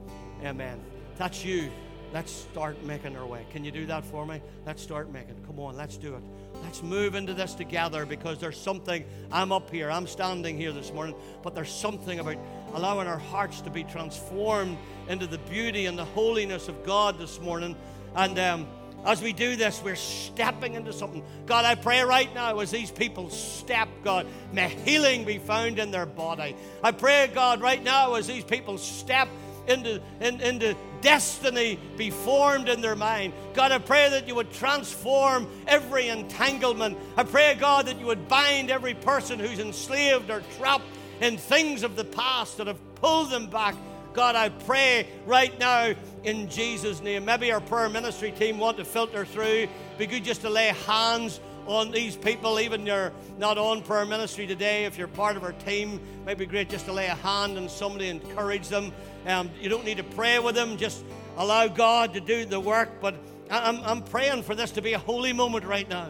Amen. 0.42 0.80
That's 1.18 1.44
you. 1.44 1.70
Let's 2.12 2.30
start 2.30 2.82
making 2.84 3.16
our 3.16 3.24
way. 3.24 3.46
Can 3.52 3.64
you 3.64 3.70
do 3.70 3.86
that 3.86 4.04
for 4.04 4.26
me? 4.26 4.42
Let's 4.66 4.82
start 4.82 5.10
making. 5.10 5.42
Come 5.46 5.58
on, 5.58 5.78
let's 5.78 5.96
do 5.96 6.14
it. 6.14 6.22
Let's 6.62 6.82
move 6.82 7.14
into 7.14 7.32
this 7.32 7.54
together 7.54 8.04
because 8.04 8.38
there's 8.38 8.60
something. 8.60 9.04
I'm 9.30 9.50
up 9.50 9.70
here, 9.70 9.90
I'm 9.90 10.06
standing 10.06 10.58
here 10.58 10.72
this 10.72 10.92
morning, 10.92 11.14
but 11.42 11.54
there's 11.54 11.72
something 11.72 12.20
about 12.20 12.36
allowing 12.74 13.08
our 13.08 13.18
hearts 13.18 13.62
to 13.62 13.70
be 13.70 13.82
transformed 13.84 14.76
into 15.08 15.26
the 15.26 15.38
beauty 15.38 15.86
and 15.86 15.98
the 15.98 16.04
holiness 16.04 16.68
of 16.68 16.84
God 16.84 17.18
this 17.18 17.40
morning. 17.40 17.76
And 18.14 18.38
um, 18.38 18.66
as 19.06 19.22
we 19.22 19.32
do 19.32 19.56
this, 19.56 19.80
we're 19.82 19.96
stepping 19.96 20.74
into 20.74 20.92
something. 20.92 21.24
God, 21.46 21.64
I 21.64 21.74
pray 21.76 22.02
right 22.02 22.32
now 22.34 22.58
as 22.60 22.70
these 22.70 22.90
people 22.90 23.30
step, 23.30 23.88
God, 24.04 24.26
may 24.52 24.68
healing 24.68 25.24
be 25.24 25.38
found 25.38 25.78
in 25.78 25.90
their 25.90 26.06
body. 26.06 26.56
I 26.84 26.92
pray, 26.92 27.30
God, 27.32 27.62
right 27.62 27.82
now 27.82 28.14
as 28.14 28.26
these 28.26 28.44
people 28.44 28.76
step 28.76 29.28
into, 29.66 30.00
in, 30.20 30.40
into 30.40 30.76
destiny 31.00 31.78
be 31.96 32.10
formed 32.10 32.68
in 32.68 32.80
their 32.80 32.96
mind. 32.96 33.32
God, 33.54 33.72
I 33.72 33.78
pray 33.78 34.08
that 34.10 34.26
you 34.26 34.34
would 34.34 34.52
transform 34.52 35.48
every 35.66 36.08
entanglement. 36.08 36.98
I 37.16 37.24
pray, 37.24 37.56
God, 37.58 37.86
that 37.86 37.98
you 37.98 38.06
would 38.06 38.28
bind 38.28 38.70
every 38.70 38.94
person 38.94 39.38
who's 39.38 39.58
enslaved 39.58 40.30
or 40.30 40.42
trapped 40.58 40.86
in 41.20 41.36
things 41.36 41.82
of 41.82 41.96
the 41.96 42.04
past 42.04 42.56
that 42.56 42.66
have 42.66 42.94
pulled 42.96 43.30
them 43.30 43.46
back. 43.48 43.74
God, 44.12 44.36
I 44.36 44.50
pray 44.50 45.08
right 45.26 45.58
now 45.58 45.94
in 46.24 46.48
Jesus' 46.48 47.00
name. 47.00 47.24
Maybe 47.24 47.50
our 47.50 47.60
prayer 47.60 47.88
ministry 47.88 48.30
team 48.32 48.58
want 48.58 48.76
to 48.76 48.84
filter 48.84 49.24
through. 49.24 49.68
Be 49.98 50.06
good 50.06 50.24
just 50.24 50.42
to 50.42 50.50
lay 50.50 50.68
hands 50.86 51.40
on 51.66 51.90
these 51.90 52.16
people, 52.16 52.58
even 52.60 52.86
you're 52.86 53.12
not 53.38 53.58
on 53.58 53.82
prayer 53.82 54.04
ministry 54.04 54.46
today. 54.46 54.84
If 54.84 54.98
you're 54.98 55.08
part 55.08 55.36
of 55.36 55.44
our 55.44 55.52
team, 55.52 55.94
it 55.94 56.26
might 56.26 56.38
be 56.38 56.46
great 56.46 56.68
just 56.68 56.86
to 56.86 56.92
lay 56.92 57.06
a 57.06 57.14
hand 57.14 57.56
on 57.56 57.68
somebody, 57.68 58.08
encourage 58.08 58.68
them. 58.68 58.92
Um, 59.26 59.50
you 59.60 59.68
don't 59.68 59.84
need 59.84 59.98
to 59.98 60.04
pray 60.04 60.38
with 60.38 60.54
them, 60.54 60.76
just 60.76 61.04
allow 61.36 61.68
God 61.68 62.14
to 62.14 62.20
do 62.20 62.44
the 62.44 62.60
work. 62.60 63.00
But 63.00 63.14
I'm, 63.50 63.80
I'm 63.84 64.02
praying 64.02 64.42
for 64.42 64.54
this 64.54 64.72
to 64.72 64.82
be 64.82 64.94
a 64.94 64.98
holy 64.98 65.32
moment 65.32 65.64
right 65.64 65.88
now. 65.88 66.08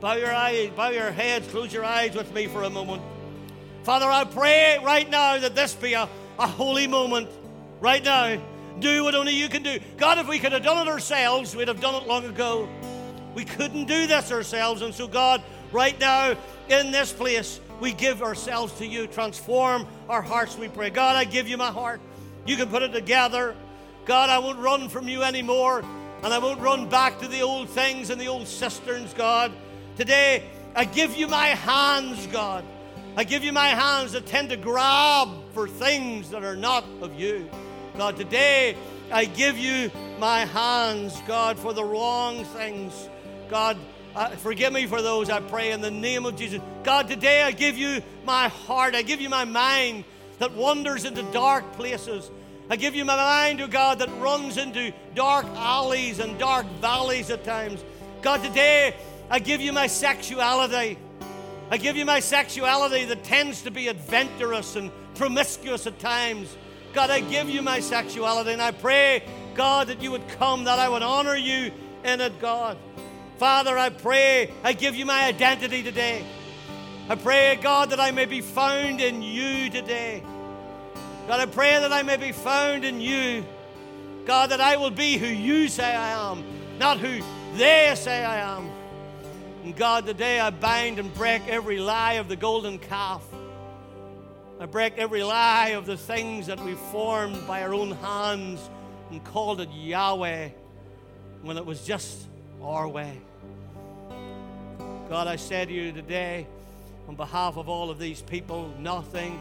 Bow 0.00 0.14
your 0.14 0.32
eyes, 0.32 0.70
bow 0.70 0.88
your 0.88 1.12
heads, 1.12 1.46
close 1.48 1.72
your 1.72 1.84
eyes 1.84 2.14
with 2.14 2.32
me 2.34 2.48
for 2.48 2.64
a 2.64 2.70
moment. 2.70 3.02
Father, 3.84 4.06
I 4.06 4.24
pray 4.24 4.78
right 4.82 5.08
now 5.08 5.38
that 5.38 5.54
this 5.54 5.74
be 5.74 5.92
a, 5.92 6.08
a 6.38 6.46
holy 6.46 6.86
moment 6.86 7.28
right 7.80 8.02
now. 8.02 8.40
Do 8.80 9.04
what 9.04 9.14
only 9.14 9.34
you 9.34 9.48
can 9.48 9.62
do. 9.62 9.78
God, 9.98 10.18
if 10.18 10.26
we 10.26 10.38
could 10.38 10.52
have 10.52 10.62
done 10.62 10.86
it 10.86 10.90
ourselves, 10.90 11.54
we'd 11.54 11.68
have 11.68 11.80
done 11.80 11.94
it 11.94 12.08
long 12.08 12.24
ago. 12.24 12.68
We 13.34 13.44
couldn't 13.44 13.86
do 13.86 14.06
this 14.06 14.30
ourselves. 14.30 14.82
And 14.82 14.94
so, 14.94 15.06
God, 15.06 15.42
right 15.72 15.98
now 15.98 16.36
in 16.68 16.90
this 16.90 17.12
place, 17.12 17.60
we 17.80 17.92
give 17.92 18.22
ourselves 18.22 18.72
to 18.78 18.86
you. 18.86 19.06
Transform 19.06 19.86
our 20.08 20.22
hearts, 20.22 20.56
we 20.56 20.68
pray. 20.68 20.90
God, 20.90 21.16
I 21.16 21.24
give 21.24 21.48
you 21.48 21.56
my 21.56 21.70
heart. 21.70 22.00
You 22.46 22.56
can 22.56 22.68
put 22.68 22.82
it 22.82 22.92
together. 22.92 23.54
God, 24.04 24.30
I 24.30 24.38
won't 24.38 24.58
run 24.58 24.88
from 24.88 25.08
you 25.08 25.22
anymore. 25.22 25.84
And 26.22 26.32
I 26.32 26.38
won't 26.38 26.60
run 26.60 26.88
back 26.88 27.18
to 27.20 27.28
the 27.28 27.42
old 27.42 27.68
things 27.68 28.10
and 28.10 28.20
the 28.20 28.28
old 28.28 28.46
cisterns, 28.46 29.12
God. 29.14 29.52
Today, 29.96 30.44
I 30.74 30.84
give 30.84 31.16
you 31.16 31.26
my 31.26 31.48
hands, 31.48 32.26
God. 32.28 32.64
I 33.16 33.24
give 33.24 33.44
you 33.44 33.52
my 33.52 33.68
hands 33.68 34.12
that 34.12 34.26
tend 34.26 34.50
to 34.50 34.56
grab 34.56 35.28
for 35.52 35.68
things 35.68 36.30
that 36.30 36.44
are 36.44 36.56
not 36.56 36.84
of 37.02 37.18
you. 37.18 37.48
God, 37.98 38.16
today 38.16 38.76
I 39.10 39.26
give 39.26 39.58
you 39.58 39.90
my 40.18 40.46
hands, 40.46 41.20
God, 41.26 41.58
for 41.58 41.74
the 41.74 41.84
wrong 41.84 42.44
things. 42.46 43.10
God, 43.52 43.76
uh, 44.14 44.30
forgive 44.30 44.72
me 44.72 44.86
for 44.86 45.02
those, 45.02 45.28
I 45.28 45.40
pray, 45.40 45.72
in 45.72 45.82
the 45.82 45.90
name 45.90 46.24
of 46.24 46.36
Jesus. 46.36 46.58
God, 46.84 47.06
today 47.06 47.42
I 47.42 47.50
give 47.50 47.76
you 47.76 48.02
my 48.24 48.48
heart. 48.48 48.94
I 48.94 49.02
give 49.02 49.20
you 49.20 49.28
my 49.28 49.44
mind 49.44 50.04
that 50.38 50.52
wanders 50.52 51.04
into 51.04 51.22
dark 51.34 51.70
places. 51.74 52.30
I 52.70 52.76
give 52.76 52.94
you 52.94 53.04
my 53.04 53.14
mind, 53.14 53.60
oh 53.60 53.66
God, 53.66 53.98
that 53.98 54.08
runs 54.20 54.56
into 54.56 54.94
dark 55.14 55.44
alleys 55.48 56.18
and 56.18 56.38
dark 56.38 56.64
valleys 56.80 57.28
at 57.28 57.44
times. 57.44 57.84
God, 58.22 58.42
today 58.42 58.96
I 59.28 59.38
give 59.38 59.60
you 59.60 59.74
my 59.74 59.86
sexuality. 59.86 60.96
I 61.70 61.76
give 61.76 61.98
you 61.98 62.06
my 62.06 62.20
sexuality 62.20 63.04
that 63.04 63.22
tends 63.22 63.60
to 63.64 63.70
be 63.70 63.88
adventurous 63.88 64.76
and 64.76 64.90
promiscuous 65.14 65.86
at 65.86 65.98
times. 65.98 66.56
God, 66.94 67.10
I 67.10 67.20
give 67.20 67.50
you 67.50 67.60
my 67.60 67.80
sexuality 67.80 68.52
and 68.52 68.62
I 68.62 68.70
pray, 68.70 69.22
God, 69.54 69.88
that 69.88 70.00
you 70.00 70.10
would 70.10 70.26
come, 70.38 70.64
that 70.64 70.78
I 70.78 70.88
would 70.88 71.02
honor 71.02 71.36
you 71.36 71.70
in 72.02 72.22
it, 72.22 72.40
God. 72.40 72.78
Father, 73.42 73.76
I 73.76 73.88
pray, 73.88 74.52
I 74.62 74.72
give 74.72 74.94
you 74.94 75.04
my 75.04 75.24
identity 75.24 75.82
today. 75.82 76.24
I 77.08 77.16
pray, 77.16 77.58
God, 77.60 77.90
that 77.90 77.98
I 77.98 78.12
may 78.12 78.24
be 78.24 78.40
found 78.40 79.00
in 79.00 79.20
you 79.20 79.68
today. 79.68 80.22
God, 81.26 81.40
I 81.40 81.46
pray 81.46 81.80
that 81.80 81.92
I 81.92 82.04
may 82.04 82.16
be 82.16 82.30
found 82.30 82.84
in 82.84 83.00
you. 83.00 83.44
God, 84.26 84.52
that 84.52 84.60
I 84.60 84.76
will 84.76 84.92
be 84.92 85.16
who 85.16 85.26
you 85.26 85.66
say 85.66 85.92
I 85.92 86.30
am, 86.30 86.44
not 86.78 87.00
who 87.00 87.20
they 87.56 87.92
say 87.96 88.24
I 88.24 88.56
am. 88.56 88.70
And 89.64 89.74
God, 89.74 90.06
today 90.06 90.38
I 90.38 90.50
bind 90.50 91.00
and 91.00 91.12
break 91.12 91.42
every 91.48 91.80
lie 91.80 92.12
of 92.12 92.28
the 92.28 92.36
golden 92.36 92.78
calf. 92.78 93.24
I 94.60 94.66
break 94.66 94.98
every 94.98 95.24
lie 95.24 95.70
of 95.70 95.84
the 95.84 95.96
things 95.96 96.46
that 96.46 96.64
we 96.64 96.74
formed 96.92 97.44
by 97.48 97.64
our 97.64 97.74
own 97.74 97.90
hands 97.90 98.60
and 99.10 99.24
called 99.24 99.60
it 99.60 99.68
Yahweh 99.72 100.50
when 101.42 101.56
it 101.56 101.66
was 101.66 101.84
just 101.84 102.28
our 102.62 102.86
way. 102.86 103.20
God, 105.08 105.26
I 105.26 105.36
say 105.36 105.64
to 105.64 105.72
you 105.72 105.92
today, 105.92 106.46
on 107.08 107.16
behalf 107.16 107.56
of 107.56 107.68
all 107.68 107.90
of 107.90 107.98
these 107.98 108.22
people, 108.22 108.72
nothing 108.78 109.38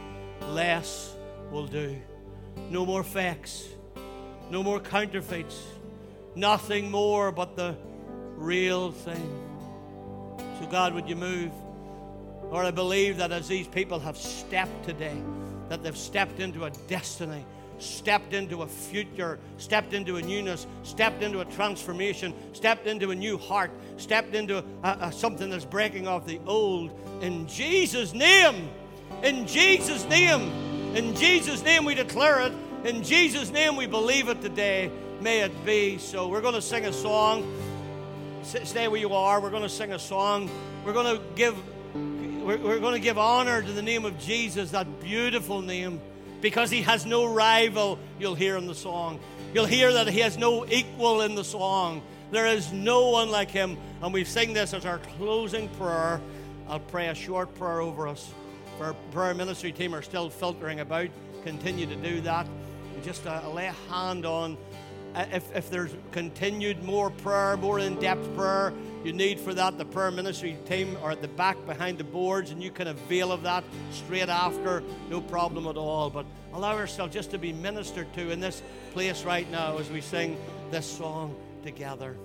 less 0.49 1.16
will 1.51 1.68
do. 1.68 1.97
No 2.70 2.86
more 2.86 3.03
fakes, 3.03 3.68
no 4.49 4.64
more 4.64 4.80
counterfeits, 4.80 5.62
nothing 6.36 6.91
more 6.91 7.32
but 7.32 7.55
the 7.55 7.78
real 8.36 8.91
thing. 8.91 9.39
So, 10.59 10.66
God, 10.68 10.93
would 10.93 11.07
you 11.07 11.16
move? 11.16 11.51
Lord, 12.51 12.66
I 12.66 12.72
believe 12.72 13.18
that 13.18 13.32
as 13.32 13.47
these 13.47 13.68
people 13.68 13.99
have 13.99 14.18
stepped 14.18 14.84
today, 14.84 15.16
that 15.70 15.84
they've 15.84 15.97
stepped 15.97 16.39
into 16.39 16.66
a 16.66 16.72
destiny, 16.88 17.45
stepped 17.82 18.34
into 18.34 18.61
a 18.61 18.67
future, 18.67 19.39
stepped 19.57 19.93
into 19.93 20.17
a 20.17 20.21
newness, 20.21 20.67
stepped 20.84 21.23
into 21.23 21.39
a 21.39 21.45
transformation, 21.45 22.34
stepped 22.53 22.88
into 22.88 23.11
a 23.11 23.15
new 23.15 23.38
heart, 23.38 23.71
stepped 23.97 24.36
into 24.36 24.57
a, 24.57 24.63
a, 24.84 25.11
something 25.11 25.49
that's 25.49 25.65
breaking 25.65 26.07
off 26.07 26.25
the 26.25 26.39
old. 26.45 26.91
In 27.21 27.47
Jesus' 27.47 28.13
name, 28.13 28.69
in 29.23 29.47
Jesus' 29.47 30.05
name, 30.05 30.95
in 30.95 31.15
Jesus' 31.15 31.63
name 31.63 31.86
we 31.86 31.95
declare 31.95 32.41
it. 32.41 32.53
In 32.84 33.03
Jesus' 33.03 33.51
name 33.51 33.75
we 33.75 33.86
believe 33.86 34.27
it 34.27 34.41
today. 34.41 34.91
May 35.21 35.41
it 35.41 35.65
be 35.65 35.97
so. 35.97 36.27
We're 36.27 36.41
going 36.41 36.55
to 36.55 36.61
sing 36.61 36.86
a 36.86 36.93
song. 36.93 37.45
Stay 38.43 38.88
where 38.88 38.99
you 38.99 39.13
are. 39.13 39.39
We're 39.39 39.51
going 39.51 39.61
to 39.61 39.69
sing 39.69 39.93
a 39.93 39.99
song. 39.99 40.49
We're 40.84 40.93
going 40.93 41.15
to 41.15 41.23
give 41.36 41.55
we're, 41.93 42.57
we're 42.57 42.79
going 42.79 42.95
to 42.95 42.99
give 42.99 43.17
honor 43.19 43.61
to 43.61 43.71
the 43.71 43.84
name 43.84 44.03
of 44.03 44.17
Jesus, 44.17 44.71
that 44.71 45.01
beautiful 45.01 45.61
name, 45.61 46.01
because 46.41 46.69
he 46.69 46.81
has 46.81 47.05
no 47.05 47.25
rival, 47.25 47.99
you'll 48.19 48.35
hear 48.35 48.57
in 48.57 48.67
the 48.67 48.75
song. 48.75 49.19
You'll 49.53 49.65
hear 49.65 49.91
that 49.93 50.07
he 50.07 50.19
has 50.19 50.37
no 50.37 50.65
equal 50.65 51.21
in 51.21 51.35
the 51.35 51.43
song. 51.43 52.01
There 52.31 52.47
is 52.47 52.71
no 52.71 53.09
one 53.09 53.29
like 53.29 53.51
him. 53.51 53.77
And 54.01 54.13
we 54.13 54.23
sing 54.23 54.53
this 54.53 54.73
as 54.73 54.85
our 54.85 54.99
closing 55.17 55.67
prayer. 55.69 56.21
I'll 56.67 56.79
pray 56.79 57.09
a 57.09 57.15
short 57.15 57.53
prayer 57.55 57.81
over 57.81 58.07
us. 58.07 58.31
Our 58.79 58.93
prayer 59.11 59.33
ministry 59.33 59.71
team 59.71 59.93
are 59.93 60.01
still 60.01 60.29
filtering 60.29 60.79
about. 60.79 61.09
Continue 61.43 61.85
to 61.85 61.95
do 61.95 62.21
that. 62.21 62.47
And 62.95 63.03
just 63.03 63.27
uh, 63.27 63.49
lay 63.51 63.67
a 63.67 63.75
hand 63.89 64.25
on 64.25 64.57
uh, 65.13 65.25
if, 65.31 65.53
if 65.55 65.69
there's 65.69 65.91
continued 66.11 66.83
more 66.83 67.09
prayer, 67.09 67.57
more 67.57 67.79
in 67.79 67.99
depth 67.99 68.33
prayer, 68.35 68.73
you 69.03 69.13
need 69.13 69.39
for 69.39 69.53
that, 69.53 69.77
the 69.77 69.85
prayer 69.85 70.11
ministry 70.11 70.57
team 70.65 70.97
are 71.01 71.11
at 71.11 71.21
the 71.21 71.27
back 71.27 71.57
behind 71.65 71.97
the 71.97 72.03
boards, 72.03 72.51
and 72.51 72.61
you 72.61 72.71
can 72.71 72.87
avail 72.87 73.31
of 73.31 73.43
that 73.43 73.63
straight 73.91 74.29
after, 74.29 74.83
no 75.09 75.21
problem 75.21 75.67
at 75.67 75.77
all. 75.77 76.09
But 76.09 76.25
allow 76.53 76.77
yourself 76.77 77.11
just 77.11 77.31
to 77.31 77.37
be 77.37 77.51
ministered 77.53 78.13
to 78.13 78.31
in 78.31 78.39
this 78.39 78.61
place 78.93 79.23
right 79.23 79.49
now 79.51 79.77
as 79.77 79.89
we 79.89 80.01
sing 80.01 80.37
this 80.69 80.85
song 80.85 81.35
together. 81.63 82.15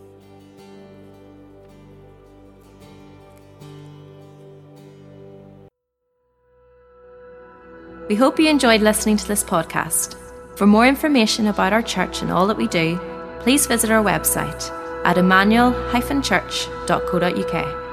We 8.08 8.14
hope 8.14 8.38
you 8.38 8.48
enjoyed 8.48 8.82
listening 8.82 9.16
to 9.16 9.26
this 9.26 9.42
podcast. 9.42 10.14
For 10.56 10.66
more 10.66 10.86
information 10.86 11.48
about 11.48 11.72
our 11.72 11.82
church 11.82 12.22
and 12.22 12.30
all 12.30 12.46
that 12.46 12.56
we 12.56 12.68
do, 12.68 13.00
please 13.40 13.66
visit 13.66 13.90
our 13.90 14.02
website 14.02 14.86
at 15.07 15.16
emmanuel-church.co.uk 15.16 17.86